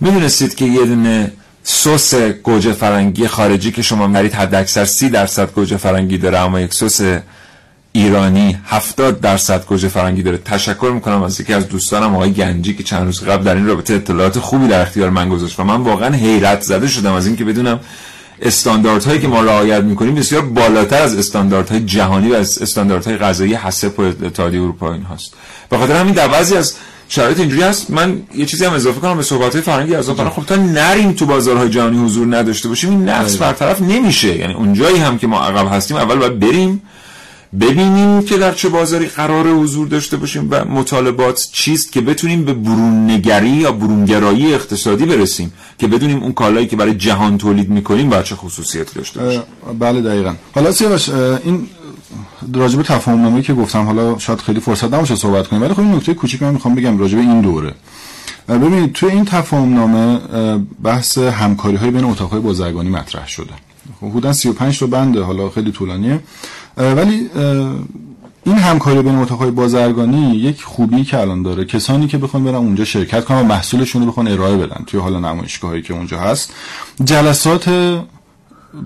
می‌دونستید 0.00 0.54
که 0.54 0.64
یه 0.64 0.86
دونه 0.86 1.32
سس 1.62 2.14
گوجه 2.14 2.72
فرنگی 2.72 3.28
خارجی 3.28 3.72
که 3.72 3.82
شما 3.82 4.06
مرید 4.06 4.32
حد 4.32 4.54
اکثر 4.54 4.84
سی 4.84 5.10
درصد 5.10 5.52
گوجه 5.52 5.76
فرنگی 5.76 6.18
داره 6.18 6.38
اما 6.38 6.60
یک 6.60 6.74
سس 6.74 7.00
ایرانی 7.92 8.58
70 8.64 9.20
درصد 9.20 9.66
گوجه 9.66 9.88
فرنگی 9.88 10.22
داره. 10.22 10.38
تشکر 10.38 10.90
می‌کنم 10.94 11.22
از 11.22 11.40
یکی 11.40 11.52
از 11.52 11.68
دوستانم 11.68 12.14
آقای 12.14 12.32
گنجی 12.32 12.74
که 12.74 12.82
چند 12.82 13.04
روز 13.04 13.20
قبل 13.20 13.44
در 13.44 13.54
این 13.54 13.66
رابطه 13.66 13.94
اطلاعات 13.94 14.38
خوبی 14.38 14.68
در 14.68 14.80
اختیار 14.80 15.10
من 15.10 15.28
گذاشت 15.28 15.60
و 15.60 15.64
من 15.64 15.80
واقعا 15.80 16.14
حیرت 16.14 16.60
زده 16.60 16.88
شدم 16.88 17.12
از 17.12 17.26
اینکه 17.26 17.44
بدونم 17.44 17.80
استانداردهایی 18.42 19.20
که 19.20 19.28
ما 19.28 19.40
رعایت 19.40 19.82
می‌کنیم 19.82 20.14
بسیار 20.14 20.42
بالاتر 20.42 21.02
از 21.02 21.18
استانداردهای 21.18 21.80
جهانی 21.80 22.30
و 22.30 22.34
از 22.34 22.62
استانداردهای 22.62 23.16
غذایی 23.16 23.54
حسب 23.54 24.00
و 24.00 24.02
اتحادیه 24.02 24.60
اروپا 24.60 24.92
این 24.92 25.02
هست 25.02 25.34
به 25.68 25.78
خاطر 25.78 25.96
همین 25.96 26.14
در 26.14 26.28
بعضی 26.28 26.56
از 26.56 26.74
شرایط 27.08 27.40
اینجوری 27.40 27.62
هست. 27.62 27.90
من 27.90 28.22
یه 28.34 28.46
چیزی 28.46 28.64
هم 28.64 28.72
اضافه 28.72 29.00
کنم 29.00 29.16
به 29.16 29.22
صحبت 29.22 29.60
فرنگی 29.60 29.94
از 29.94 30.10
خب 30.10 30.44
تا 30.46 30.56
نریم 30.56 31.12
تو 31.12 31.26
بازارهای 31.26 31.68
جهانی 31.68 32.04
حضور 32.04 32.36
نداشته 32.36 32.68
باشیم 32.68 32.90
این 32.90 33.08
نقص 33.08 33.36
برطرف 33.36 33.80
نمیشه. 33.82 34.36
یعنی 34.36 34.54
اونجایی 34.54 34.98
هم 34.98 35.18
که 35.18 35.26
ما 35.26 35.40
عقب 35.40 35.72
هستیم 35.72 35.96
اول 35.96 36.16
باید 36.16 36.38
بریم 36.38 36.82
ببینیم 37.60 38.22
که 38.22 38.36
در 38.38 38.52
چه 38.52 38.68
بازاری 38.68 39.06
قرار 39.06 39.48
حضور 39.48 39.88
داشته 39.88 40.16
باشیم 40.16 40.48
و 40.50 40.64
مطالبات 40.64 41.48
چیست 41.52 41.92
که 41.92 42.00
بتونیم 42.00 42.44
به 42.44 42.52
بروننگری 42.54 43.48
یا 43.48 43.72
برونگرایی 43.72 44.54
اقتصادی 44.54 45.06
برسیم 45.06 45.52
که 45.78 45.86
بدونیم 45.86 46.22
اون 46.22 46.32
کالایی 46.32 46.66
که 46.66 46.76
برای 46.76 46.94
جهان 46.94 47.38
تولید 47.38 47.68
می‌کنیم 47.68 48.08
با 48.08 48.22
چه 48.22 48.36
خصوصیتی 48.36 48.94
داشته 48.94 49.20
باشه 49.20 49.42
بله 49.78 50.00
دقیقا. 50.02 50.34
حالا 50.54 50.72
سیاوش 50.72 51.08
این 51.08 51.66
راجب 52.54 52.82
تفاهم 52.82 53.22
نامه 53.22 53.42
که 53.42 53.54
گفتم 53.54 53.84
حالا 53.84 54.18
شاید 54.18 54.40
خیلی 54.40 54.60
فرصت 54.60 54.84
نباشه 54.84 55.16
صحبت 55.16 55.48
کنیم 55.48 55.62
ولی 55.62 55.74
خب 55.74 55.80
این 55.80 55.94
نکته 55.94 56.14
کوچیک 56.14 56.42
من 56.42 56.52
می‌خوام 56.52 56.74
بگم 56.74 56.98
راجب 56.98 57.18
این 57.18 57.40
دوره. 57.40 57.74
ببینید 58.48 58.92
توی 58.92 59.10
این 59.10 59.24
تفاهم 59.24 59.74
نامه 59.74 60.18
بحث 60.82 61.18
همکاری 61.18 61.76
های 61.76 61.90
بین 61.90 62.04
اتاق 62.04 62.30
های 62.30 62.40
بازرگانی 62.40 62.90
مطرح 62.90 63.28
شده. 63.28 63.52
حدودا 64.02 64.32
35 64.32 64.78
تا 64.78 64.86
بنده 64.86 65.22
حالا 65.22 65.50
خیلی 65.50 65.72
طولانیه. 65.72 66.20
ولی 66.76 67.30
این 68.44 68.56
همکاری 68.56 69.02
بین 69.02 69.14
اتاقهای 69.14 69.50
بازرگانی 69.50 70.36
یک 70.36 70.62
خوبی 70.62 71.04
که 71.04 71.18
الان 71.18 71.42
داره. 71.42 71.64
کسانی 71.64 72.06
که 72.06 72.18
بخوان 72.18 72.44
برن 72.44 72.54
اونجا 72.54 72.84
شرکت 72.84 73.24
کنن 73.24 73.38
و 73.38 73.44
محصولشون 73.44 74.02
رو 74.02 74.08
بخوان 74.08 74.28
ارائه 74.28 74.56
بدن 74.56 74.84
توی 74.86 75.00
حالا 75.00 75.18
نمایشگاهایی 75.20 75.82
که 75.82 75.94
اونجا 75.94 76.18
هست. 76.18 76.54
جلسات 77.04 77.68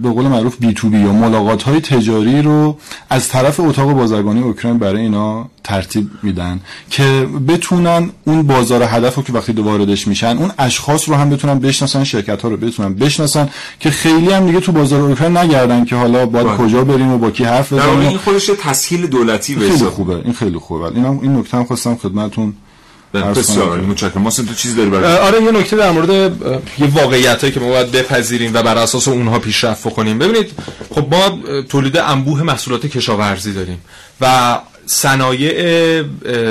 به 0.03 0.11
قول 0.11 0.25
معروف 0.25 0.57
بی 0.57 0.73
تو 0.73 0.89
بی 0.89 0.99
یا 0.99 1.13
ملاقات 1.13 1.63
های 1.63 1.81
تجاری 1.81 2.43
رو 2.43 2.79
از 3.11 3.29
طرف 3.29 3.61
اتاق 3.61 3.93
بازرگانی 3.93 4.41
اوکراین 4.41 4.79
برای 4.79 5.03
اینا 5.03 5.49
ترتیب 5.65 6.11
میدن 6.23 6.61
که 6.91 7.29
بتونن 7.49 8.11
اون 8.25 8.43
بازار 8.43 8.83
هدف 8.83 9.15
رو 9.15 9.23
که 9.23 9.33
وقتی 9.33 9.53
واردش 9.53 10.09
میشن 10.09 10.39
اون 10.39 10.51
اشخاص 10.59 11.09
رو 11.09 11.15
هم 11.15 11.31
بتونن 11.31 11.59
بشناسن 11.59 12.05
شرکت 12.05 12.43
ها 12.43 12.49
رو 12.49 12.57
بتونن 12.57 12.95
بشناسن 12.95 13.49
که 13.81 13.91
خیلی 13.91 14.33
هم 14.33 14.47
دیگه 14.47 14.61
تو 14.61 14.73
بازار 14.73 15.01
اوکراین 15.01 15.37
نگردن 15.37 15.85
که 15.85 15.97
حالا 15.97 16.27
باید 16.27 16.47
بله. 16.47 16.57
کجا 16.57 16.85
بریم 16.85 17.13
و 17.13 17.19
با 17.19 17.31
کی 17.31 17.45
حرف 17.45 17.73
بزنیم 17.73 17.99
این 17.99 18.19
خودش 18.19 18.51
تسهیل 18.61 19.07
دولتی 19.07 19.57
خیلی 19.57 19.77
خوبه 19.77 20.15
این 20.25 20.33
خیلی 20.33 20.59
خوبه 20.59 20.85
این 20.85 21.05
این 21.05 21.37
نکته 21.37 21.57
هم 21.57 21.65
خواستم 21.65 21.95
خدمتتون 21.95 22.55
بسیار 23.15 23.81
متشکرم. 23.81 24.23
ما 24.23 24.31
تو 24.31 24.55
چیز 24.55 24.77
داری 24.77 24.91
برای 24.91 25.17
آره 25.17 25.43
یه 25.43 25.51
نکته 25.51 25.77
در 25.77 25.91
مورد 25.91 26.11
یه 26.79 26.87
واقعیتایی 26.95 27.53
که 27.53 27.61
ما 27.61 27.69
باید 27.69 27.93
بپذیریم 27.93 28.55
و 28.55 28.63
بر 28.63 28.79
اساس 28.79 29.09
اونها 29.09 29.39
پیشرفت 29.39 29.87
بکنیم. 29.87 30.19
ببینید 30.19 30.53
خب 30.91 31.15
ما 31.15 31.39
تولید 31.69 31.97
انبوه 31.97 32.43
محصولات 32.43 32.87
کشاورزی 32.87 33.53
داریم 33.53 33.81
و 34.21 34.59
صنایع 34.87 36.03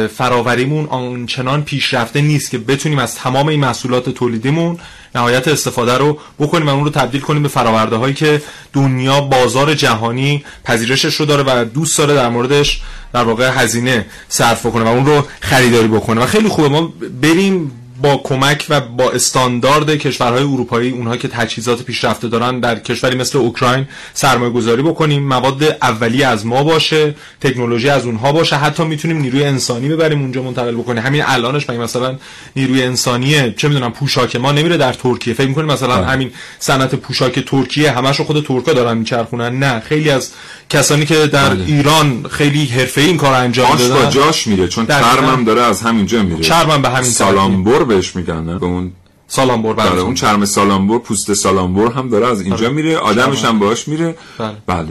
فراوریمون 0.08 0.86
آنچنان 0.86 1.64
پیشرفته 1.64 2.22
نیست 2.22 2.52
که 2.52 2.58
بتونیم 2.58 3.00
از 3.00 3.16
تمام 3.16 3.48
این 3.48 3.60
محصولات 3.60 4.10
تولیدیمون 4.10 4.80
نهایت 5.16 5.48
استفاده 5.48 5.98
رو 5.98 6.18
بکنیم 6.40 6.68
و 6.68 6.70
اون 6.70 6.84
رو 6.84 6.90
تبدیل 6.90 7.22
کنیم 7.22 7.44
به 7.44 7.50
فراورده 7.50 7.96
هایی 7.96 8.14
که 8.14 8.42
دنیا 8.74 9.22
بازار 9.22 9.74
جهانی 9.74 10.46
پذیرشش 10.64 11.16
رو 11.16 11.26
داره 11.26 11.44
و 11.44 11.66
دوست 11.66 11.98
داره 11.98 12.14
در 12.14 12.30
موردش 12.30 12.82
در 13.14 13.24
واقع 13.24 13.52
هزینه 13.56 14.06
صرف 14.30 14.66
بکنه 14.66 14.84
و 14.84 14.88
اون 14.88 15.06
رو 15.06 15.26
خریداری 15.42 15.88
بکنه. 15.88 16.22
و 16.22 16.26
خیلی 16.26 16.48
خوبه 16.48 16.70
ما 16.70 16.94
بریم 17.22 17.72
با 18.02 18.22
کمک 18.24 18.66
و 18.70 18.82
با 18.82 19.12
استاندارد 19.12 19.90
کشورهای 19.90 20.44
اروپایی 20.44 20.90
اونها 20.90 21.18
که 21.18 21.28
تجهیزات 21.28 21.82
پیشرفته 21.82 22.28
دارن 22.28 22.60
در 22.60 22.80
کشوری 22.80 23.16
مثل 23.16 23.38
اوکراین 23.38 23.88
سرمایه 24.14 24.52
گذاری 24.52 24.82
بکنیم. 24.82 25.24
مواد 25.24 25.64
اولی 25.82 26.24
از 26.24 26.46
ما 26.46 26.64
باشه 26.64 27.16
تکنولوژی 27.42 27.90
از 27.90 28.06
اونها 28.06 28.32
باشه. 28.32 28.56
حتی 28.56 28.84
می‌تونیم 28.84 29.18
نیروی 29.18 29.44
انسانی 29.44 29.90
ببریم 29.90 30.22
اونجا 30.22 30.42
منتقل 30.42 30.76
بکنیم. 30.76 31.04
همین 31.04 31.24
الانش 31.26 31.70
مگه 31.70 31.80
مثلا 31.80 32.16
نیروی 32.56 32.84
انسانی 32.84 33.52
چه 33.52 33.68
می‌دونم 33.68 33.92
پوشاک 33.92 34.36
ما 34.36 34.52
نمیره 34.52 34.78
در 34.78 34.94
ترکیه. 34.94 35.34
فکر 35.34 35.48
می‌کنیم 35.48 35.72
مثلا 35.72 35.98
بله. 35.98 36.06
همین 36.06 36.32
صنعت 36.60 36.96
پوشاک 36.96 37.40
ترکیه 37.40 37.92
همش 37.92 38.22
خود 38.22 38.46
ترکا 38.46 38.74
دارن 38.74 38.98
میچرخونن؟ 38.98 39.60
نه. 39.60 39.80
خیلی 39.80 40.10
از 40.10 40.32
کسانی 40.70 41.06
که 41.06 41.28
در 41.28 41.50
بله. 41.50 41.66
ایران 41.66 42.26
خیلی 42.32 42.66
حرفه 42.66 43.02
این 43.02 43.18
کار 43.18 43.34
انجام 43.34 43.76
دادن 43.76 43.96
با 43.96 44.06
جاش 44.06 44.48
میره 44.48 44.68
چون 44.68 44.88
چرمم 44.88 45.44
داره 45.44 45.62
از 45.62 45.82
همینجا 45.82 46.24
میره. 46.24 46.42
چرمم 46.42 46.82
به 46.82 46.90
همین 46.90 47.12
سالامبر 47.12 47.85
بهش 47.86 48.16
میگن 48.16 48.44
نه 48.44 48.60
به 48.60 48.66
اون 48.66 48.92
سالامبر 49.28 49.74
بله 49.74 50.00
اون 50.02 50.14
چرم 50.14 50.46
سالامبر 50.46 50.98
پوست 50.98 51.34
سالامبر 51.34 51.92
هم 51.92 52.10
داره 52.10 52.28
از 52.28 52.42
اینجا 52.42 52.58
بله. 52.58 52.70
میره 52.70 52.98
آدمش 52.98 53.46
هم 53.46 53.60
باش 53.60 53.88
میره 53.88 54.16
بله. 54.38 54.54
بله 54.68 54.88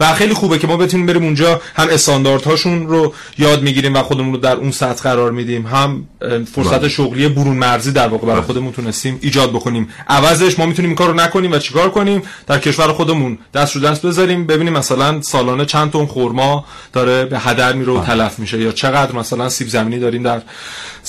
و 0.00 0.14
خیلی 0.14 0.34
خوبه 0.34 0.58
که 0.58 0.66
ما 0.66 0.76
بتونیم 0.76 1.06
بریم 1.06 1.24
اونجا 1.24 1.60
هم 1.74 1.88
استانداردهاشون 1.88 2.86
رو 2.86 3.14
یاد 3.38 3.62
می‌گیریم 3.62 3.94
و 3.94 4.02
خودمون 4.02 4.32
رو 4.32 4.40
در 4.40 4.56
اون 4.56 4.70
سطح 4.70 5.02
قرار 5.02 5.32
میدیم 5.32 5.66
هم 5.66 6.06
فرصت 6.54 6.78
بله. 6.78 6.88
شغلی 6.88 7.28
برون 7.28 7.56
مرزی 7.56 7.92
در 7.92 8.08
واقع 8.08 8.26
برای 8.26 8.36
بله. 8.36 8.46
خودمون 8.46 8.72
تونستیم 8.72 9.18
ایجاد 9.22 9.50
بکنیم 9.50 9.88
عوضش 10.08 10.58
ما 10.58 10.66
می‌تونیم 10.66 10.88
این 10.88 10.96
کارو 10.96 11.14
نکنیم 11.14 11.52
و 11.52 11.58
چیکار 11.58 11.90
کنیم 11.90 12.22
در 12.46 12.58
کشور 12.58 12.92
خودمون 12.92 13.38
دست 13.54 13.76
رو 13.76 13.82
دست 13.82 14.06
بذاریم 14.06 14.46
ببینیم 14.46 14.72
مثلا 14.72 15.22
سالانه 15.22 15.64
چند 15.64 15.90
تن 15.90 16.06
خرما 16.06 16.64
داره 16.92 17.24
به 17.24 17.38
هدر 17.38 17.72
میره 17.72 17.92
و. 17.92 18.04
تلف 18.04 18.38
میشه 18.38 18.60
یا 18.60 18.72
چقدر 18.72 19.12
مثلا 19.12 19.48
سیب 19.48 19.68
زمینی 19.68 19.98
داریم 19.98 20.22
در 20.22 20.42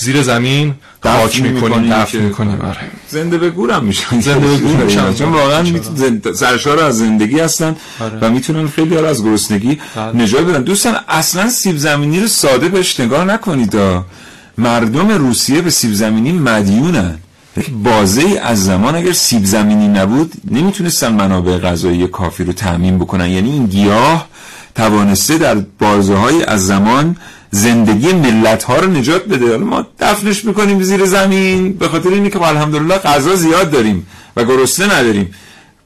زیر 0.00 0.22
زمین 0.22 0.74
خاک 1.02 1.42
می‌کنیم 1.42 1.92
دفن 1.92 2.18
می‌کنیم 2.18 2.60
آره. 2.60 2.76
زنده 3.08 3.38
به 3.38 3.50
گورم 3.50 3.84
میشن. 3.84 4.20
زنده 4.20 4.46
به 4.46 4.56
گور 4.56 4.76
میشن. 4.84 5.14
چون 5.14 5.32
واقعا 5.32 5.64
سرشار 6.34 6.78
از 6.80 6.98
زندگی 6.98 7.38
هستن 7.40 7.76
آره. 8.00 8.18
و 8.20 8.30
می‌تونن 8.30 8.68
خیلی 8.68 8.96
از 8.96 9.24
گرسنگی 9.24 9.78
بله. 9.96 10.16
نجات 10.22 10.44
بدن. 10.46 10.62
دوستان 10.62 10.94
اصلا 11.08 11.48
سیب 11.48 11.76
زمینی 11.76 12.20
رو 12.20 12.26
ساده 12.26 12.68
بهش 12.68 13.00
نگاه 13.00 13.24
نکنید 13.24 13.76
مردم 14.58 15.08
روسیه 15.08 15.60
به 15.60 15.70
سیب 15.70 15.92
زمینی 15.92 16.32
مدیونن. 16.32 17.18
بازه 17.84 18.22
ای 18.22 18.38
از 18.38 18.64
زمان 18.64 18.94
اگر 18.94 19.12
سیب 19.12 19.44
زمینی 19.44 19.88
نبود 19.88 20.32
نمی‌تونستن 20.50 21.12
منابع 21.12 21.58
غذایی 21.58 22.06
کافی 22.06 22.44
رو 22.44 22.52
تعمین 22.52 22.98
بکنن. 22.98 23.28
یعنی 23.30 23.50
این 23.50 23.66
گیاه 23.66 24.28
توانسته 24.74 25.38
در 25.38 25.54
بازه 25.78 26.14
های 26.14 26.44
از 26.44 26.66
زمان 26.66 27.16
زندگی 27.50 28.12
ملت 28.12 28.62
ها 28.62 28.76
رو 28.76 28.90
نجات 28.90 29.24
بده. 29.24 29.56
ما 29.56 29.86
دفنش 29.98 30.44
می‌کنیم 30.44 30.82
زیر 30.82 31.06
زمین. 31.06 31.72
به 31.72 31.88
خاطر 31.88 32.08
اینکه 32.08 32.30
که 32.30 32.42
الحمدلله 32.42 32.98
غذا 32.98 33.36
زیاد 33.36 33.70
داریم 33.70 34.06
و 34.36 34.44
گرسنه 34.44 34.94
نداریم. 34.94 35.34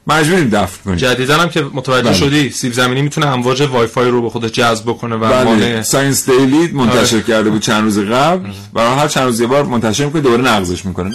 مجبوریم 0.07 0.49
دفن 0.49 0.85
کنیم. 0.85 0.97
جدیدا 0.97 1.39
هم 1.39 1.49
که 1.49 1.65
متوجه 1.73 2.03
بله. 2.03 2.15
شدی 2.15 2.51
سیب 2.51 2.73
زمینی 2.73 3.03
می‌تونه 3.03 3.27
امواج 3.27 3.63
وای 3.63 3.87
فای 3.87 4.09
رو 4.09 4.23
به 4.23 4.31
خودش 4.31 4.51
جذب 4.51 4.85
بکنه 4.85 5.17
و 5.17 5.45
بله. 5.45 5.83
Science 5.83 6.31
Daily 6.31 6.73
منتشر 6.73 7.17
آره. 7.17 7.25
کرده 7.25 7.51
بود 7.51 7.63
چند 7.63 7.85
روز 7.85 7.99
قبل. 7.99 8.51
و 8.75 8.81
هر 8.81 9.09
چند 9.09 9.25
روز 9.25 9.41
یه 9.41 9.47
بار 9.47 9.65
منتشر 9.65 10.05
می‌کنه 10.05 10.23
دوباره 10.23 10.43
نقضش 10.43 10.85
می‌کنه. 10.85 11.15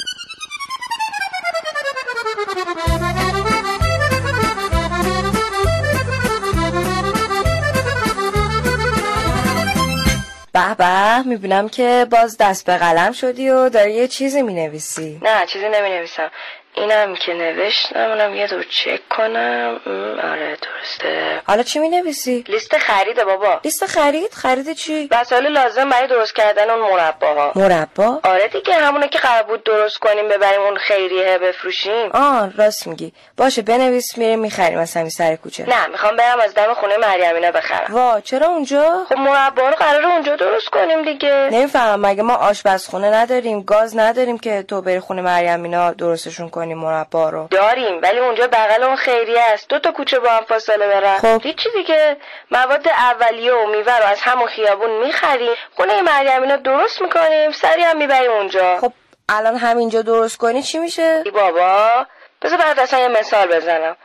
به 10.60 10.76
به 10.76 11.22
می‌بینم 11.28 11.70
که 11.70 12.08
باز 12.12 12.38
دست 12.38 12.66
به 12.66 12.78
قلم 12.78 13.12
شدی 13.12 13.50
و 13.50 13.70
داری 13.70 13.94
یه 13.94 14.08
چیزی 14.08 14.42
می‌نویسی. 14.42 15.20
نه 15.22 15.46
چیزی 15.46 15.66
نمی 15.66 15.90
نویسم 15.90 16.32
اینم 16.74 17.16
که 17.16 17.34
نوشتم 17.34 18.00
اونم 18.00 18.36
یه 18.36 18.48
دور 18.48 18.64
چک 18.64 19.10
کنم 19.10 19.80
آره 20.24 20.58
درسته 20.62 21.42
حالا 21.48 21.64
چی 21.64 21.80
می 21.80 21.90
نویسی؟ 21.90 22.44
لیست 22.48 22.78
خریده 22.78 23.26
بابا 23.26 23.60
لیست 23.64 23.86
خرید؟ 23.86 24.34
خرید 24.34 24.74
چی؟ 24.74 25.08
وسایل 25.12 25.48
لازم 25.48 25.90
برای 25.90 26.08
درست 26.08 26.36
کردن 26.36 26.70
اون 26.70 26.92
مرباها 26.92 27.52
مربا؟ 27.56 28.20
آره 28.24 28.48
دیگه 28.48 28.74
همونه 28.74 29.08
که 29.08 29.20
قرار 29.20 29.44
بود 29.44 29.64
درست 29.64 29.98
کنیم 29.98 30.28
ببریم 30.28 30.62
اون 30.62 30.78
خیریه 30.78 31.38
بفروشیم 31.38 32.10
آه 32.14 32.52
راست 32.58 32.88
میگی 32.88 33.14
باشه 33.38 33.62
بنویس 33.62 34.18
میریم 34.18 34.40
می‌خریم 34.40 34.78
از 34.78 34.94
همین 34.94 35.10
سر 35.10 35.36
کوچه 35.36 35.70
نه 35.70 35.88
می‌خوام 35.88 36.16
برم 36.16 36.40
از 36.40 36.54
دم 36.54 36.74
خونه 36.74 36.98
مریمینا 36.98 37.52
بخرم 37.52 37.96
وا 37.96 38.22
چرا 38.22 38.48
اونجا؟ 38.48 39.06
خب 39.10 39.18
مربا 39.18 39.70
رو 39.70 39.76
قرار 39.76 40.06
اونجا 40.06 40.36
درست 40.36 40.70
کنیم 40.70 41.04
دیگه 41.04 41.50
نمی‌فهمم 41.52 42.08
مگه 42.08 42.24
ما 42.24 42.36
آشپزخونه 42.36 43.10
نداریم 43.12 43.62
گاز 43.62 43.98
نداریم 43.98 44.38
که 44.38 44.64
تو 44.68 44.82
بری 44.82 45.00
خونه 45.00 45.22
مریمینا 45.22 45.92
درستشون 45.92 46.50
کنیم 46.50 46.59
مربا 46.66 47.30
رو؟ 47.30 47.48
داریم 47.52 48.02
ولی 48.02 48.20
اونجا 48.20 48.48
بغل 48.48 48.84
اون 48.84 48.96
خیریه 48.96 49.42
است. 49.42 49.70
دو 49.70 49.80
تا 49.80 49.92
کوچه 49.92 50.20
با 50.20 50.30
هم 50.30 50.44
فاصله 50.44 50.88
برن. 50.88 51.18
خب. 51.18 51.42
هیچ 51.44 51.68
که 51.88 52.18
مواد 52.52 52.88
اولیه 52.88 53.54
و 53.54 53.68
میوه 53.68 53.98
رو 53.98 54.06
از 54.06 54.22
همون 54.22 54.48
خیابون 54.48 55.06
می‌خریم. 55.06 55.54
خونه 55.76 56.02
مریم 56.02 56.56
درست 56.56 57.02
می‌کنیم 57.02 57.52
سری 57.52 57.82
هم 57.82 57.98
می‌بریم 57.98 58.32
اونجا. 58.32 58.78
خب 58.78 58.94
الان 59.30 59.56
همینجا 59.56 60.02
درست 60.02 60.38
کنی 60.38 60.64
چی 60.64 60.80
میشه؟ 60.80 61.22
ای 61.26 61.32
بابا 61.32 62.06
بذار 62.42 62.58
بعد 62.58 62.80
اصلا 62.80 63.00
یه 63.00 63.08
مثال 63.08 63.48
بزنم. 63.48 63.96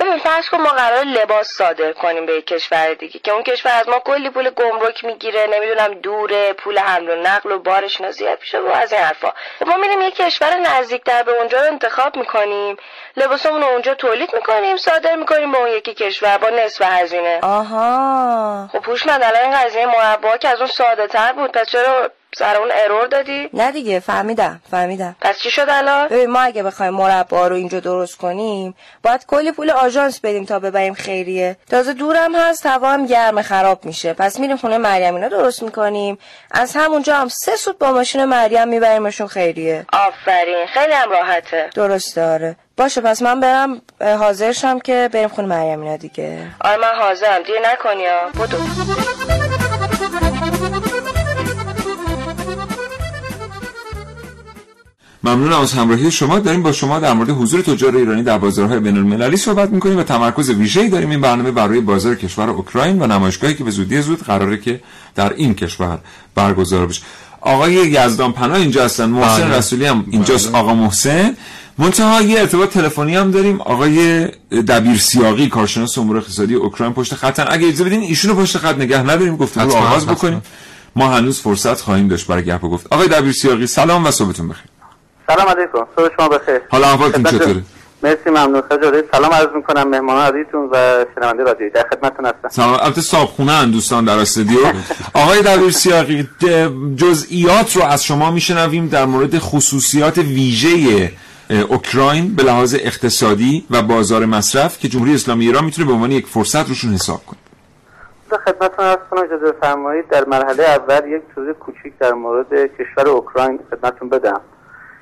ببین 0.00 0.18
فرض 0.18 0.48
کن 0.48 0.60
ما 0.60 0.68
قرار 0.70 1.04
لباس 1.04 1.48
صادر 1.48 1.92
کنیم 1.92 2.26
به 2.26 2.34
یک 2.34 2.46
کشور 2.46 2.94
دیگه 2.94 3.20
که 3.20 3.32
اون 3.32 3.42
کشور 3.42 3.72
از 3.80 3.88
ما 3.88 3.98
کلی 3.98 4.30
پول 4.30 4.50
گمرک 4.50 5.04
می‌گیره 5.04 5.46
نمی‌دونم 5.46 5.94
دوره 5.94 6.52
پول 6.52 6.78
حمل 6.78 7.10
و 7.10 7.14
نقل 7.14 7.52
و 7.52 7.58
بارش 7.58 8.02
زیاد 8.10 8.38
میشه 8.40 8.58
و 8.58 8.66
از 8.66 8.92
این 8.92 9.02
حرفا. 9.02 9.32
خب 9.58 9.68
ما 9.68 9.76
میریم 9.76 10.02
یک 10.02 10.16
کشور 10.16 10.54
نزدیکتر 10.54 11.22
به 11.22 11.32
اونجا 11.32 11.60
رو 11.60 11.66
انتخاب 11.66 12.16
می‌کنیم. 12.16 12.76
لباسمون 13.16 13.60
رو 13.62 13.68
اونجا 13.68 13.94
تولید 13.94 14.34
می‌کنیم 14.34 14.76
صادر 14.76 15.16
می‌کنیم 15.16 15.52
به 15.52 15.58
اون 15.58 15.68
یکی 15.68 15.94
کشور 15.94 16.38
با 16.38 16.48
نصف 16.48 16.82
هزینه. 16.82 17.38
آها. 17.42 18.68
خب 18.72 18.84
هوشمند 18.84 19.24
الان 19.24 19.42
این 19.42 19.58
قضیه 19.58 19.86
مربا 19.86 20.36
که 20.36 20.48
از 20.48 20.58
اون 20.58 20.68
ساده 20.68 21.06
تر 21.06 21.32
بود 21.32 21.52
پس 21.52 21.66
چرا 21.70 22.10
سر 22.38 22.56
اون 22.56 22.68
ارور 22.74 23.06
دادی؟ 23.06 23.50
نه 23.54 23.72
دیگه 23.72 24.00
فهمیدم 24.00 24.60
فهمیدم. 24.70 25.16
پس 25.20 25.38
چی 25.38 25.50
شد 25.50 25.66
الان؟ 25.68 26.08
ببین 26.08 26.30
ما 26.30 26.40
اگه 26.40 26.62
بخوایم 26.62 26.94
مربا 26.94 27.48
رو 27.48 27.56
اینجا 27.56 27.80
درست 27.80 28.16
کنیم 28.16 28.74
باید 29.02 29.26
کلی 29.26 29.52
پول 29.52 29.70
آژانس 29.70 30.20
بدیم 30.20 30.44
تا 30.44 30.58
ببریم 30.58 30.94
خیریه. 30.94 31.56
تازه 31.70 31.92
دورم 31.92 32.34
هست 32.36 32.66
هوا 32.66 32.90
هم 32.90 33.06
گرم 33.06 33.42
خراب 33.42 33.84
میشه. 33.84 34.12
پس 34.12 34.40
میریم 34.40 34.56
خونه 34.56 34.78
مریم 34.78 35.14
اینا 35.14 35.28
درست 35.28 35.62
می‌کنیم. 35.62 36.18
از 36.50 36.76
همونجا 36.76 37.16
هم 37.16 37.28
سه 37.28 37.56
سوت 37.56 37.78
با 37.78 37.92
ماشین 37.92 38.24
مریم 38.24 38.68
میبریمشون 38.68 39.26
خیریه. 39.26 39.86
آفرین 39.92 40.66
خیلی 40.74 40.92
هم 40.92 41.10
راحته. 41.10 41.70
درست 41.74 42.16
داره 42.16 42.56
باشه 42.76 43.00
پس 43.00 43.22
من 43.22 43.40
برم 43.40 43.82
اه، 44.00 44.14
حاضر 44.14 44.52
شم 44.52 44.78
که 44.78 45.08
بریم 45.12 45.28
خونه 45.28 45.48
مریم 45.48 45.80
اینا 45.82 45.96
دیگه. 45.96 46.38
آره 46.60 46.76
من 46.76 46.94
حاضرم. 47.00 47.42
دیر 47.42 47.56
نکنی 47.72 48.06
ها. 48.06 48.44
بدو. 48.46 48.56
ممنونم 55.24 55.60
از 55.60 55.72
همراهی 55.72 56.10
شما. 56.10 56.38
داریم 56.38 56.62
با 56.62 56.72
شما 56.72 56.98
در 56.98 57.12
مورد 57.12 57.30
حضور 57.30 57.60
تجار 57.60 57.96
ایرانی 57.96 58.22
در 58.22 58.38
بازارهای 58.38 58.80
بین 58.80 58.96
المللی 58.96 59.36
صحبت 59.36 59.70
می‌کنیم 59.70 59.98
و 59.98 60.02
تمرکز 60.02 60.50
ویژه‌ای 60.50 60.88
داریم. 60.88 61.10
این 61.10 61.20
برنامه 61.20 61.50
برای 61.50 61.80
بازار 61.80 62.14
کشور 62.14 62.50
اوکراین 62.50 63.02
و 63.02 63.06
نمایشگاهی 63.06 63.54
که 63.54 63.64
به 63.64 63.70
زودی 63.70 64.02
زود 64.02 64.22
قراره 64.22 64.56
که 64.56 64.80
در 65.14 65.32
این 65.32 65.54
کشور 65.54 65.98
برگزار 66.34 66.86
بشه. 66.86 67.02
آقای 67.40 67.72
یزدان 67.72 68.32
پناه 68.32 68.56
اینجا 68.56 68.84
هستن. 68.84 69.10
محسن 69.10 69.48
بله. 69.48 69.56
رسولی 69.56 69.86
هم 69.86 70.04
اینجاست. 70.10 70.54
آقا 70.54 70.74
محسن. 70.74 71.36
منتها 71.78 72.22
یه 72.22 72.40
ارتباط 72.40 72.70
تلفنی 72.70 73.16
هم 73.16 73.30
داریم. 73.30 73.60
آقای 73.60 74.28
دبیر 74.68 74.98
سیاقی 74.98 75.48
کارشناس 75.48 75.98
امور 75.98 76.16
اقتصادی 76.16 76.54
اوکراین 76.54 76.92
پشت 76.92 77.14
خطن. 77.14 77.46
اگه 77.48 77.66
اجازه 77.68 77.84
بدین 77.84 78.00
ایشونو 78.00 78.34
پشت 78.34 78.58
خط 78.58 78.76
نگه 78.76 79.02
نداریم 79.02 79.36
گفتگو 79.36 79.70
رو 79.70 79.76
آغاز. 79.76 80.06
بکنیم. 80.06 80.42
ما 80.96 81.08
هنوز 81.08 81.40
فرصت 81.40 81.80
خواهیم 81.80 82.08
داشت 82.08 82.26
برای 82.26 82.44
گپ 82.44 82.64
و 82.64 82.68
گفت. 82.68 82.86
آقای 82.90 83.08
دبیر 83.08 83.32
سیاقی 83.32 83.66
سلام 83.66 84.06
و 84.06 84.10
صبحتون 84.10 84.48
بخیر. 84.48 84.69
سلام 85.34 85.48
علیکم. 85.48 85.86
صبح 85.96 86.08
شما 86.16 86.28
بخیر. 86.28 86.60
حالا 86.70 86.86
احوالتون 86.86 87.22
چطوره؟ 87.24 87.62
مرسی 88.02 88.30
ممنون. 88.30 88.62
خجالی 88.70 89.02
سلام 89.12 89.32
عرض 89.32 89.48
می‌کنم 89.54 89.88
مهمان 89.88 90.16
عزیزتون 90.16 90.68
و 90.72 91.04
شنونده 91.14 91.42
رادیویی 91.42 91.70
در 91.70 91.86
خدمتتون 91.90 92.26
هستم. 92.26 92.48
سلام. 92.48 92.78
البته 92.82 93.00
صابخونه 93.00 93.52
هن 93.52 93.70
دوستان 93.70 94.04
در 94.04 94.18
استودیو. 94.18 94.58
آقای 95.14 95.42
دبیر 95.42 95.70
سیاقی 95.70 96.28
جزئیات 96.96 97.76
رو 97.76 97.82
از 97.82 98.04
شما 98.04 98.30
میشنویم 98.30 98.88
در 98.88 99.04
مورد 99.04 99.38
خصوصیات 99.38 100.18
ویژه 100.18 101.12
اوکراین 101.68 102.34
به 102.34 102.42
لحاظ 102.42 102.74
اقتصادی 102.74 103.66
و 103.70 103.82
بازار 103.82 104.24
مصرف 104.24 104.78
که 104.78 104.88
جمهوری 104.88 105.14
اسلامی 105.14 105.46
ایران 105.46 105.64
می‌تونه 105.64 105.88
به 105.88 105.92
عنوان 105.92 106.10
یک 106.10 106.26
فرصت 106.26 106.68
روشون 106.68 106.94
حساب 106.94 107.20
کنه. 107.26 107.38
در 108.30 108.38
خدمتتون 108.38 108.96
کنم 109.10 109.22
اجازه 109.24 109.54
فرمایید 109.60 110.08
در 110.08 110.24
مرحله 110.24 110.62
اول 110.62 111.08
یک 111.08 111.22
توضیح 111.34 111.52
کوچیک 111.52 111.92
در 112.00 112.12
مورد 112.12 112.46
کشور 112.52 113.08
اوکراین 113.08 113.58
خدمتتون 113.70 114.08
بدم. 114.08 114.40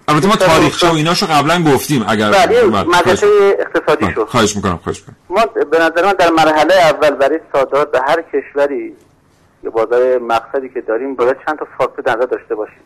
البته 0.08 0.28
ما 0.28 0.36
تاریخچه 0.36 0.88
و 0.88 0.94
ایناشو 0.94 1.26
قبلا 1.26 1.64
گفتیم. 1.74 2.04
اگر 2.08 2.30
بله 2.30 2.64
مدرسه 2.64 3.26
اقتصادی 3.58 4.12
شو 4.14 4.24
خواهش 4.26 4.56
می‌کنم 4.56 4.76
خواهش 4.76 4.98
می‌کنم. 5.00 5.16
ما 5.30 5.46
به 5.64 5.78
نظر 5.78 6.06
من 6.06 6.12
در 6.12 6.30
مرحله 6.30 6.74
اول 6.74 7.10
برای 7.10 7.40
صادرات 7.52 7.90
به 7.90 8.00
هر 8.08 8.22
کشوری 8.22 8.96
یا 9.62 9.70
بازار 9.70 10.18
مقصدی 10.18 10.68
که 10.68 10.80
داریم 10.80 11.14
باید 11.14 11.36
چند 11.46 11.58
تا 11.58 11.66
فاکتور 11.78 12.04
در 12.04 12.14
داشته 12.14 12.54
باشیم. 12.54 12.80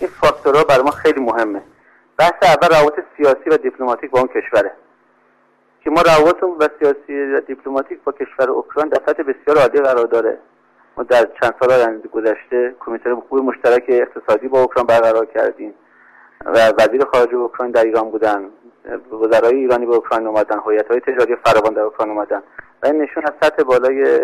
این 0.00 0.10
فاکتورها 0.20 0.64
برای 0.64 0.82
ما 0.82 0.90
خیلی 0.90 1.20
مهمه. 1.20 1.62
بحث 2.18 2.32
اول 2.42 2.68
روابط 2.68 2.94
سیاسی 3.16 3.50
و 3.50 3.56
دیپلماتیک 3.56 4.10
با 4.10 4.18
اون 4.18 4.28
کشوره. 4.28 4.72
که 5.84 5.90
ما 5.90 6.02
روابط 6.02 6.42
و 6.42 6.68
سیاسی 6.78 7.34
و 7.36 7.40
دیپلماتیک 7.40 7.98
با 8.04 8.12
کشور 8.12 8.50
اوکراین 8.50 8.88
در 8.88 9.00
سطح 9.06 9.22
بسیار 9.22 9.58
عالی 9.58 9.80
قرار 9.80 10.06
داره. 10.06 10.38
ما 10.96 11.04
در 11.04 11.28
چند 11.40 11.54
سال 11.60 11.98
گذشته 12.12 12.74
کمیته 12.80 13.14
خوب 13.28 13.44
مشترک 13.44 13.82
اقتصادی 13.88 14.48
با 14.48 14.60
اوکراین 14.60 14.86
برقرار 14.86 15.26
کردیم. 15.34 15.74
و 16.44 16.72
وزیر 16.78 17.04
خارجه 17.04 17.36
اوکراین 17.36 17.72
در 17.72 17.84
ایران 17.84 18.10
بودن. 18.10 18.44
وزرای 19.12 19.54
ایرانی 19.54 19.86
به 19.86 19.94
اوکراین 19.94 20.26
اومدن 20.26 20.58
هیئت 20.58 20.90
های 20.90 21.00
تجاری 21.00 21.36
فراوان 21.36 21.74
در 21.74 21.82
اوکراین 21.82 22.12
اومدن. 22.12 22.42
و 22.82 22.86
این 22.86 23.02
نشون 23.02 23.24
از 23.24 23.32
سطح 23.42 23.62
بالای 23.62 24.20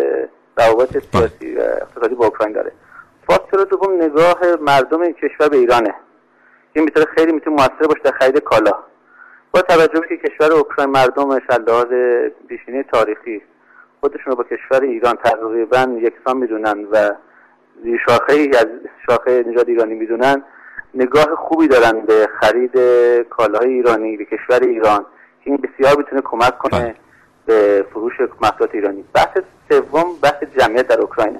روابط 0.57 0.97
سیاسی 1.11 1.55
و 1.55 1.61
اقتصادی 1.61 2.15
با 2.15 2.25
اوکراین 2.25 2.53
داره. 2.53 2.71
فاکتور 3.27 3.63
دوم 3.63 3.93
نگاه 3.93 4.39
مردم 4.61 5.01
این 5.01 5.13
کشور 5.13 5.49
به 5.49 5.57
ایرانه. 5.57 5.95
این 6.73 6.85
می‌تونه 6.85 7.05
خیلی 7.05 7.31
می‌تونه 7.31 7.55
موثر 7.55 7.87
باشه 7.87 8.01
در 8.03 8.11
خرید 8.11 8.39
کالا. 8.39 8.73
با 9.51 9.61
توجه 9.61 9.99
به 9.99 10.07
که 10.07 10.17
کشور 10.17 10.51
اوکراین 10.51 10.89
مردمش 10.89 11.41
لحاظ 11.67 11.87
پیشینه 12.47 12.83
تاریخی 12.83 13.41
خودشون 13.99 14.25
رو 14.25 14.35
با 14.35 14.43
کشور 14.43 14.81
ایران 14.81 15.15
تقریبا 15.15 15.97
یکسان 16.01 16.37
می‌دونن 16.37 16.87
و 16.91 17.11
شاخه 18.07 18.33
ای 18.33 18.49
از 18.49 18.67
شاخه 19.09 19.43
نژاد 19.47 19.69
ایرانی 19.69 19.93
می‌دونن. 19.93 20.43
نگاه 20.95 21.35
خوبی 21.35 21.67
دارن 21.67 21.99
به 21.99 22.29
خرید 22.39 22.77
کالاهای 23.29 23.69
ایرانی 23.69 24.17
به 24.17 24.25
کشور 24.25 24.59
ایران. 24.61 25.05
که 25.43 25.49
این 25.49 25.57
بسیار 25.57 25.97
می‌تونه 25.97 26.21
کمک 26.21 26.57
کنه 26.57 26.95
به 27.45 27.85
فروش 27.93 28.13
محصولات 28.41 28.75
ایرانی. 28.75 29.03
بحث 29.13 29.37
سوم 29.69 30.05
بحث 30.21 30.43
جمعیت 30.59 30.87
در 30.87 31.01
اوکراینه. 31.01 31.39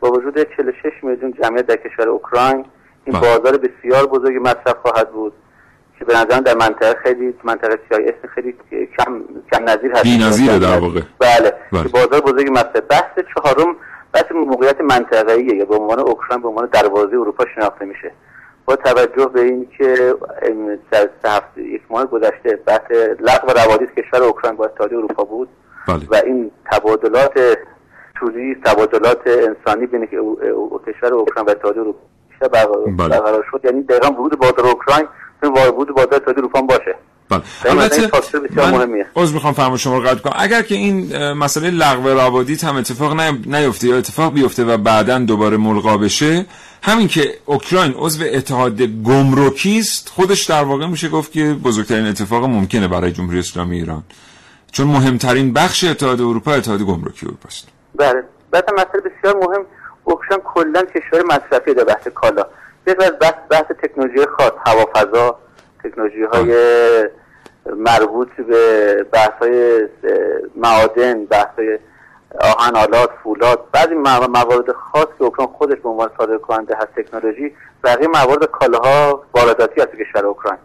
با 0.00 0.10
وجود 0.10 0.38
46 0.56 0.92
میلیون 1.02 1.32
جمعیت 1.42 1.66
در 1.66 1.76
کشور 1.76 2.08
اوکراین 2.08 2.64
این 3.04 3.20
بازار 3.20 3.56
بسیار 3.56 4.06
بزرگی 4.06 4.38
مصرف 4.38 4.76
خواهد 4.82 5.10
بود 5.10 5.32
که 5.98 6.04
به 6.04 6.14
نظرم 6.14 6.40
در 6.40 6.54
منطقه 6.54 6.94
خیلی 7.02 7.34
منطقه 7.44 7.78
اسم 7.90 8.28
خیلی 8.34 8.54
کم 8.98 9.24
کم 9.52 9.64
نظیر 9.64 9.92
هست. 9.92 10.02
بی‌نظیره 10.02 10.58
در 10.58 10.78
واقع. 10.78 11.00
بله. 11.18 11.54
بله. 11.72 11.88
بازار 11.88 12.20
بزرگی 12.20 12.50
مصرف. 12.50 12.82
بحث 12.90 13.18
چهارم 13.34 13.76
بحث 14.12 14.32
موقعیت 14.32 14.80
منطقه‌ایه. 14.80 15.54
یا 15.54 15.64
به 15.64 15.76
عنوان 15.76 15.98
اوکراین 15.98 16.42
به 16.42 16.48
عنوان 16.48 16.68
دروازه 16.72 17.12
اروپا 17.12 17.44
شناخته 17.54 17.84
میشه. 17.84 18.12
با 18.64 18.76
توجه 18.76 19.26
به 19.26 19.40
اینکه 19.40 20.14
ام، 20.42 20.78
در 20.90 21.08
سه 21.22 21.30
هفته 21.30 21.62
یک 21.62 21.82
ماه 21.90 22.06
گذشته 22.06 22.56
بحث 22.66 22.90
لغو 23.20 23.50
روابط 23.50 23.94
کشور 23.94 24.22
اوکراین 24.22 24.56
با 24.56 24.64
اتحادیه 24.64 24.98
اروپا 24.98 25.24
بود 25.24 25.48
بله. 25.88 26.06
و 26.10 26.14
این 26.14 26.50
تبادلات 26.72 27.58
توریست 28.14 28.60
تبادلات 28.60 29.26
انسانی 29.26 29.86
بین 29.86 30.06
که 30.06 30.16
کشور 30.86 31.14
اوکراین 31.14 31.46
و 31.46 31.50
اتحادیه 31.50 31.82
اروپا 31.82 31.98
بیشتر 32.30 32.48
برقرار 32.48 32.84
بله. 32.84 33.08
برقرار 33.08 33.46
شد 33.50 33.60
یعنی 33.64 33.82
دقیقا 33.82 34.12
ورود 34.12 34.38
بازار 34.38 34.66
اوکراین 34.66 35.08
ورود 35.42 35.88
بازار 35.88 36.14
اتحادیه 36.14 36.38
اروپا 36.38 36.60
باشه 36.60 36.94
بله. 37.38 37.72
البته 37.72 38.10
من 38.56 38.70
مهمیه. 38.70 39.06
عذر 39.16 39.34
می‌خوام 39.34 39.54
فرما 39.54 39.76
شما 39.76 39.98
رو 39.98 40.04
قطع 40.04 40.20
کنم. 40.20 40.32
اگر 40.36 40.62
که 40.62 40.74
این 40.74 41.16
مسئله 41.32 41.70
لغو 41.70 42.08
روابط 42.08 42.64
هم 42.64 42.76
اتفاق 42.76 43.20
نی- 43.20 43.42
نیفته 43.46 43.88
یا 43.88 43.96
اتفاق 43.96 44.32
بیفته 44.32 44.64
و 44.64 44.76
بعدا 44.76 45.18
دوباره 45.18 45.56
ملغا 45.56 45.96
بشه 45.96 46.46
همین 46.82 47.08
که 47.08 47.34
اوکراین 47.46 47.94
عضو 47.96 48.24
اتحاد 48.32 48.82
گمرکی 48.82 49.78
است 49.78 50.08
خودش 50.08 50.44
در 50.44 50.62
واقع 50.64 50.86
میشه 50.86 51.08
گفت 51.08 51.32
که 51.32 51.56
بزرگترین 51.64 52.06
اتفاق 52.06 52.44
ممکنه 52.44 52.88
برای 52.88 53.12
جمهوری 53.12 53.38
اسلامی 53.38 53.76
ایران. 53.76 54.02
چون 54.72 54.86
مهمترین 54.86 55.52
بخش 55.52 55.84
اتحاد 55.84 56.20
اروپا 56.20 56.52
اتحاد 56.52 56.82
گمرکی 56.82 57.26
اروپا 57.26 57.46
است. 57.48 57.68
بله. 57.94 58.22
بعد 58.50 58.64
هم 58.68 58.74
مسئله 58.74 59.00
بسیار 59.00 59.36
مهم. 59.36 59.64
اوکراین 60.04 60.42
کلا 60.54 60.82
کشور 60.82 61.22
مصرفی 61.22 61.74
در 61.74 61.84
بحث 61.84 62.08
کالا. 62.08 62.44
بحث 63.20 63.34
بحث 63.50 63.64
تکنولوژی 63.82 64.26
خاص 64.38 64.52
هوافضا 64.66 65.38
تکنولوژی 65.84 66.22
های 66.32 66.48
مربوط 67.76 68.28
به 68.48 68.94
بحث 69.12 69.32
های 69.40 69.88
معادن 70.56 71.24
بحث 71.24 71.58
های 71.58 71.78
آهن 72.40 72.76
آلات 72.76 73.10
فولاد 73.22 73.60
بعضی 73.72 73.94
مو- 73.94 74.28
موارد 74.28 74.72
خاص 74.92 75.06
که 75.18 75.24
اوکراین 75.24 75.50
خودش 75.58 75.78
به 75.82 75.88
عنوان 75.88 76.10
صادر 76.18 76.38
کننده 76.38 76.76
هست 76.76 76.88
تکنولوژی 76.96 77.52
بقیه 77.84 78.08
موارد 78.08 78.44
کالاها 78.44 79.22
وارداتی 79.34 79.74
به 79.74 80.04
کشور 80.04 80.26
اوکراین. 80.26 80.58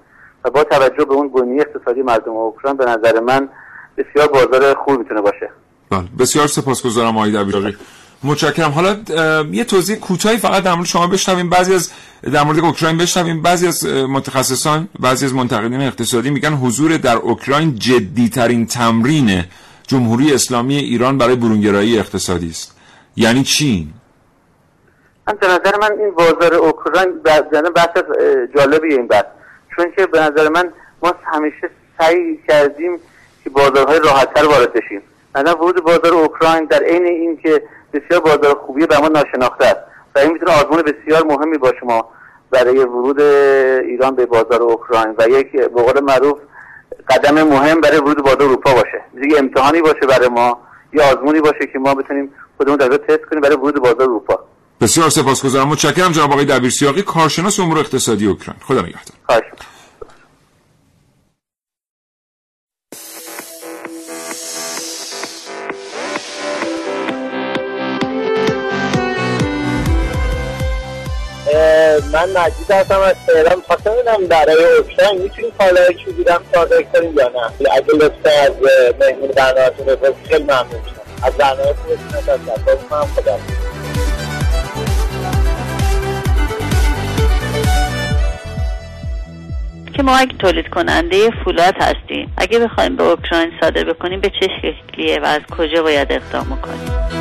و 0.46 0.50
با 0.50 0.64
توجه 0.64 1.06
به 1.06 1.14
اون 1.14 1.30
بنیه 1.30 1.62
اقتصادی 1.62 2.02
مردم 2.02 2.32
اوکراین 2.32 2.78
به 2.78 2.86
نظر 2.86 3.20
من 3.20 3.50
بسیار 3.98 4.28
بازار 4.28 4.74
خوب 4.76 5.00
می‌تونه 5.00 5.22
باشه. 5.22 5.50
بله 5.92 6.04
بسیار 6.20 6.48
سپاسگزارم 6.48 7.18
آقای 7.18 7.32
دبیراقی 7.32 7.78
متشکرم. 8.24 8.72
حالا 8.72 8.96
یه 9.52 9.64
توضیح 9.64 9.96
کوتاهی 9.96 10.38
فقط 10.38 10.64
در 10.64 10.74
مورد 10.74 10.88
شما 10.88 11.08
بشنویم. 11.08 11.50
بعضی 11.50 11.74
از 11.74 11.92
در 12.34 12.44
مورد 12.44 12.60
اوکراین 12.60 12.98
بشنویم. 12.98 13.42
بعضی 13.42 13.68
از 13.68 13.86
متخصصان 13.86 14.88
بعضی 15.00 15.26
از 15.26 15.34
منتقدین 15.34 15.82
اقتصادی 15.82 16.30
میگن 16.30 16.54
حضور 16.54 16.98
در 16.98 17.16
اوکراین 17.16 17.76
جدی 17.76 18.30
ترین 18.30 18.66
تمرین 18.66 19.44
جمهوری 19.88 20.34
اسلامی 20.34 20.76
ایران 20.76 21.18
برای 21.18 21.36
برونگرایی 21.36 22.00
اقتصادی 22.00 22.50
است. 22.50 22.78
یعنی 23.16 23.44
چی؟ 23.44 23.88
به 25.26 25.48
نظر 25.48 25.78
من 25.82 25.92
این 26.00 26.12
بازار 26.12 26.54
اوکراین 26.54 27.10
یعنی 27.54 27.70
بحث 27.70 27.90
جالبیه 28.56 28.98
این 28.98 29.08
بحث. 29.08 29.26
چون 29.76 29.86
که 29.96 30.06
به 30.06 30.20
نظر 30.20 30.50
من 30.50 30.72
ما 31.04 31.14
همیشه 31.26 31.70
سعی 32.00 32.40
کردیم 32.48 32.98
که 33.44 33.50
بازارهای 33.50 34.00
راحتتر 34.00 34.46
وارد 34.46 34.74
بشیم. 34.74 35.02
مثلا 35.36 35.56
ورود 35.56 35.84
بازار 35.84 36.14
اوکراین 36.14 36.66
در 36.66 36.84
عین 36.84 37.04
اینکه 37.04 37.62
بسیار 37.94 38.22
بازار 38.22 38.56
خوبیه 38.66 38.88
به 38.88 38.98
ما 38.98 39.08
ناشناخته 39.08 39.66
است. 39.66 39.80
و 40.16 40.20
این 40.20 40.34
می‌تونه 40.34 40.52
آزمون 40.52 40.82
بسیار 40.82 41.24
مهمی 41.24 41.58
باشه 41.58 41.80
ما 41.84 42.10
برای 42.52 42.80
ورود 42.80 43.22
ایران 43.22 44.16
به 44.16 44.26
بازار 44.26 44.62
اوکراین 44.62 45.16
و 45.18 45.30
یک 45.30 45.52
به 45.52 45.82
قول 45.82 46.04
معروف 46.04 46.38
قدم 47.10 47.44
مهم 47.44 47.82
برای 47.82 47.98
ورود 47.98 48.24
بازار 48.24 48.44
اروپا 48.44 48.74
باشه. 48.74 49.02
یه 49.32 49.40
امتحانی 49.40 49.82
باشه 49.82 50.06
برای 50.10 50.30
ما 50.30 50.60
یا 50.94 51.04
آزمونی 51.04 51.42
باشه 51.42 51.68
که 51.74 51.80
ما 51.80 51.96
بتونیم 51.96 52.32
خودمون 52.58 52.78
در 52.78 52.98
تست 52.98 53.26
کنیم 53.30 53.42
برای 53.42 53.56
ورود 53.56 53.76
بازار 53.76 54.02
اروپا. 54.02 54.40
بسیار 54.82 55.10
سپاسگزارم. 55.10 55.68
متشکرم 55.68 56.12
جناب 56.12 56.32
آقای 56.32 56.46
دبیر 56.46 56.70
سیاقی 56.70 57.02
کارشناس 57.02 57.60
امور 57.60 57.80
اقتصادی 57.80 58.28
اوکراین. 58.28 58.60
خدا 58.68 58.82
نگهدار. 58.82 59.42
من 72.14 72.30
مجید 72.30 72.72
هستم 72.72 73.00
از 73.00 73.16
تهران. 73.28 73.62
خواستم 73.68 73.92
ببینم 73.92 74.28
برای 74.28 74.66
اوکراین 74.78 75.22
می‌تونیم 75.22 75.52
کالای 75.58 75.94
چوبی 76.06 76.24
هم 76.32 76.42
صادر 76.54 76.82
کنیم 76.82 77.14
یا 77.18 77.28
نه؟ 77.28 77.72
اگه 77.72 77.94
لطفا 77.94 78.30
از 78.30 78.52
مهمون 79.00 79.32
برنامهتون 79.36 79.86
بپرسید 79.86 80.28
خیلی 80.30 80.44
ممنون 80.44 80.82
میشم. 80.86 81.02
از 81.24 81.34
برنامه 81.34 81.74
خوبتون 81.74 82.08
تشکر 82.08 82.38
می‌کنم 82.82 83.08
خدا 83.16 83.38
که 89.94 90.04
ما 90.04 90.18
اگه 90.18 90.34
تولید 90.40 90.70
کننده 90.70 91.30
فولاد 91.44 91.74
هستیم 91.78 92.34
اگه 92.38 92.60
بخوایم 92.60 92.96
به 92.96 93.04
اوکراین 93.04 93.52
صادر 93.62 93.84
بکنیم 93.84 94.22
به 94.22 94.30
چه 94.30 94.48
شکلیه 94.62 95.20
و 95.20 95.26
از 95.26 95.42
کجا 95.58 95.84
باید 95.84 96.12
اقدام 96.12 96.62
کنیم 96.62 97.17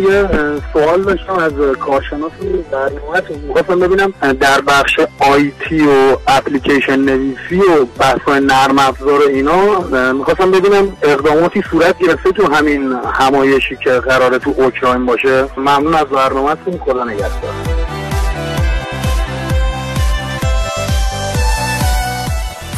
یه 0.00 0.28
سوال 0.72 1.02
داشتم 1.02 1.32
از 1.32 1.52
کارشناس 1.80 2.32
برنامهتون 2.72 3.36
می‌خواستم 3.48 3.78
ببینم 3.78 4.12
در 4.40 4.60
بخش 4.60 5.00
آیتی 5.18 5.80
و 5.80 6.16
اپلیکیشن 6.26 6.96
نویسی 6.96 7.56
و 7.56 7.84
بحث 7.98 8.28
نرم 8.28 8.78
افزار 8.78 9.20
و 9.20 9.28
اینا 9.28 9.80
می‌خواستم 10.12 10.50
ببینم 10.50 10.96
اقداماتی 11.02 11.62
صورت 11.70 11.98
گرفته 11.98 12.32
تو 12.32 12.54
همین 12.54 12.92
همایشی 13.12 13.76
که 13.84 13.90
قراره 13.90 14.38
تو 14.38 14.54
اوکراین 14.56 15.06
باشه. 15.06 15.44
ممنون 15.56 15.94
از 15.94 16.06
برنامهتون. 16.06 16.78
خدا 16.84 17.04
نگهدار. 17.04 17.52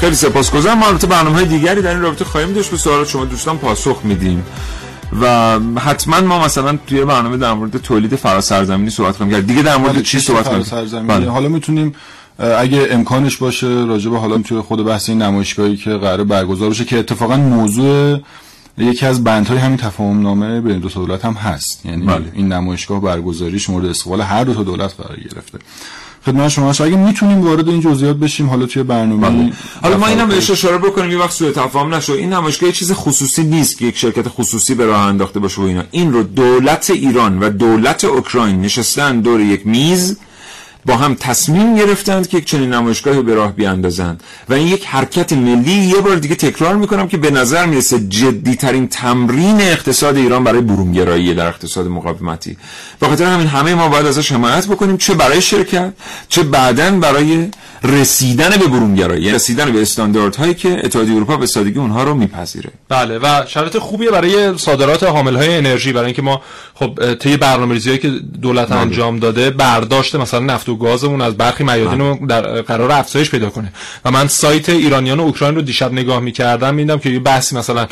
خیلی 0.01 0.15
سپاسگزارم. 0.15 0.79
ما 0.79 0.87
البته 0.87 1.07
برنامه 1.07 1.37
های 1.37 1.45
دیگری 1.45 1.83
در 1.83 1.91
این 1.91 2.03
رابطه 2.03 2.25
خواهیم 2.25 2.53
داشت. 2.53 2.71
به 2.71 2.77
سوالات 2.77 3.09
شما 3.09 3.25
دوستان 3.25 3.59
پاسخ 3.59 4.01
میدیم. 4.05 4.47
و 5.21 5.59
حتما 5.79 6.21
ما 6.21 6.45
مثلا 6.45 6.79
توی 6.87 7.05
برنامه 7.05 7.37
در 7.37 7.53
مورد 7.53 7.77
تولید 7.77 8.17
فراسرزمینی 8.17 8.91
صحبت 8.91 9.17
کنیم. 9.17 9.31
کرد 9.31 9.47
دیگه 9.47 9.63
در 9.63 9.77
مورد 9.77 10.03
چی 10.03 10.21
صحبت 10.21 10.49
کنیم؟ 10.49 11.07
بله. 11.07 11.31
حالا 11.31 11.49
می‌تونیم 11.49 11.95
اگه 12.39 12.89
امکانش 12.91 13.37
باشه 13.37 13.67
راجع 13.67 14.11
به 14.11 14.19
حالا 14.19 14.39
توی 14.39 14.61
خود 14.61 14.85
بحث 14.85 15.09
این 15.09 15.23
نمایشگاهی 15.23 15.77
که 15.77 15.91
قرار 15.91 16.25
برگزار 16.25 16.71
بشه 16.71 16.85
که 16.85 16.99
اتفاقا 16.99 17.37
موضوع 17.37 18.21
یکی 18.79 19.07
از 19.07 19.25
بندهای 19.25 19.59
همین 19.59 19.77
تفاهم 19.77 20.23
نامه 20.23 20.61
بین 20.61 20.79
دو 20.79 20.89
دولت 20.89 21.25
هم 21.25 21.33
هست. 21.33 21.87
یعنی 21.87 22.07
بله. 22.07 22.25
این 22.35 22.53
نمایشگاه 22.53 23.01
برگزاریش 23.03 23.71
مورد 23.71 23.87
استقبال 23.87 24.21
هر 24.21 24.45
دو 24.45 24.55
تا 24.55 24.63
دولت 24.63 24.95
قرار 24.99 25.17
گرفته. 25.17 25.59
خدمت 26.27 26.49
شما 26.49 26.71
اگه 26.71 26.97
می‌تونیم 26.97 27.41
وارد 27.41 27.69
این 27.69 27.81
جزئیات 27.81 28.17
بشیم 28.17 28.49
حالا 28.49 28.67
توی 28.67 28.83
برنامه 28.83 29.31
بله. 29.31 29.53
حالا 29.83 29.97
ما 29.97 30.07
اینم 30.07 30.29
بهش 30.29 30.51
اشاره 30.51 30.79
بکنیم 30.79 31.11
یه 31.11 31.19
وقت 31.19 31.31
سوء 31.31 31.51
تفاهم 31.51 31.95
نشه 31.95 32.13
این 32.13 32.33
نمایشگاه 32.33 32.69
یه 32.69 32.73
چیز 32.73 32.93
خصوصی 32.93 33.45
نیست 33.45 33.79
که 33.79 33.87
یک 33.87 33.97
شرکت 33.97 34.29
خصوصی 34.29 34.75
به 34.75 34.87
راه 34.87 35.01
انداخته 35.01 35.41
باشه 35.41 35.61
و 35.61 35.65
اینا. 35.65 35.85
این 35.91 36.13
رو 36.13 36.23
دولت 36.23 36.91
ایران 36.91 37.43
و 37.43 37.51
دولت 37.51 38.05
اوکراین 38.05 38.61
نشستن 38.61 39.21
دور 39.21 39.41
یک 39.41 39.67
میز 39.67 40.19
با 40.87 40.97
هم 40.97 41.15
تصمیم 41.15 41.75
گرفتند 41.75 42.29
که 42.29 42.39
یک 42.39 42.45
چنین 42.45 42.75
نمایشگاهی 42.75 43.23
به 43.23 43.35
راه 43.35 43.53
بیاندازند. 43.53 44.23
و 44.49 44.55
این 44.55 44.67
یک 44.67 44.87
حرکت 44.87 45.33
ملی 45.33 45.73
یه 45.73 45.97
بار 45.97 46.17
دیگه 46.17 46.35
تکرار 46.35 46.77
می‌کنم 46.77 47.09
که 47.09 47.17
به 47.17 47.31
نظر 47.31 47.67
می‌رسه 47.67 48.09
جدی 48.09 48.55
ترین 48.55 48.89
تمرین 48.89 49.61
اقتصاد 49.61 50.17
ایران 50.17 50.45
برای 50.45 50.61
برونگرایی 50.61 51.35
در 51.35 51.47
اقتصاد 51.47 51.87
مقاومتی. 51.87 52.57
به 53.01 53.09
خاطر 53.09 53.25
همین 53.25 53.47
همه 53.47 53.75
ما 53.75 53.89
باید 53.89 54.07
ازش 54.07 54.33
حمایت 54.33 54.67
بکنیم. 54.67 54.97
چه 54.97 55.15
برای 55.15 55.43
شرکت 55.43 55.93
چه 56.29 56.43
بعدا 56.43 56.91
برای 56.91 57.49
رسیدن 57.85 58.51
به 58.51 58.67
برونگرایی 58.67 59.23
یعنی 59.23 59.35
رسیدن 59.35 59.73
به 59.73 59.83
استانداردهایی 59.83 60.55
که 60.55 60.81
اتحادیه 60.85 61.15
اروپا 61.15 61.37
به 61.37 61.47
سادگی 61.47 61.79
اونها 61.79 62.05
رو 62.05 62.15
میپذیره. 62.15 62.71
بله 62.89 63.19
و 63.19 63.47
شرط 63.47 63.77
خوبیه 63.77 64.11
برای 64.11 64.59
صادرات 64.59 65.03
حامل 65.03 65.37
های 65.37 65.57
انرژی 65.57 65.93
برای 65.93 66.07
اینکه 66.07 66.23
ما 66.23 66.43
خب 66.75 67.15
طی 67.15 67.37
برنامه‌ریزی 67.37 67.99
که 67.99 68.09
دولت 68.43 68.69
بله. 68.69 68.79
انجام 68.79 69.19
داده 69.19 69.51
برداشت 69.51 70.15
مثلا 70.15 70.41
نفت 70.41 70.69
و 70.71 70.77
گازمون 70.77 71.21
از 71.21 71.37
برخی 71.37 71.65
میادین. 71.65 72.27
در 72.27 72.63
قرار 72.63 72.93
افزایش 72.93 73.31
پیدا 73.31 73.51
کنه 73.51 73.73
و 74.05 74.11
من 74.11 74.29
سایت 74.29 74.69
ایرانیان 74.69 75.21
و 75.21 75.23
اوکراین 75.23 75.55
رو 75.55 75.63
دیشب 75.63 75.93
نگاه 75.93 76.21
می‌کردم 76.21 76.75
میدم 76.75 76.99
که 76.99 77.11
یه 77.11 77.19
بحثی 77.19 77.57
مثلا 77.57 77.87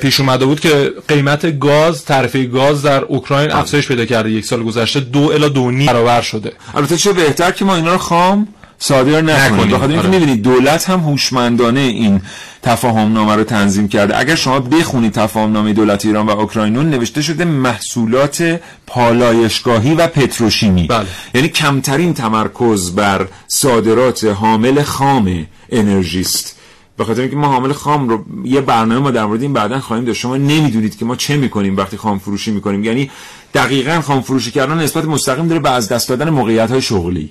پیش 0.00 0.20
اومده 0.20 0.44
بود 0.46 0.60
که 0.60 0.92
قیمت 1.08 1.58
گاز 1.58 2.04
تعرفه 2.04 2.44
گاز 2.44 2.82
در 2.82 3.04
اوکراین. 3.04 3.50
افزایش 3.52 3.88
پیدا 3.88 4.04
کرده 4.04 4.30
یک 4.30 4.44
سال 4.44 4.62
گذشته 4.62 5.00
دو 5.00 5.20
الی 5.20 5.48
دو 5.48 5.72
برابر 5.86 6.20
شده 6.20 6.52
البته 6.74 6.96
چه 6.96 7.12
بهتر 7.12 7.50
که 7.50 7.64
ما 7.64 7.76
اینا 7.76 7.92
رو 7.92 7.98
خام 7.98 8.48
صادر 8.78 9.20
نکنیم 9.20 9.66
بخاطر 9.66 9.92
اینکه 9.92 10.08
آره. 10.08 10.18
می‌بینید 10.18 10.42
دولت 10.42 10.90
هم 10.90 11.00
هوشمندانه 11.00 11.80
این 11.80 12.20
تفاهم 12.62 13.12
نامه 13.12 13.34
رو 13.34 13.44
تنظیم 13.44 13.88
کرده. 13.88 14.18
اگر 14.18 14.34
شما 14.34 14.60
بخونید 14.60 15.12
تفاهم 15.12 15.52
نامه 15.52 15.72
دولت 15.72 16.06
ایران 16.06 16.26
و 16.26 16.30
اوکراینون 16.30 16.90
نوشته 16.90 17.22
شده 17.22 17.44
محصولات 17.44 18.60
پالایشگاهی 18.86 19.94
و 19.94 20.06
پتروشیمی. 20.06 20.86
بله. 20.86 21.06
یعنی 21.34 21.48
کمترین 21.48 22.14
تمرکز 22.14 22.94
بر 22.94 23.28
صادرات 23.48 24.24
حامل 24.24 24.82
خام 24.82 25.46
انرژیست. 25.70 26.56
به 26.96 27.04
خاطر 27.04 27.20
اینکه 27.20 27.36
ما 27.36 27.46
حامل 27.48 27.72
خام 27.72 28.08
رو 28.08 28.24
یه 28.44 28.60
برنامه 28.60 29.00
ما 29.00 29.10
در 29.10 29.24
مورد 29.24 29.42
این 29.42 29.52
بعدا 29.52 29.80
خواهیم 29.80 30.04
داشت. 30.04 30.20
شما 30.20 30.36
نمی‌دونید 30.36 30.98
که 30.98 31.04
ما 31.04 31.16
چه 31.16 31.36
می‌کنیم 31.36 31.76
وقتی 31.76 31.96
خام 31.96 32.18
فروشی 32.18 32.50
می‌کنیم. 32.50 32.84
یعنی 32.84 33.10
دقیقا 33.54 34.00
خام 34.00 34.20
فروشی 34.20 34.50
کردن 34.50 34.78
نسبت 34.78 35.04
مستقیم 35.04 35.48
داره 35.48 35.60
به 35.60 35.70
از 35.70 35.88
دست 35.88 36.08
دادن 36.08 36.30
موقعیت 36.30 36.70
های 36.70 36.82
شغلی. 36.82 37.30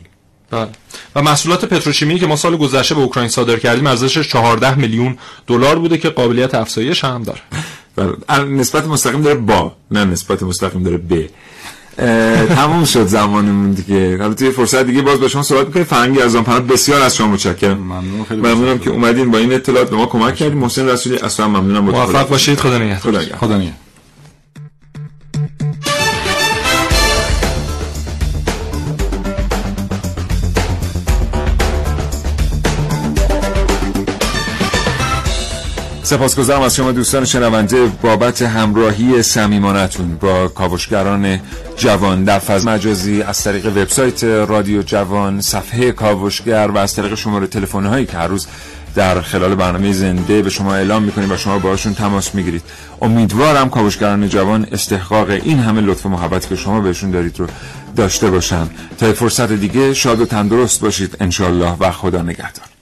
بله. 0.54 0.70
و 1.16 1.22
محصولات 1.22 1.66
پتروشیمی 1.66 2.20
که 2.20 2.28
ما 2.28 2.36
سال 2.36 2.58
گذشته 2.58 2.96
به 2.96 3.02
اوکراین 3.02 3.30
صادر 3.30 3.56
کردیم 3.56 3.88
ارزشش 3.88 4.28
14 4.28 4.76
میلیون 4.76 5.18
دلار 5.48 5.80
بوده 5.80 5.98
که 5.98 6.10
قابلیت 6.10 6.56
افزایش 6.56 7.04
هم 7.04 7.24
داره. 7.24 7.40
بله. 7.96 8.44
نسبت 8.44 8.88
مستقیم 8.88 9.22
داره 9.22 9.36
با 9.36 9.76
نه 9.92 10.06
نسبت 10.06 10.44
مستقیم 10.44 10.84
داره 10.84 10.98
به. 10.98 11.30
تموم 12.56 12.86
شد 12.86 13.08
زمانمون 13.08 13.72
دیگه. 13.72 14.18
حالا 14.18 14.34
توی 14.34 14.52
فرصت 14.52 14.84
دیگه 14.86 15.02
باز 15.02 15.20
با 15.20 15.28
شما 15.28 15.44
صحبت 15.44 15.68
می‌کنیم. 15.68 15.86
فرنگی 15.86 16.22
از 16.22 16.36
آن 16.36 16.68
بسیار 16.68 17.02
از 17.02 17.16
شما 17.16 17.28
متشکرم. 17.28 17.78
ممنون. 17.78 18.24
خیلی 18.24 18.42
ممنونم 18.42 18.80
که 18.80 18.90
اومدین 18.90 19.32
با 19.32 19.38
این 19.38 19.54
اطلاعات 19.54 19.90
به 19.90 19.96
ما 19.96 20.06
کمک 20.06 20.36
کردید 20.36 20.58
محسن 20.58 20.90
رسولی 20.90 21.18
اصلا 21.18 21.48
ممنونم. 21.48 21.84
موفق 21.84 22.30
باشید. 22.30 22.60
خدا 22.60 22.78
نگهدار. 22.78 23.22
خدا 23.38 23.58
نگهدار. 23.58 23.83
سپاسگزارم 36.14 36.62
از 36.62 36.76
شما 36.76 36.92
دوستان 36.92 37.26
شنونده 37.26 37.86
بابت 37.86 38.42
همراهی 38.42 39.24
صمیمانتون 39.24 40.16
با 40.16 40.48
کاوشگران 40.48 41.40
جوان 41.78 42.24
در 42.24 42.40
فضا. 42.40 42.72
مجازی 42.72 43.22
از 43.22 43.44
طریق 43.44 43.66
وبسایت 43.66 44.24
رادیو 44.24 44.82
جوان 44.82 45.42
صفحه 45.42 45.92
کاوشگر 45.92 46.72
و 46.74 46.78
از 46.78 46.96
طریق 46.96 47.16
شماره 47.16 47.48
تلفن 47.48 47.86
هایی 47.86 48.06
که 48.06 48.18
هر 48.18 48.28
روز 48.28 48.48
در 48.96 49.22
خلال 49.22 49.56
برنامه 49.56 49.94
زنده 49.94 50.42
به 50.42 50.50
شما 50.50 50.76
اعلام 50.76 51.04
می‌کنیم 51.04 51.32
و 51.32 51.38
شما 51.38 51.60
باشون 51.60 51.94
تماس 51.94 52.36
می‌گیرید. 52.36 52.64
امیدوارم 53.02 53.70
کاوشگران 53.70 54.30
جوان 54.30 54.68
استحقاق 54.72 55.30
این 55.30 55.60
همه 55.60 55.82
لطف 55.82 56.06
و 56.06 56.10
محبتی 56.10 56.50
که 56.50 56.56
شما 56.56 56.82
بهشون 56.82 57.12
دارید 57.12 57.40
رو 57.40 57.48
داشته 57.96 58.30
باشن. 58.30 58.68
تا 58.98 59.14
فرصت 59.14 59.52
دیگه 59.52 59.94
شاد 59.94 60.22
و 60.22 60.26
تندرست 60.26 60.82
باشید. 60.82 61.18
انشالله 61.20 61.78
و 61.80 61.92
خدا 61.92 62.22
نگهدار. 62.22 62.73